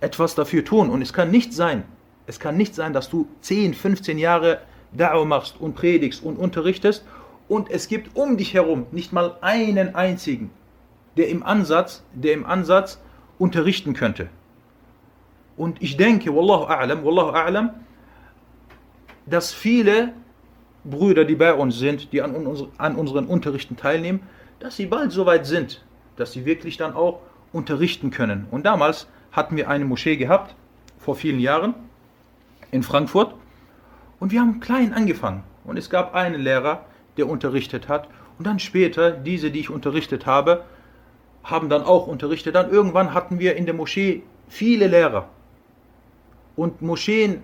etwas 0.00 0.36
dafür 0.36 0.64
tun. 0.64 0.88
Und 0.88 1.02
es 1.02 1.12
kann 1.12 1.32
nicht 1.32 1.52
sein, 1.52 1.82
es 2.28 2.38
kann 2.38 2.56
nicht 2.56 2.76
sein, 2.76 2.92
dass 2.92 3.10
du 3.10 3.26
10, 3.40 3.74
15 3.74 4.18
Jahre 4.18 4.60
Da'wah 4.96 5.24
machst 5.24 5.60
und 5.60 5.74
predigst 5.74 6.22
und 6.22 6.36
unterrichtest 6.36 7.04
und 7.48 7.70
es 7.70 7.88
gibt 7.88 8.16
um 8.16 8.36
dich 8.36 8.54
herum 8.54 8.86
nicht 8.92 9.12
mal 9.12 9.36
einen 9.40 9.94
einzigen, 9.94 10.50
der 11.16 11.28
im 11.28 11.42
Ansatz, 11.42 12.04
der 12.12 12.34
im 12.34 12.46
Ansatz 12.46 13.00
unterrichten 13.38 13.94
könnte. 13.94 14.28
Und 15.56 15.82
ich 15.82 15.96
denke, 15.96 16.34
Wallahu 16.34 16.64
a'lam, 16.64 17.04
Wallahu 17.04 17.30
a'lam, 17.30 17.70
dass 19.26 19.52
viele 19.52 20.12
Brüder, 20.84 21.24
die 21.24 21.34
bei 21.34 21.52
uns 21.52 21.78
sind, 21.78 22.12
die 22.12 22.22
an, 22.22 22.34
an 22.78 22.94
unseren 22.96 23.26
Unterrichten 23.26 23.76
teilnehmen, 23.76 24.20
dass 24.60 24.76
sie 24.76 24.86
bald 24.86 25.12
so 25.12 25.26
weit 25.26 25.46
sind, 25.46 25.84
dass 26.16 26.32
sie 26.32 26.44
wirklich 26.44 26.76
dann 26.76 26.94
auch 26.94 27.20
unterrichten 27.52 28.10
können. 28.10 28.46
Und 28.50 28.64
damals 28.66 29.08
hatten 29.32 29.56
wir 29.56 29.68
eine 29.68 29.84
Moschee 29.84 30.16
gehabt, 30.16 30.54
vor 30.98 31.16
vielen 31.16 31.40
Jahren, 31.40 31.74
in 32.70 32.82
Frankfurt. 32.82 33.34
Und 34.20 34.32
wir 34.32 34.40
haben 34.40 34.60
klein 34.60 34.92
angefangen. 34.92 35.42
Und 35.64 35.76
es 35.76 35.90
gab 35.90 36.14
einen 36.14 36.40
Lehrer, 36.40 36.84
der 37.18 37.28
unterrichtet 37.28 37.88
hat. 37.88 38.08
Und 38.38 38.46
dann 38.46 38.58
später, 38.58 39.10
diese, 39.10 39.50
die 39.50 39.60
ich 39.60 39.70
unterrichtet 39.70 40.26
habe, 40.26 40.64
haben 41.44 41.68
dann 41.68 41.82
auch 41.82 42.06
unterrichtet. 42.06 42.54
Dann 42.54 42.70
irgendwann 42.70 43.14
hatten 43.14 43.38
wir 43.38 43.56
in 43.56 43.66
der 43.66 43.74
Moschee 43.74 44.22
viele 44.48 44.86
Lehrer. 44.86 45.28
Und 46.56 46.82
Moscheen, 46.82 47.42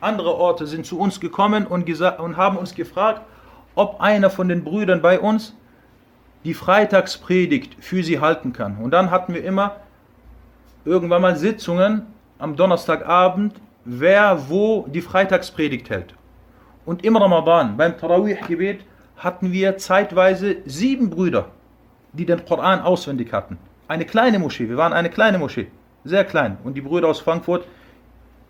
andere 0.00 0.34
Orte 0.34 0.66
sind 0.66 0.84
zu 0.84 0.98
uns 0.98 1.20
gekommen 1.20 1.66
und, 1.66 1.88
und 1.88 2.36
haben 2.36 2.56
uns 2.56 2.74
gefragt, 2.74 3.22
ob 3.74 4.00
einer 4.00 4.30
von 4.30 4.48
den 4.48 4.64
Brüdern 4.64 5.00
bei 5.02 5.18
uns 5.18 5.54
die 6.44 6.54
Freitagspredigt 6.54 7.76
für 7.80 8.02
sie 8.02 8.20
halten 8.20 8.52
kann. 8.52 8.76
Und 8.76 8.90
dann 8.90 9.10
hatten 9.10 9.34
wir 9.34 9.42
immer 9.42 9.76
irgendwann 10.84 11.22
mal 11.22 11.36
Sitzungen 11.36 12.06
am 12.38 12.56
Donnerstagabend, 12.56 13.54
wer 13.84 14.48
wo 14.48 14.86
die 14.88 15.00
Freitagspredigt 15.00 15.88
hält. 15.88 16.14
Und 16.86 17.04
im 17.04 17.16
Ramadan, 17.16 17.76
beim 17.76 17.96
Tarawih-Gebet, 17.96 18.80
hatten 19.16 19.52
wir 19.52 19.78
zeitweise 19.78 20.56
sieben 20.66 21.08
Brüder, 21.08 21.46
die 22.12 22.26
den 22.26 22.44
Koran 22.44 22.80
auswendig 22.80 23.32
hatten. 23.32 23.58
Eine 23.88 24.04
kleine 24.04 24.38
Moschee, 24.38 24.68
wir 24.68 24.76
waren 24.76 24.92
eine 24.92 25.10
kleine 25.10 25.38
Moschee, 25.38 25.68
sehr 26.04 26.24
klein. 26.24 26.58
Und 26.62 26.74
die 26.74 26.82
Brüder 26.82 27.08
aus 27.08 27.20
Frankfurt, 27.20 27.66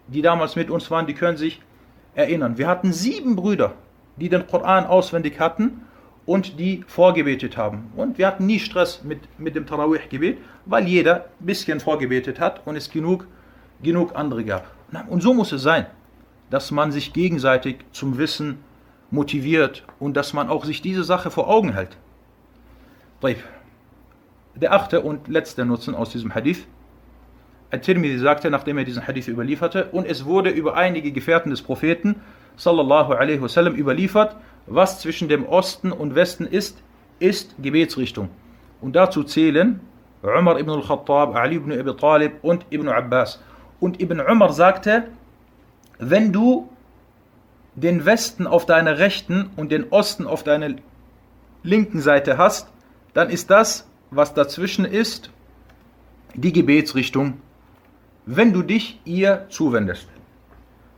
die 0.08 0.22
damals 0.22 0.56
mit 0.56 0.70
uns 0.70 0.90
waren, 0.90 1.06
die 1.06 1.14
können 1.14 1.36
sich 1.36 1.60
erinnern. 2.14 2.58
Wir 2.58 2.66
hatten 2.66 2.92
sieben 2.92 3.36
Brüder, 3.36 3.74
die 4.16 4.28
den 4.28 4.46
Koran 4.46 4.86
auswendig 4.86 5.38
hatten 5.38 5.82
und 6.26 6.58
die 6.58 6.84
vorgebetet 6.86 7.56
haben. 7.56 7.92
Und 7.96 8.18
wir 8.18 8.26
hatten 8.26 8.46
nie 8.46 8.58
Stress 8.58 9.02
mit, 9.04 9.20
mit 9.38 9.54
dem 9.54 9.66
Tarawih-Gebet, 9.66 10.38
weil 10.66 10.86
jeder 10.88 11.26
ein 11.40 11.46
bisschen 11.46 11.80
vorgebetet 11.80 12.40
hat 12.40 12.66
und 12.66 12.76
es 12.76 12.90
genug, 12.90 13.26
genug 13.82 14.16
andere 14.16 14.44
gab. 14.44 14.66
Und 15.08 15.22
so 15.22 15.34
muss 15.34 15.52
es 15.52 15.62
sein, 15.62 15.86
dass 16.50 16.70
man 16.70 16.92
sich 16.92 17.12
gegenseitig 17.12 17.78
zum 17.92 18.18
Wissen 18.18 18.58
motiviert 19.10 19.84
und 19.98 20.16
dass 20.16 20.32
man 20.32 20.48
auch 20.48 20.64
sich 20.64 20.82
diese 20.82 21.04
Sache 21.04 21.30
vor 21.30 21.48
Augen 21.48 21.72
hält. 21.72 21.96
Der 24.54 24.72
achte 24.72 25.00
und 25.00 25.28
letzte 25.28 25.64
Nutzen 25.64 25.94
aus 25.94 26.10
diesem 26.10 26.34
Hadith. 26.34 26.66
At-Tirmidhi 27.70 28.18
sagte, 28.18 28.50
nachdem 28.50 28.78
er 28.78 28.84
diesen 28.84 29.06
Hadith 29.06 29.26
überlieferte, 29.26 29.88
und 29.90 30.06
es 30.06 30.24
wurde 30.26 30.50
über 30.50 30.76
einige 30.76 31.10
Gefährten 31.10 31.50
des 31.50 31.62
Propheten, 31.62 32.16
sallallahu 32.56 33.14
alaihi 33.14 33.40
wasallam, 33.40 33.74
überliefert, 33.74 34.36
was 34.66 35.00
zwischen 35.00 35.28
dem 35.28 35.46
Osten 35.46 35.90
und 35.90 36.14
Westen 36.14 36.46
ist, 36.46 36.82
ist 37.18 37.54
Gebetsrichtung. 37.60 38.28
Und 38.80 38.94
dazu 38.94 39.24
zählen 39.24 39.80
Umar 40.22 40.58
ibn 40.58 40.70
al-Khattab, 40.70 41.34
Ali 41.34 41.56
ibn 41.56 41.72
Abi 41.72 41.96
Talib 41.96 42.32
und 42.42 42.66
Ibn 42.70 42.88
Abbas. 42.88 43.42
Und 43.80 44.00
Ibn 44.00 44.20
Umar 44.20 44.52
sagte, 44.52 45.08
wenn 45.97 46.31
du 46.31 46.69
den 47.75 48.05
Westen 48.05 48.47
auf 48.47 48.65
deiner 48.65 48.97
rechten 48.97 49.51
und 49.55 49.71
den 49.71 49.89
Osten 49.89 50.27
auf 50.27 50.43
deiner 50.43 50.75
linken 51.63 52.01
Seite 52.01 52.37
hast, 52.37 52.69
dann 53.13 53.29
ist 53.29 53.49
das, 53.49 53.87
was 54.11 54.33
dazwischen 54.33 54.85
ist, 54.85 55.31
die 56.33 56.53
Gebetsrichtung, 56.53 57.41
wenn 58.25 58.53
du 58.53 58.61
dich 58.61 58.99
ihr 59.05 59.47
zuwendest. 59.49 60.07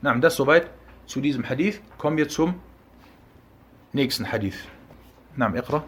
Na, 0.02 0.16
das 0.18 0.36
soweit 0.36 0.70
zu 1.06 1.22
diesem 1.22 1.48
Hadith. 1.48 1.82
Kommen 1.98 2.18
wir 2.18 2.30
zum 2.30 2.56
nächsten 3.94 4.32
Hadith. 4.32 4.68
نعم 5.38 5.56
اقرأ 5.56 5.84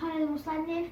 قال 0.00 0.22
المصنف 0.22 0.86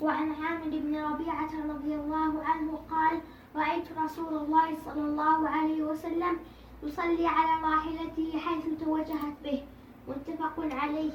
وعن 0.00 0.32
عامر 0.32 0.70
بن 0.70 0.96
ربيعة 0.96 1.50
رضي 1.68 1.94
الله 1.94 2.44
عنه 2.44 2.80
قال 2.90 3.20
رأيت 3.56 3.84
رسول 4.04 4.34
الله 4.36 4.68
صلى 4.84 5.00
الله 5.00 5.48
عليه 5.48 5.82
وسلم 5.82 6.36
يصلي 6.82 7.26
على 7.26 7.62
راحلته 7.62 8.38
حيث 8.38 8.64
توجهت 8.84 9.36
به 9.44 9.62
متفق 10.08 10.54
عليه 10.58 11.10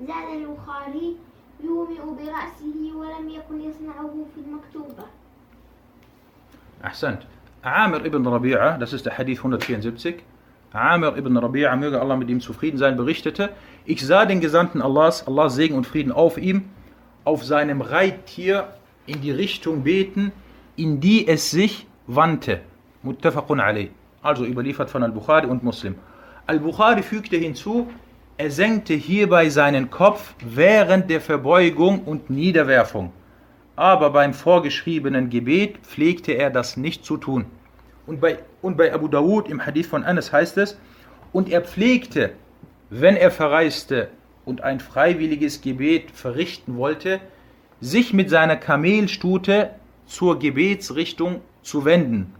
زاد 0.00 0.28
البخاري 0.36 1.16
يومئ 1.64 2.00
برأسه 2.00 2.92
ولم 2.94 3.28
يكن 3.28 3.60
يصنعه 3.60 4.26
في 4.34 4.40
المكتوبة 4.40 5.04
Ahsant. 6.82 7.26
Amir 7.62 8.06
ibn 8.06 8.26
Rabi'a, 8.26 8.78
das 8.78 8.94
ist 8.94 9.04
der 9.04 9.18
Hadith 9.18 9.44
174. 9.44 10.22
Amir 10.72 11.14
ibn 11.18 11.36
Rabi'a, 11.36 11.76
möge 11.76 12.00
Allah 12.00 12.16
mit 12.16 12.30
ihm 12.30 12.40
zufrieden 12.40 12.78
sein, 12.78 12.96
berichtete, 12.96 13.50
ich 13.84 14.06
sah 14.06 14.24
den 14.24 14.40
Gesandten 14.40 14.80
Allahs, 14.80 15.26
Allahs 15.26 15.54
Segen 15.56 15.74
und 15.74 15.86
Frieden 15.86 16.10
auf 16.10 16.38
ihm, 16.38 16.70
auf 17.24 17.44
seinem 17.44 17.82
Reittier 17.82 18.72
in 19.04 19.20
die 19.20 19.30
Richtung 19.30 19.82
beten, 19.82 20.32
in 20.75 20.99
die 20.99 21.27
es 21.27 21.51
sich 21.51 21.87
wandte. 22.07 22.61
Muttafaqun 23.03 23.59
alayh. 23.59 23.89
Also 24.21 24.45
überliefert 24.45 24.89
von 24.89 25.03
Al-Bukhari 25.03 25.47
und 25.47 25.63
Muslim. 25.63 25.95
Al-Bukhari 26.47 27.03
fügte 27.03 27.37
hinzu, 27.37 27.87
er 28.37 28.51
senkte 28.51 28.93
hierbei 28.93 29.49
seinen 29.49 29.89
Kopf 29.89 30.33
während 30.43 31.09
der 31.09 31.21
Verbeugung 31.21 32.03
und 32.03 32.29
Niederwerfung 32.29 33.11
aber 33.75 34.09
beim 34.09 34.33
vorgeschriebenen 34.33 35.29
Gebet 35.29 35.79
pflegte 35.79 36.33
er 36.33 36.49
das 36.49 36.77
nicht 36.77 37.03
zu 37.03 37.17
tun. 37.17 37.45
Und 38.07 38.21
bei, 38.21 38.39
und 38.61 38.77
bei 38.77 38.93
Abu 38.93 39.07
Dawud 39.07 39.49
im 39.49 39.65
Hadith 39.65 39.87
von 39.87 40.03
Anas 40.03 40.31
heißt 40.31 40.57
es, 40.57 40.77
und 41.33 41.49
er 41.49 41.61
pflegte, 41.61 42.31
wenn 42.89 43.17
er 43.17 43.31
verreiste 43.31 44.09
und 44.45 44.61
ein 44.61 44.79
freiwilliges 44.79 45.61
Gebet 45.61 46.11
verrichten 46.11 46.77
wollte, 46.77 47.19
sich 47.81 48.13
mit 48.13 48.29
seiner 48.29 48.55
Kamelstute 48.55 49.71
zur 50.05 50.39
Gebetsrichtung 50.39 51.41
zu 51.61 51.85
wenden. 51.85 52.33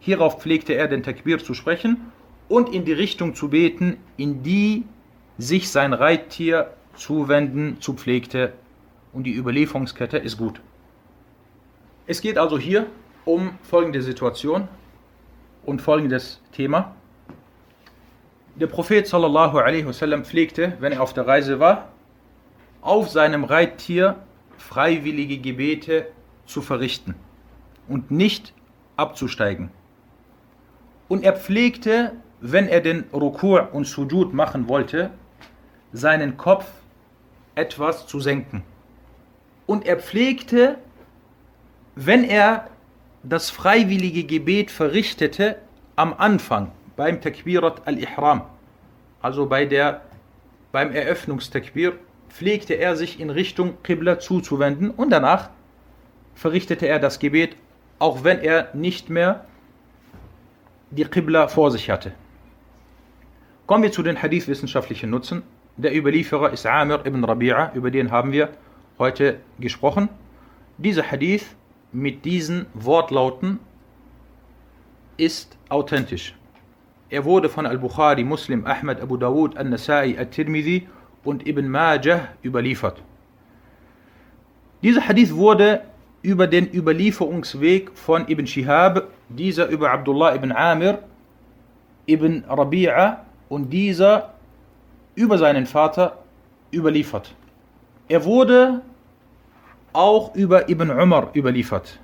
Hierauf 0.00 0.40
pflegte 0.40 0.74
er 0.74 0.88
den 0.88 1.02
Takbir 1.02 1.38
zu 1.38 1.54
sprechen 1.54 2.12
und 2.48 2.72
in 2.72 2.84
die 2.84 2.92
Richtung 2.92 3.34
zu 3.34 3.48
beten, 3.48 3.96
in 4.16 4.42
die 4.42 4.84
sich 5.38 5.70
sein 5.70 5.92
Reittier 5.92 6.70
zuwenden 6.94 7.80
zu 7.80 7.94
pflegte. 7.94 8.52
Und 9.12 9.24
die 9.24 9.34
Überlieferungskette 9.34 10.18
ist 10.18 10.36
gut. 10.36 10.60
Es 12.06 12.20
geht 12.20 12.38
also 12.38 12.58
hier 12.58 12.86
um 13.24 13.50
folgende 13.62 14.02
Situation 14.02 14.68
und 15.64 15.82
folgendes 15.82 16.40
Thema. 16.52 16.94
Der 18.54 18.68
Prophet 18.68 19.06
sallallahu 19.06 19.58
alaihi 19.58 19.86
wasallam 19.86 20.24
pflegte, 20.24 20.76
wenn 20.80 20.92
er 20.92 21.02
auf 21.02 21.12
der 21.12 21.26
Reise 21.26 21.58
war, 21.58 21.90
auf 22.80 23.10
seinem 23.10 23.44
Reittier 23.44 24.16
freiwillige 24.56 25.38
Gebete 25.38 26.06
zu 26.46 26.62
verrichten 26.62 27.14
und 27.88 28.10
nicht 28.10 28.52
abzusteigen. 28.96 29.70
Und 31.08 31.22
er 31.22 31.34
pflegte, 31.34 32.12
wenn 32.40 32.68
er 32.68 32.80
den 32.80 33.04
Rukur 33.12 33.70
und 33.72 33.86
Sujud 33.86 34.34
machen 34.34 34.68
wollte, 34.68 35.10
seinen 35.92 36.36
Kopf 36.36 36.66
etwas 37.54 38.06
zu 38.06 38.20
senken. 38.20 38.62
Und 39.66 39.86
er 39.86 39.98
pflegte, 39.98 40.78
wenn 41.94 42.24
er 42.24 42.68
das 43.22 43.50
freiwillige 43.50 44.24
Gebet 44.24 44.70
verrichtete 44.70 45.56
am 45.96 46.14
Anfang 46.14 46.70
beim 46.96 47.20
Takbirat 47.20 47.86
al-Ihram, 47.86 48.42
also 49.22 49.46
bei 49.46 49.64
der, 49.64 50.02
beim 50.72 50.92
Eröffnungstakbir, 50.92 51.94
pflegte 52.28 52.74
er 52.74 52.96
sich 52.96 53.18
in 53.18 53.30
Richtung 53.30 53.82
Qibla 53.82 54.18
zuzuwenden 54.18 54.90
und 54.90 55.10
danach 55.10 55.50
verrichtete 56.36 56.86
er 56.86 57.00
das 57.00 57.18
Gebet, 57.18 57.56
auch 57.98 58.22
wenn 58.22 58.38
er 58.38 58.68
nicht 58.74 59.10
mehr 59.10 59.44
die 60.90 61.04
Qibla 61.04 61.48
vor 61.48 61.72
sich 61.72 61.90
hatte. 61.90 62.12
Kommen 63.66 63.82
wir 63.82 63.90
zu 63.90 64.04
den 64.04 64.22
Hadith-wissenschaftlichen 64.22 65.10
Nutzen. 65.10 65.42
Der 65.76 65.96
Überlieferer 65.96 66.52
ist 66.52 66.66
Amir 66.66 67.04
ibn 67.04 67.24
Rabi'a, 67.24 67.74
über 67.74 67.90
den 67.90 68.12
haben 68.12 68.30
wir 68.30 68.50
heute 68.98 69.40
gesprochen. 69.58 70.08
Dieser 70.78 71.10
Hadith 71.10 71.56
mit 71.90 72.24
diesen 72.24 72.66
Wortlauten 72.74 73.58
ist 75.16 75.56
authentisch. 75.68 76.34
Er 77.08 77.24
wurde 77.24 77.48
von 77.48 77.66
Al-Bukhari, 77.66 78.24
Muslim, 78.24 78.66
Ahmad, 78.66 79.00
Abu 79.00 79.16
Dawud, 79.16 79.56
An-Nasai, 79.56 80.18
At-Tirmidhi 80.18 80.88
und 81.24 81.46
Ibn 81.46 81.68
Majah 81.68 82.28
überliefert. 82.44 83.02
Dieser 84.82 85.06
Hadith 85.08 85.34
wurde 85.34 85.82
über 86.25 86.47
den 86.47 86.71
Überlieferungsweg 86.71 87.91
von 87.95 88.27
Ibn 88.27 88.45
Shihab, 88.45 89.07
dieser 89.29 89.67
über 89.67 89.91
Abdullah 89.91 90.35
ibn 90.35 90.51
Amir, 90.51 90.99
ibn 92.07 92.43
Rabi'a 92.47 93.17
und 93.49 93.69
dieser 93.71 94.33
über 95.15 95.37
seinen 95.37 95.65
Vater 95.65 96.19
überliefert. 96.71 97.33
Er 98.07 98.23
wurde 98.23 98.81
auch 99.93 100.35
über 100.35 100.69
Ibn 100.69 100.89
Umar 100.91 101.31
überliefert, 101.35 101.99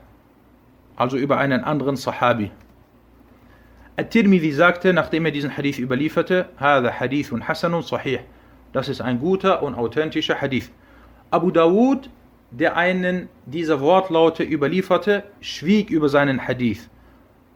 also 0.95 1.17
über 1.17 1.37
einen 1.37 1.63
anderen 1.63 1.95
Sahabi. 1.95 2.51
At-Tirmidhi 3.97 4.51
sagte, 4.51 4.93
nachdem 4.93 5.25
er 5.25 5.31
diesen 5.31 5.55
Hadith 5.55 5.79
überlieferte, 5.79 6.49
هذا 6.59 6.91
حديث 6.91 7.33
حسن 7.33 7.81
صحيح. 7.81 8.21
Das 8.71 8.89
ist 8.89 9.01
ein 9.01 9.19
guter 9.19 9.63
und 9.63 9.75
authentischer 9.75 10.39
Hadith. 10.39 10.69
Abu 11.31 11.49
Dawud, 11.51 12.09
der 12.52 12.76
einen 12.76 13.28
dieser 13.46 13.80
Wortlaute 13.80 14.44
überlieferte, 14.44 15.24
schwieg 15.40 15.90
über 15.90 16.08
seinen 16.08 16.46
Hadith, 16.46 16.88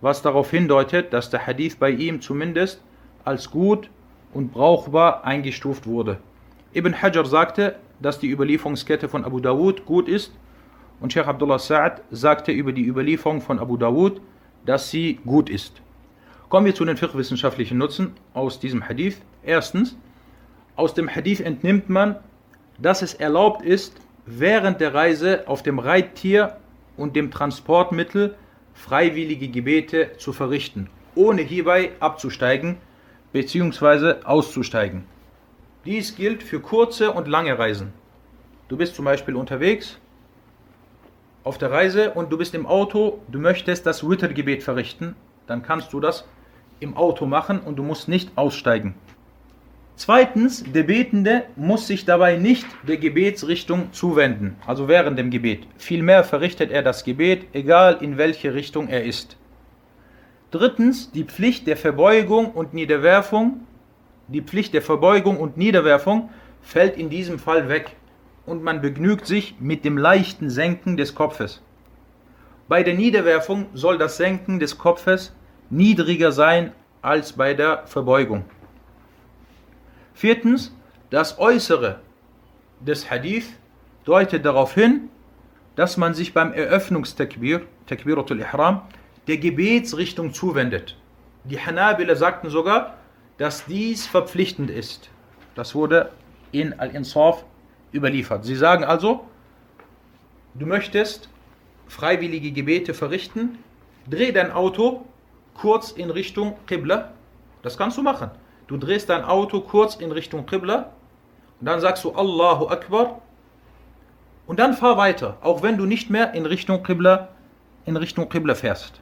was 0.01 0.22
darauf 0.22 0.51
hindeutet, 0.51 1.12
dass 1.12 1.30
der 1.30 1.47
Hadith 1.47 1.76
bei 1.76 1.90
ihm 1.90 2.20
zumindest 2.20 2.82
als 3.24 3.51
gut 3.51 3.90
und 4.32 4.53
brauchbar 4.53 5.24
eingestuft 5.24 5.86
wurde. 5.86 6.18
Ibn 6.74 7.01
Hajar 7.03 7.26
sagte, 7.26 7.76
dass 8.01 8.18
die 8.18 8.30
Überlieferungskette 8.30 9.09
von 9.09 9.24
Abu 9.24 9.40
Dawud 9.40 9.84
gut 9.84 10.09
ist 10.09 10.32
und 11.01 11.12
Sheikh 11.12 11.28
Abdullah 11.28 11.57
Sa'ad 11.57 12.01
sagte 12.11 12.53
über 12.53 12.72
die 12.72 12.86
Überlieferung 12.86 13.40
von 13.40 13.59
Abu 13.59 13.76
Dawud, 13.76 14.20
dass 14.64 14.90
sie 14.90 15.20
gut 15.26 15.51
ist. 15.51 15.82
Kommen 16.49 16.66
wir 16.66 16.74
zu 16.74 16.84
den 16.84 16.97
fiqh-wissenschaftlichen 16.97 17.76
Nutzen 17.76 18.12
aus 18.32 18.61
diesem 18.61 18.88
Hadith. 18.88 19.20
Erstens, 19.42 19.97
aus 20.74 20.94
dem 20.94 21.09
Hadith 21.09 21.40
entnimmt 21.40 21.88
man, 21.90 22.16
dass 22.78 23.03
es 23.03 23.14
erlaubt 23.14 23.62
ist, 23.62 23.94
während 24.27 24.81
der 24.81 24.93
Reise 24.93 25.45
auf 25.47 25.62
dem 25.62 25.79
Reittier 25.79 26.57
und 26.97 27.14
dem 27.14 27.31
Transportmittel 27.31 28.35
freiwillige 28.74 29.49
Gebete 29.49 30.11
zu 30.18 30.33
verrichten, 30.33 30.91
ohne 31.14 31.43
hierbei 31.43 31.93
abzusteigen 32.01 32.79
bzw. 33.33 34.24
auszusteigen. 34.24 35.05
Dies 35.85 36.16
gilt 36.16 36.43
für 36.43 36.61
kurze 36.61 37.12
und 37.12 37.29
lange 37.29 37.59
Reisen. 37.59 37.93
Du 38.68 38.77
bist 38.77 38.97
zum 38.97 39.05
Beispiel 39.05 39.37
unterwegs 39.37 39.99
auf 41.45 41.59
der 41.59 41.70
Reise 41.70 42.11
und 42.11 42.33
du 42.33 42.39
bist 42.39 42.55
im 42.57 42.66
Auto, 42.66 43.20
du 43.29 43.39
möchtest 43.39 43.87
das 43.87 44.09
Wittergebet 44.09 44.64
verrichten, 44.64 45.14
dann 45.47 45.62
kannst 45.62 45.93
du 45.93 46.01
das 46.01 46.27
im 46.81 46.97
Auto 46.97 47.24
machen 47.24 47.61
und 47.61 47.77
du 47.77 47.85
musst 47.85 48.09
nicht 48.09 48.37
aussteigen. 48.37 48.97
Zweitens, 49.97 50.62
der 50.62 50.82
Betende 50.82 51.44
muss 51.57 51.86
sich 51.86 52.05
dabei 52.05 52.36
nicht 52.36 52.66
der 52.86 52.99
Gebetsrichtung 52.99 53.92
zuwenden, 53.92 54.57
also 54.66 54.88
während 54.88 55.18
dem 55.18 55.30
Gebet. 55.30 55.66
Vielmehr 55.78 56.22
verrichtet 56.22 56.70
er 56.70 56.82
das 56.82 57.03
Gebet, 57.03 57.47
egal 57.55 57.99
in 58.01 58.18
welche 58.18 58.55
Richtung 58.55 58.88
er 58.88 59.05
ist. 59.05 59.36
Drittens, 60.51 61.11
die 61.11 61.24
Pflicht 61.24 61.66
der 61.66 61.76
Verbeugung 61.76 62.53
und 62.53 62.74
Niederwerfung 62.74 63.61
die 64.28 64.42
Pflicht 64.42 64.74
der 64.74 64.82
Verbeugung 64.82 65.38
und 65.38 65.57
Niederwerfung 65.57 66.30
fällt 66.61 66.97
in 66.97 67.11
diesem 67.11 67.38
Fall 67.38 67.68
weg 67.68 67.94
und 68.44 68.61
man 68.61 68.80
begnügt 68.80 69.24
sich 69.24 69.55
mit 69.61 69.84
dem 69.84 69.97
leichten 69.97 70.51
Senken 70.51 70.97
des 70.97 71.14
Kopfes. 71.14 71.62
Bei 72.66 72.82
der 72.82 72.94
Niederwerfung 72.94 73.66
soll 73.72 73.99
das 73.99 74.16
Senken 74.16 74.59
des 74.59 74.78
Kopfes 74.78 75.32
niedriger 75.70 76.32
sein 76.32 76.72
als 77.03 77.34
bei 77.34 77.55
der 77.55 77.86
Verbeugung. 77.86 78.44
Viertens, 80.16 80.74
das 81.10 81.38
Äußere 81.38 82.00
des 82.80 83.10
Hadith 83.10 83.52
deutet 84.06 84.46
darauf 84.46 84.72
hin, 84.72 85.10
dass 85.74 85.98
man 85.98 86.14
sich 86.14 86.32
beim 86.32 86.54
Eröffnungstakbir, 86.54 87.60
Takbiratul 87.86 88.40
Ihram, 88.40 88.80
der 89.26 89.36
Gebetsrichtung 89.36 90.32
zuwendet. 90.32 90.96
Die 91.44 91.60
Hanabila 91.60 92.16
sagten 92.16 92.48
sogar, 92.48 92.94
dass 93.36 93.66
dies 93.66 94.06
verpflichtend 94.06 94.70
ist. 94.70 95.10
Das 95.54 95.74
wurde 95.74 96.12
in 96.50 96.80
Al-Insaf 96.80 97.44
überliefert. 97.92 98.46
Sie 98.46 98.56
sagen 98.56 98.84
also, 98.84 99.26
du 100.54 100.64
möchtest 100.64 101.28
freiwillige 101.88 102.52
Gebete 102.52 102.94
verrichten, 102.94 103.58
dreh 104.08 104.32
dein 104.32 104.50
Auto 104.50 105.04
kurz 105.52 105.90
in 105.90 106.08
Richtung 106.08 106.56
Qibla. 106.66 107.12
Das 107.60 107.76
kannst 107.76 107.98
du 107.98 108.02
machen. 108.02 108.30
Du 108.66 108.76
drehst 108.76 109.08
dein 109.08 109.24
Auto 109.24 109.60
kurz 109.60 109.94
in 109.96 110.10
Richtung 110.10 110.46
Qibla 110.46 110.90
und 111.60 111.66
dann 111.66 111.80
sagst 111.80 112.04
du 112.04 112.12
Allahu 112.12 112.68
Akbar 112.68 113.20
und 114.46 114.58
dann 114.58 114.74
fahr 114.74 114.96
weiter, 114.96 115.36
auch 115.40 115.62
wenn 115.62 115.76
du 115.76 115.86
nicht 115.86 116.10
mehr 116.10 116.34
in 116.34 116.46
Richtung 116.46 116.82
Qibla, 116.82 117.28
in 117.84 117.96
Richtung 117.96 118.28
Qibla 118.28 118.54
fährst. 118.54 119.00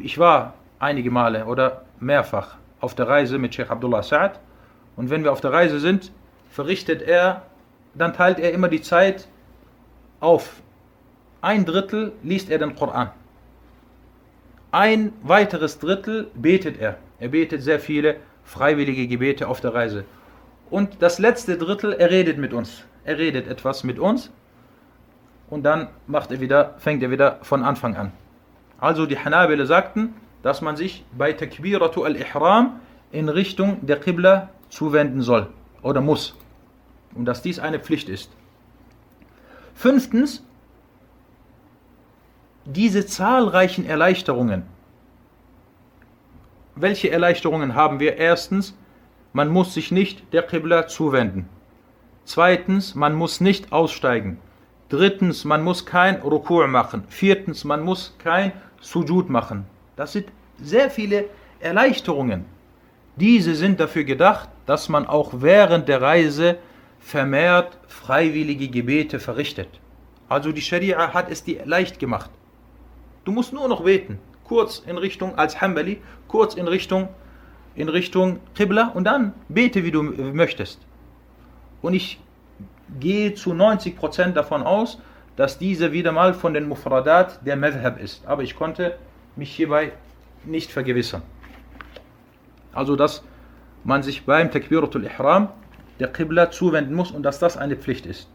Ich 0.00 0.18
war 0.18 0.54
einige 0.78 1.10
Male 1.10 1.46
oder 1.46 1.84
mehrfach 2.00 2.56
auf 2.80 2.94
der 2.94 3.08
Reise 3.08 3.38
mit 3.38 3.54
Sheikh 3.54 3.70
Abdullah 3.70 4.00
Sa'ad. 4.00 4.40
Und 4.96 5.10
wenn 5.10 5.24
wir 5.24 5.32
auf 5.32 5.40
der 5.40 5.52
Reise 5.52 5.80
sind, 5.80 6.12
verrichtet 6.50 7.02
er, 7.02 7.42
dann 7.94 8.12
teilt 8.12 8.38
er 8.38 8.52
immer 8.52 8.68
die 8.68 8.82
Zeit 8.82 9.28
auf. 10.20 10.60
Ein 11.40 11.64
Drittel 11.64 12.12
liest 12.22 12.50
er 12.50 12.58
den 12.58 12.74
Koran. 12.74 13.10
Ein 14.72 15.12
weiteres 15.22 15.78
Drittel 15.78 16.30
betet 16.34 16.80
er. 16.80 16.96
Er 17.20 17.28
betet 17.28 17.62
sehr 17.62 17.78
viele 17.78 18.16
freiwillige 18.44 19.06
Gebete 19.06 19.48
auf 19.48 19.60
der 19.60 19.74
Reise. 19.74 20.04
Und 20.70 21.02
das 21.02 21.18
letzte 21.18 21.56
Drittel, 21.58 21.92
er 21.92 22.10
redet 22.10 22.38
mit 22.38 22.52
uns. 22.52 22.84
Er 23.04 23.18
redet 23.18 23.48
etwas 23.48 23.84
mit 23.84 23.98
uns 23.98 24.30
und 25.50 25.62
dann 25.62 25.88
macht 26.06 26.30
er 26.32 26.40
wieder, 26.40 26.74
fängt 26.78 27.02
er 27.02 27.10
wieder 27.10 27.38
von 27.42 27.62
Anfang 27.62 27.96
an. 27.96 28.12
Also 28.78 29.06
die 29.06 29.18
Hanabele 29.18 29.66
sagten, 29.66 30.14
dass 30.42 30.62
man 30.62 30.76
sich 30.76 31.04
bei 31.16 31.32
Takbiratu 31.32 32.04
al-Ihram 32.04 32.80
in 33.12 33.28
Richtung 33.28 33.86
der 33.86 34.00
Qibla 34.00 34.48
zuwenden 34.68 35.22
soll 35.22 35.48
oder 35.82 36.00
muss. 36.00 36.36
Und 37.14 37.26
dass 37.26 37.42
dies 37.42 37.58
eine 37.58 37.78
Pflicht 37.78 38.08
ist. 38.08 38.30
Fünftens, 39.74 40.44
diese 42.64 43.06
zahlreichen 43.06 43.86
Erleichterungen. 43.86 44.64
Welche 46.76 47.10
Erleichterungen 47.10 47.76
haben 47.76 48.00
wir? 48.00 48.16
Erstens, 48.16 48.76
man 49.32 49.48
muss 49.48 49.74
sich 49.74 49.92
nicht 49.92 50.32
der 50.32 50.42
Qibla 50.42 50.88
zuwenden. 50.88 51.48
Zweitens, 52.24 52.96
man 52.96 53.14
muss 53.14 53.40
nicht 53.40 53.70
aussteigen. 53.72 54.38
Drittens, 54.88 55.44
man 55.44 55.62
muss 55.62 55.86
kein 55.86 56.16
Rukur 56.16 56.66
machen. 56.66 57.04
Viertens, 57.08 57.64
man 57.64 57.82
muss 57.82 58.16
kein 58.18 58.52
Sujud 58.80 59.30
machen. 59.30 59.66
Das 59.94 60.12
sind 60.12 60.26
sehr 60.60 60.90
viele 60.90 61.26
Erleichterungen. 61.60 62.44
Diese 63.16 63.54
sind 63.54 63.78
dafür 63.78 64.02
gedacht, 64.02 64.48
dass 64.66 64.88
man 64.88 65.06
auch 65.06 65.30
während 65.34 65.88
der 65.88 66.02
Reise 66.02 66.58
vermehrt 66.98 67.78
freiwillige 67.86 68.68
Gebete 68.68 69.20
verrichtet. 69.20 69.68
Also 70.28 70.50
die 70.50 70.62
Scharia 70.62 71.14
hat 71.14 71.30
es 71.30 71.44
dir 71.44 71.64
leicht 71.66 72.00
gemacht. 72.00 72.30
Du 73.24 73.30
musst 73.30 73.52
nur 73.52 73.68
noch 73.68 73.84
beten, 73.84 74.18
kurz 74.44 74.82
in 74.86 74.98
Richtung 74.98 75.36
als 75.36 75.60
Hanbali, 75.60 76.00
kurz 76.28 76.54
in 76.54 76.68
Richtung 76.68 77.08
in 77.74 77.88
Richtung 77.88 78.38
Qibla 78.54 78.88
und 78.94 79.04
dann 79.04 79.34
bete 79.48 79.84
wie 79.84 79.90
du 79.90 80.02
möchtest. 80.02 80.80
Und 81.82 81.94
ich 81.94 82.20
gehe 83.00 83.34
zu 83.34 83.52
90% 83.52 84.32
davon 84.32 84.62
aus, 84.62 85.00
dass 85.36 85.58
diese 85.58 85.92
wieder 85.92 86.12
mal 86.12 86.34
von 86.34 86.54
den 86.54 86.68
Mufradat 86.68 87.44
der 87.44 87.56
Madhab 87.56 88.00
ist. 88.00 88.24
Aber 88.26 88.42
ich 88.42 88.54
konnte 88.54 88.96
mich 89.36 89.54
hierbei 89.54 89.92
nicht 90.44 90.70
vergewissern. 90.70 91.22
Also, 92.72 92.96
dass 92.96 93.24
man 93.82 94.02
sich 94.02 94.24
beim 94.24 94.50
Takbiratul 94.50 95.04
Ihram 95.04 95.48
der 95.98 96.08
Qibla 96.08 96.50
zuwenden 96.50 96.94
muss 96.94 97.10
und 97.10 97.22
dass 97.22 97.38
das 97.38 97.56
eine 97.56 97.76
Pflicht 97.76 98.06
ist. 98.06 98.28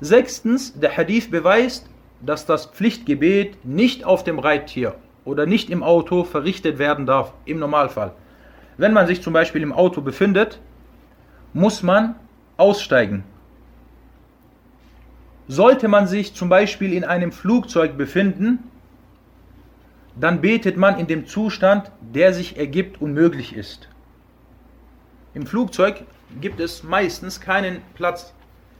Sechstens, 0.00 0.78
der 0.78 0.96
Hadith 0.96 1.30
beweist, 1.30 1.88
dass 2.20 2.46
das 2.46 2.66
Pflichtgebet 2.66 3.64
nicht 3.64 4.04
auf 4.04 4.24
dem 4.24 4.38
Reittier 4.38 4.94
oder 5.24 5.46
nicht 5.46 5.70
im 5.70 5.82
Auto 5.82 6.24
verrichtet 6.24 6.78
werden 6.78 7.06
darf, 7.06 7.32
im 7.44 7.58
Normalfall. 7.58 8.12
Wenn 8.76 8.92
man 8.92 9.06
sich 9.06 9.22
zum 9.22 9.32
Beispiel 9.32 9.62
im 9.62 9.72
Auto 9.72 10.00
befindet, 10.00 10.60
muss 11.52 11.82
man 11.82 12.16
aussteigen 12.56 13.24
sollte 15.48 15.88
man 15.88 16.06
sich 16.06 16.34
zum 16.34 16.48
Beispiel 16.48 16.92
in 16.92 17.04
einem 17.04 17.32
Flugzeug 17.32 17.96
befinden, 17.96 18.58
dann 20.18 20.40
betet 20.40 20.76
man 20.76 20.98
in 20.98 21.06
dem 21.06 21.26
Zustand, 21.26 21.90
der 22.00 22.32
sich 22.32 22.56
ergibt 22.56 23.00
und 23.00 23.12
möglich 23.12 23.54
ist. 23.54 23.88
Im 25.34 25.46
Flugzeug 25.46 26.04
gibt 26.40 26.60
es 26.60 26.82
meistens 26.84 27.40
keinen 27.40 27.82
Platz, 27.94 28.32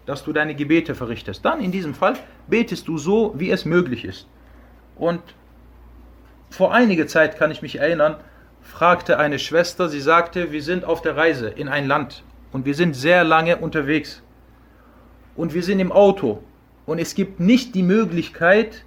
dass 0.06 0.22
du 0.22 0.32
deine 0.32 0.54
Gebete 0.54 0.94
verrichtest. 0.94 1.44
Dann 1.44 1.60
in 1.60 1.72
diesem 1.72 1.94
Fall 1.94 2.14
betest 2.46 2.86
du 2.86 2.98
so, 2.98 3.34
wie 3.36 3.50
es 3.50 3.64
möglich 3.64 4.04
ist. 4.04 4.28
Und 4.96 5.20
vor 6.54 6.72
einiger 6.72 7.08
Zeit 7.08 7.36
kann 7.36 7.50
ich 7.50 7.62
mich 7.62 7.80
erinnern, 7.80 8.16
fragte 8.62 9.18
eine 9.18 9.40
Schwester, 9.40 9.88
sie 9.88 10.00
sagte, 10.00 10.52
wir 10.52 10.62
sind 10.62 10.84
auf 10.84 11.02
der 11.02 11.16
Reise 11.16 11.48
in 11.48 11.68
ein 11.68 11.88
Land 11.88 12.22
und 12.52 12.64
wir 12.64 12.76
sind 12.76 12.94
sehr 12.94 13.24
lange 13.24 13.56
unterwegs. 13.56 14.22
Und 15.34 15.52
wir 15.52 15.64
sind 15.64 15.80
im 15.80 15.90
Auto 15.90 16.44
und 16.86 17.00
es 17.00 17.16
gibt 17.16 17.40
nicht 17.40 17.74
die 17.74 17.82
Möglichkeit, 17.82 18.84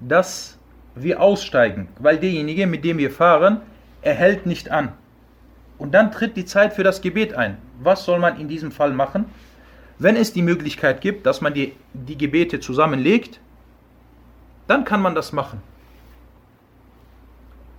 dass 0.00 0.58
wir 0.94 1.22
aussteigen, 1.22 1.88
weil 1.98 2.18
derjenige, 2.18 2.66
mit 2.66 2.84
dem 2.84 2.98
wir 2.98 3.10
fahren, 3.10 3.62
er 4.02 4.14
hält 4.14 4.44
nicht 4.44 4.70
an. 4.70 4.92
Und 5.78 5.94
dann 5.94 6.12
tritt 6.12 6.36
die 6.36 6.44
Zeit 6.44 6.74
für 6.74 6.84
das 6.84 7.00
Gebet 7.00 7.32
ein. 7.32 7.56
Was 7.82 8.04
soll 8.04 8.18
man 8.18 8.38
in 8.38 8.48
diesem 8.48 8.72
Fall 8.72 8.92
machen? 8.92 9.24
Wenn 9.98 10.16
es 10.16 10.34
die 10.34 10.42
Möglichkeit 10.42 11.00
gibt, 11.00 11.24
dass 11.24 11.40
man 11.40 11.54
die, 11.54 11.72
die 11.94 12.18
Gebete 12.18 12.60
zusammenlegt, 12.60 13.40
dann 14.66 14.84
kann 14.84 15.00
man 15.00 15.14
das 15.14 15.32
machen. 15.32 15.62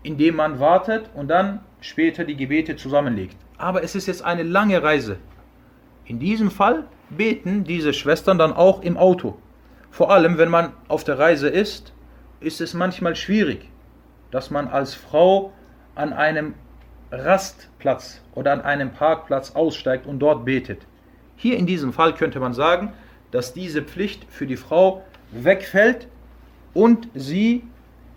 Indem 0.04 0.36
man 0.36 0.60
wartet 0.60 1.10
und 1.14 1.28
dann 1.28 1.60
später 1.80 2.24
die 2.24 2.36
Gebete 2.36 2.76
zusammenlegt. 2.76 3.38
Aber 3.58 3.84
es 3.84 3.95
ist 3.95 4.08
jetzt 4.08 4.24
eine 4.24 4.43
lange 4.43 4.82
Reise. 4.82 5.18
In 6.06 6.20
diesem 6.20 6.52
Fall 6.52 6.86
beten 7.10 7.64
diese 7.64 7.93
Schwestern 7.93 8.38
dann 8.38 8.54
auch 8.54 8.82
im 8.82 8.97
Auto. 8.97 9.38
Vor 9.91 10.12
allem, 10.12 10.38
wenn 10.38 10.49
man 10.49 10.74
auf 10.88 11.04
der 11.04 11.20
Reise 11.20 11.49
ist, 11.49 11.93
ist 12.39 12.62
es 12.62 12.74
manchmal 12.74 13.16
schwierig, 13.16 13.70
dass 14.32 14.49
man 14.49 14.68
als 14.68 14.95
Frau 14.95 15.54
an 15.95 16.14
einem 16.14 16.56
Rastplatz 17.12 18.22
oder 18.34 18.54
an 18.54 18.62
einem 18.62 18.91
Parkplatz 18.91 19.52
aussteigt 19.52 20.08
und 20.08 20.20
dort 20.20 20.45
betet. 20.45 20.88
Hier 21.36 21.58
in 21.58 21.66
diesem 21.66 21.91
Fall 21.91 22.14
könnte 22.14 22.39
man 22.39 22.54
sagen, 22.54 22.93
dass 23.32 23.54
diese 23.54 23.82
Pflicht 23.82 24.26
für 24.30 24.47
die 24.47 24.58
Frau 24.58 25.04
wegfällt 25.32 26.08
und 26.74 27.10
sie 27.14 27.64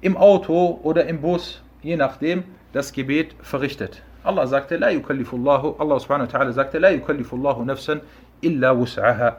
im 0.01 0.17
Auto 0.17 0.79
oder 0.83 1.07
im 1.07 1.21
Bus, 1.21 1.63
je 1.85 1.97
nachdem, 1.97 2.45
das 2.73 2.93
Gebet 2.93 3.37
verrichtet. 3.41 4.03
Allah 4.25 4.47
sagte, 4.47 4.77
La 4.77 4.91
yukallifullahu, 4.91 5.77
Allah 5.79 6.01
subhanahu 6.01 6.33
wa 6.33 6.39
ta'ala 6.39 6.53
sagte, 6.53 6.79
La 6.79 6.91
yukallifullahu 6.91 7.65
nafsan 7.65 8.01
illa 8.41 8.71
wus'aha. 8.73 9.37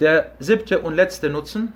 Der 0.00 0.32
siebte 0.40 0.80
und 0.80 0.94
letzte 0.94 1.30
Nutzen, 1.30 1.72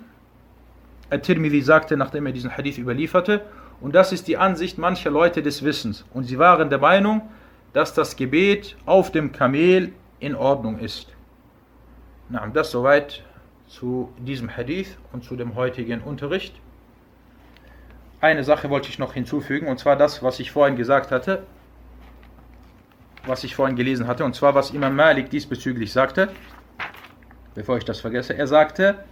At-Tirmidhi 1.09 1.61
sagte, 1.61 1.97
nachdem 1.97 2.25
er 2.25 2.31
diesen 2.31 2.55
Hadith 2.57 2.77
überlieferte, 2.77 3.41
und 3.79 3.95
das 3.95 4.11
ist 4.11 4.27
die 4.27 4.37
Ansicht 4.37 4.77
mancher 4.77 5.11
Leute 5.11 5.41
des 5.41 5.63
Wissens. 5.63 6.05
Und 6.13 6.23
sie 6.23 6.37
waren 6.37 6.69
der 6.69 6.79
Meinung, 6.79 7.21
dass 7.73 7.93
das 7.93 8.15
Gebet 8.15 8.75
auf 8.85 9.11
dem 9.11 9.31
Kamel 9.31 9.91
in 10.19 10.35
Ordnung 10.35 10.79
ist. 10.79 11.07
Na, 12.29 12.45
das 12.47 12.71
soweit 12.71 13.23
zu 13.67 14.11
diesem 14.19 14.55
Hadith 14.55 14.97
und 15.13 15.23
zu 15.23 15.35
dem 15.35 15.55
heutigen 15.55 16.01
Unterricht. 16.01 16.59
Eine 18.21 18.43
Sache 18.43 18.69
wollte 18.69 18.89
ich 18.89 18.99
noch 18.99 19.13
hinzufügen, 19.13 19.67
und 19.67 19.79
zwar 19.79 19.95
das, 19.95 20.23
was 20.23 20.39
ich 20.39 20.51
vorhin 20.51 20.77
gesagt 20.77 21.11
hatte, 21.11 21.43
was 23.25 23.43
ich 23.43 23.55
vorhin 23.55 23.75
gelesen 23.75 24.07
hatte, 24.07 24.23
und 24.23 24.35
zwar 24.35 24.55
was 24.55 24.71
Imam 24.71 24.95
Malik 24.95 25.29
diesbezüglich 25.29 25.91
sagte 25.91 26.29
bevor 27.53 27.77
ich 27.77 27.85
das 27.85 27.99
vergesse. 27.99 28.33
Er 28.37 28.47
sagte, 28.47 29.03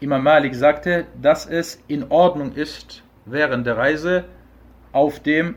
Imam 0.00 0.22
Malik 0.22 0.54
sagte, 0.54 1.06
dass 1.20 1.46
es 1.46 1.82
in 1.88 2.10
Ordnung 2.10 2.52
ist, 2.52 3.02
während 3.24 3.66
der 3.66 3.76
Reise 3.76 4.24
auf 4.92 5.20
dem 5.20 5.56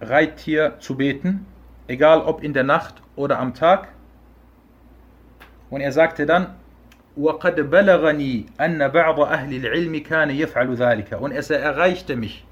Reittier 0.00 0.76
zu 0.78 0.96
beten, 0.96 1.46
egal 1.88 2.20
ob 2.20 2.42
in 2.42 2.52
der 2.52 2.64
Nacht 2.64 3.02
oder 3.16 3.38
am 3.38 3.54
Tag. 3.54 3.88
Und 5.70 5.80
er 5.80 5.92
sagte 5.92 6.26
dann, 6.26 6.54
وَقَدْ 7.17 7.59
بَلَغَنِي 7.69 8.45
أَنَّ 8.59 8.87
بَعْضَ 8.87 9.19
أَهْلِ 9.19 9.51
الْعِلْمِ 9.51 10.03
كَانَ 10.03 10.29
يَفْعَلُ 10.29 10.75
ذَلِكَ 10.75 11.15
Und 11.19 11.31
es 11.31 11.49
erreichte 11.49 12.15
mich. 12.15 12.45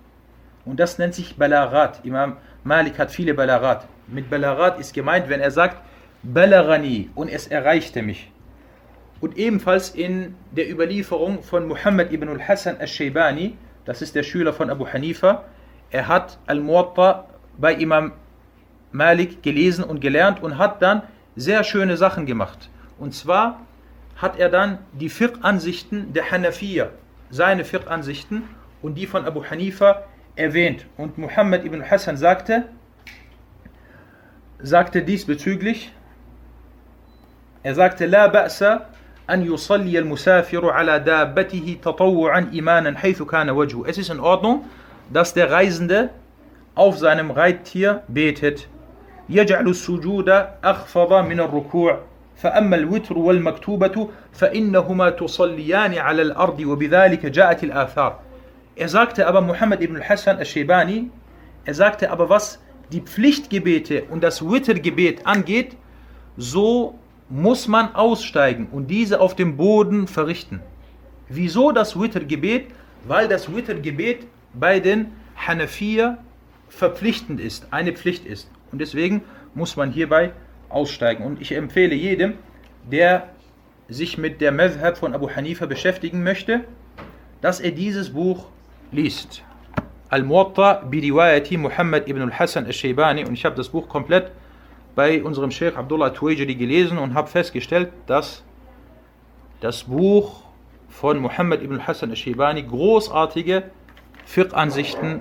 Und 0.65 0.79
das 0.79 0.99
nennt 0.99 1.15
sich 1.15 1.37
Balagat. 1.37 2.01
Imam 2.03 2.37
Malik 2.63 2.99
hat 2.99 3.11
viele 3.11 3.33
Balagat. 3.33 3.87
Mit 4.07 4.29
Balagat 4.29 4.79
ist 4.79 4.93
gemeint, 4.93 5.29
wenn 5.29 5.39
er 5.39 5.51
sagt, 5.51 5.77
Balagani 6.23 7.09
und 7.15 7.29
es 7.29 7.47
erreichte 7.47 8.01
mich. 8.01 8.31
Und 9.21 9.37
ebenfalls 9.37 9.89
in 9.89 10.35
der 10.51 10.69
Überlieferung 10.69 11.41
von 11.43 11.67
Muhammad 11.67 12.11
ibn 12.11 12.29
al-Hassan 12.29 12.77
al-Shaybani, 12.77 13.57
das 13.85 14.01
ist 14.01 14.15
der 14.15 14.23
Schüler 14.23 14.53
von 14.53 14.69
Abu 14.69 14.85
Hanifa, 14.85 15.45
er 15.91 16.07
hat 16.07 16.37
Al-Muwatta 16.45 17.25
bei 17.57 17.73
Imam 17.73 18.11
Malik 18.91 19.41
gelesen 19.43 19.83
und 19.83 20.01
gelernt 20.01 20.43
und 20.43 20.57
hat 20.57 20.81
dann 20.81 21.03
sehr 21.35 21.63
schöne 21.63 21.97
Sachen 21.97 22.25
gemacht. 22.25 22.69
Und 22.97 23.13
zwar 23.13 23.61
hat 24.15 24.37
er 24.37 24.49
dann 24.49 24.79
die 24.93 25.09
Fiqh-Ansichten 25.09 26.13
der 26.13 26.29
Hanafiya, 26.31 26.89
seine 27.29 27.63
Fiqh-Ansichten 27.63 28.43
und 28.81 28.95
die 28.95 29.07
von 29.07 29.25
Abu 29.25 29.43
Hanifa 29.43 30.03
erwähnt. 30.35 30.85
Und 30.97 31.17
Muhammad 31.17 31.65
ibn 31.65 31.83
Hassan 31.89 32.17
sagte, 32.17 32.65
sagte 34.61 35.03
diesbezüglich, 35.03 35.91
er 37.63 37.75
sagte, 37.75 38.05
لا 38.05 38.27
بأس 38.27 38.63
أن 39.29 39.45
يصلي 39.53 39.99
المسافر 39.99 40.69
على 40.69 40.99
دابته 40.99 41.77
تطوعا 41.81 42.49
إيمانا 42.53 42.97
حيث 42.97 43.21
كان 43.23 43.49
وجهه. 43.49 43.85
Es 43.87 43.97
ist 43.97 44.09
in 44.09 44.19
Ordnung, 44.19 44.65
dass 45.11 45.33
der 45.33 45.51
Reisende 45.51 46.09
auf 46.75 46.97
seinem 46.97 47.31
Reittier 47.31 48.03
betet. 48.07 48.67
يجعل 49.29 49.67
السجود 49.67 50.29
أخفض 50.63 51.13
من 51.13 51.39
الركوع 51.39 51.99
فأما 52.35 52.75
الوتر 52.75 53.17
والمكتوبة 53.17 54.09
فإنهما 54.31 55.09
تصليان 55.09 55.97
على 55.97 56.21
الأرض 56.21 56.59
وبذلك 56.59 57.25
جاءت 57.25 57.63
الآثار 57.63 58.19
Er 58.75 58.87
sagte 58.87 59.27
aber, 59.27 59.41
Muhammad 59.41 59.81
ibn 59.81 59.99
Hassan 60.01 60.37
al-Shaybani, 60.37 61.09
er 61.65 61.73
sagte 61.73 62.11
aber, 62.11 62.29
was 62.29 62.59
die 62.93 63.01
Pflichtgebete 63.01 64.03
und 64.09 64.23
das 64.23 64.41
Wittergebet 64.41 65.27
angeht, 65.27 65.75
so 66.37 66.97
muss 67.29 67.67
man 67.67 67.93
aussteigen 67.93 68.69
und 68.71 68.87
diese 68.87 69.19
auf 69.19 69.35
dem 69.35 69.57
Boden 69.57 70.07
verrichten. 70.07 70.61
Wieso 71.27 71.71
das 71.73 71.99
Wittergebet? 71.99 72.67
Weil 73.05 73.27
das 73.27 73.53
Wittergebet 73.53 74.25
bei 74.53 74.79
den 74.79 75.07
Hanafiya 75.35 76.17
verpflichtend 76.69 77.39
ist, 77.39 77.67
eine 77.71 77.93
Pflicht 77.93 78.25
ist. 78.25 78.49
Und 78.71 78.79
deswegen 78.79 79.23
muss 79.53 79.75
man 79.75 79.91
hierbei 79.91 80.31
aussteigen. 80.74 81.24
Und 81.24 81.40
ich 81.40 81.52
empfehle 81.52 81.94
jedem, 81.94 82.34
der 82.90 83.28
sich 83.88 84.18
mit 84.18 84.40
der 84.40 84.52
Madhab 84.52 84.96
von 84.96 85.14
Abu 85.14 85.30
Hanifa 85.30 85.66
beschäftigen 85.66 86.22
möchte, 86.22 86.64
dass 87.40 87.60
er 87.60 87.70
dieses 87.70 88.10
Buch 88.10 88.46
liest. 88.90 89.42
Al-Muwatta 90.08 90.84
bi 90.90 91.00
riwayati 91.00 91.56
Muhammad 91.56 92.08
ibn 92.08 92.22
al-Hassan 92.22 92.66
al-Shaybani 92.66 93.24
und 93.24 93.34
ich 93.34 93.44
habe 93.44 93.56
das 93.56 93.68
Buch 93.68 93.88
komplett 93.88 94.30
bei 94.94 95.22
unserem 95.22 95.50
Sheikh 95.50 95.76
Abdullah 95.76 96.10
Tuwajiri 96.10 96.54
gelesen 96.54 96.98
und 96.98 97.14
habe 97.14 97.28
festgestellt, 97.28 97.90
dass 98.06 98.44
das 99.60 99.84
Buch 99.84 100.44
von 100.88 101.18
Muhammad 101.18 101.62
ibn 101.62 101.74
al-Hassan 101.74 102.10
al-Shaybani 102.10 102.62
großartige 102.62 103.64
Fiqh-Ansichten 104.24 105.20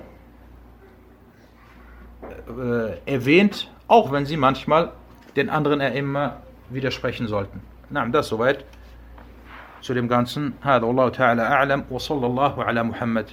äh, 2.48 3.12
erwähnt, 3.12 3.70
auch 3.88 4.12
wenn 4.12 4.26
sie 4.26 4.36
manchmal 4.36 4.92
den 5.35 5.49
anderen 5.49 5.81
immer 5.81 6.37
widersprechen 6.69 7.27
sollten. 7.27 7.61
Na, 7.89 8.05
das 8.07 8.27
soweit 8.27 8.65
zu 9.81 9.93
dem 9.93 10.07
Ganzen. 10.07 10.53
هذا 10.61 10.85
والله 10.85 11.09
تعالى 11.09 11.41
أعلم 11.41 11.85
وصلى 11.89 12.25
الله 12.25 12.63
على 12.63 12.83
محمد 12.83 13.25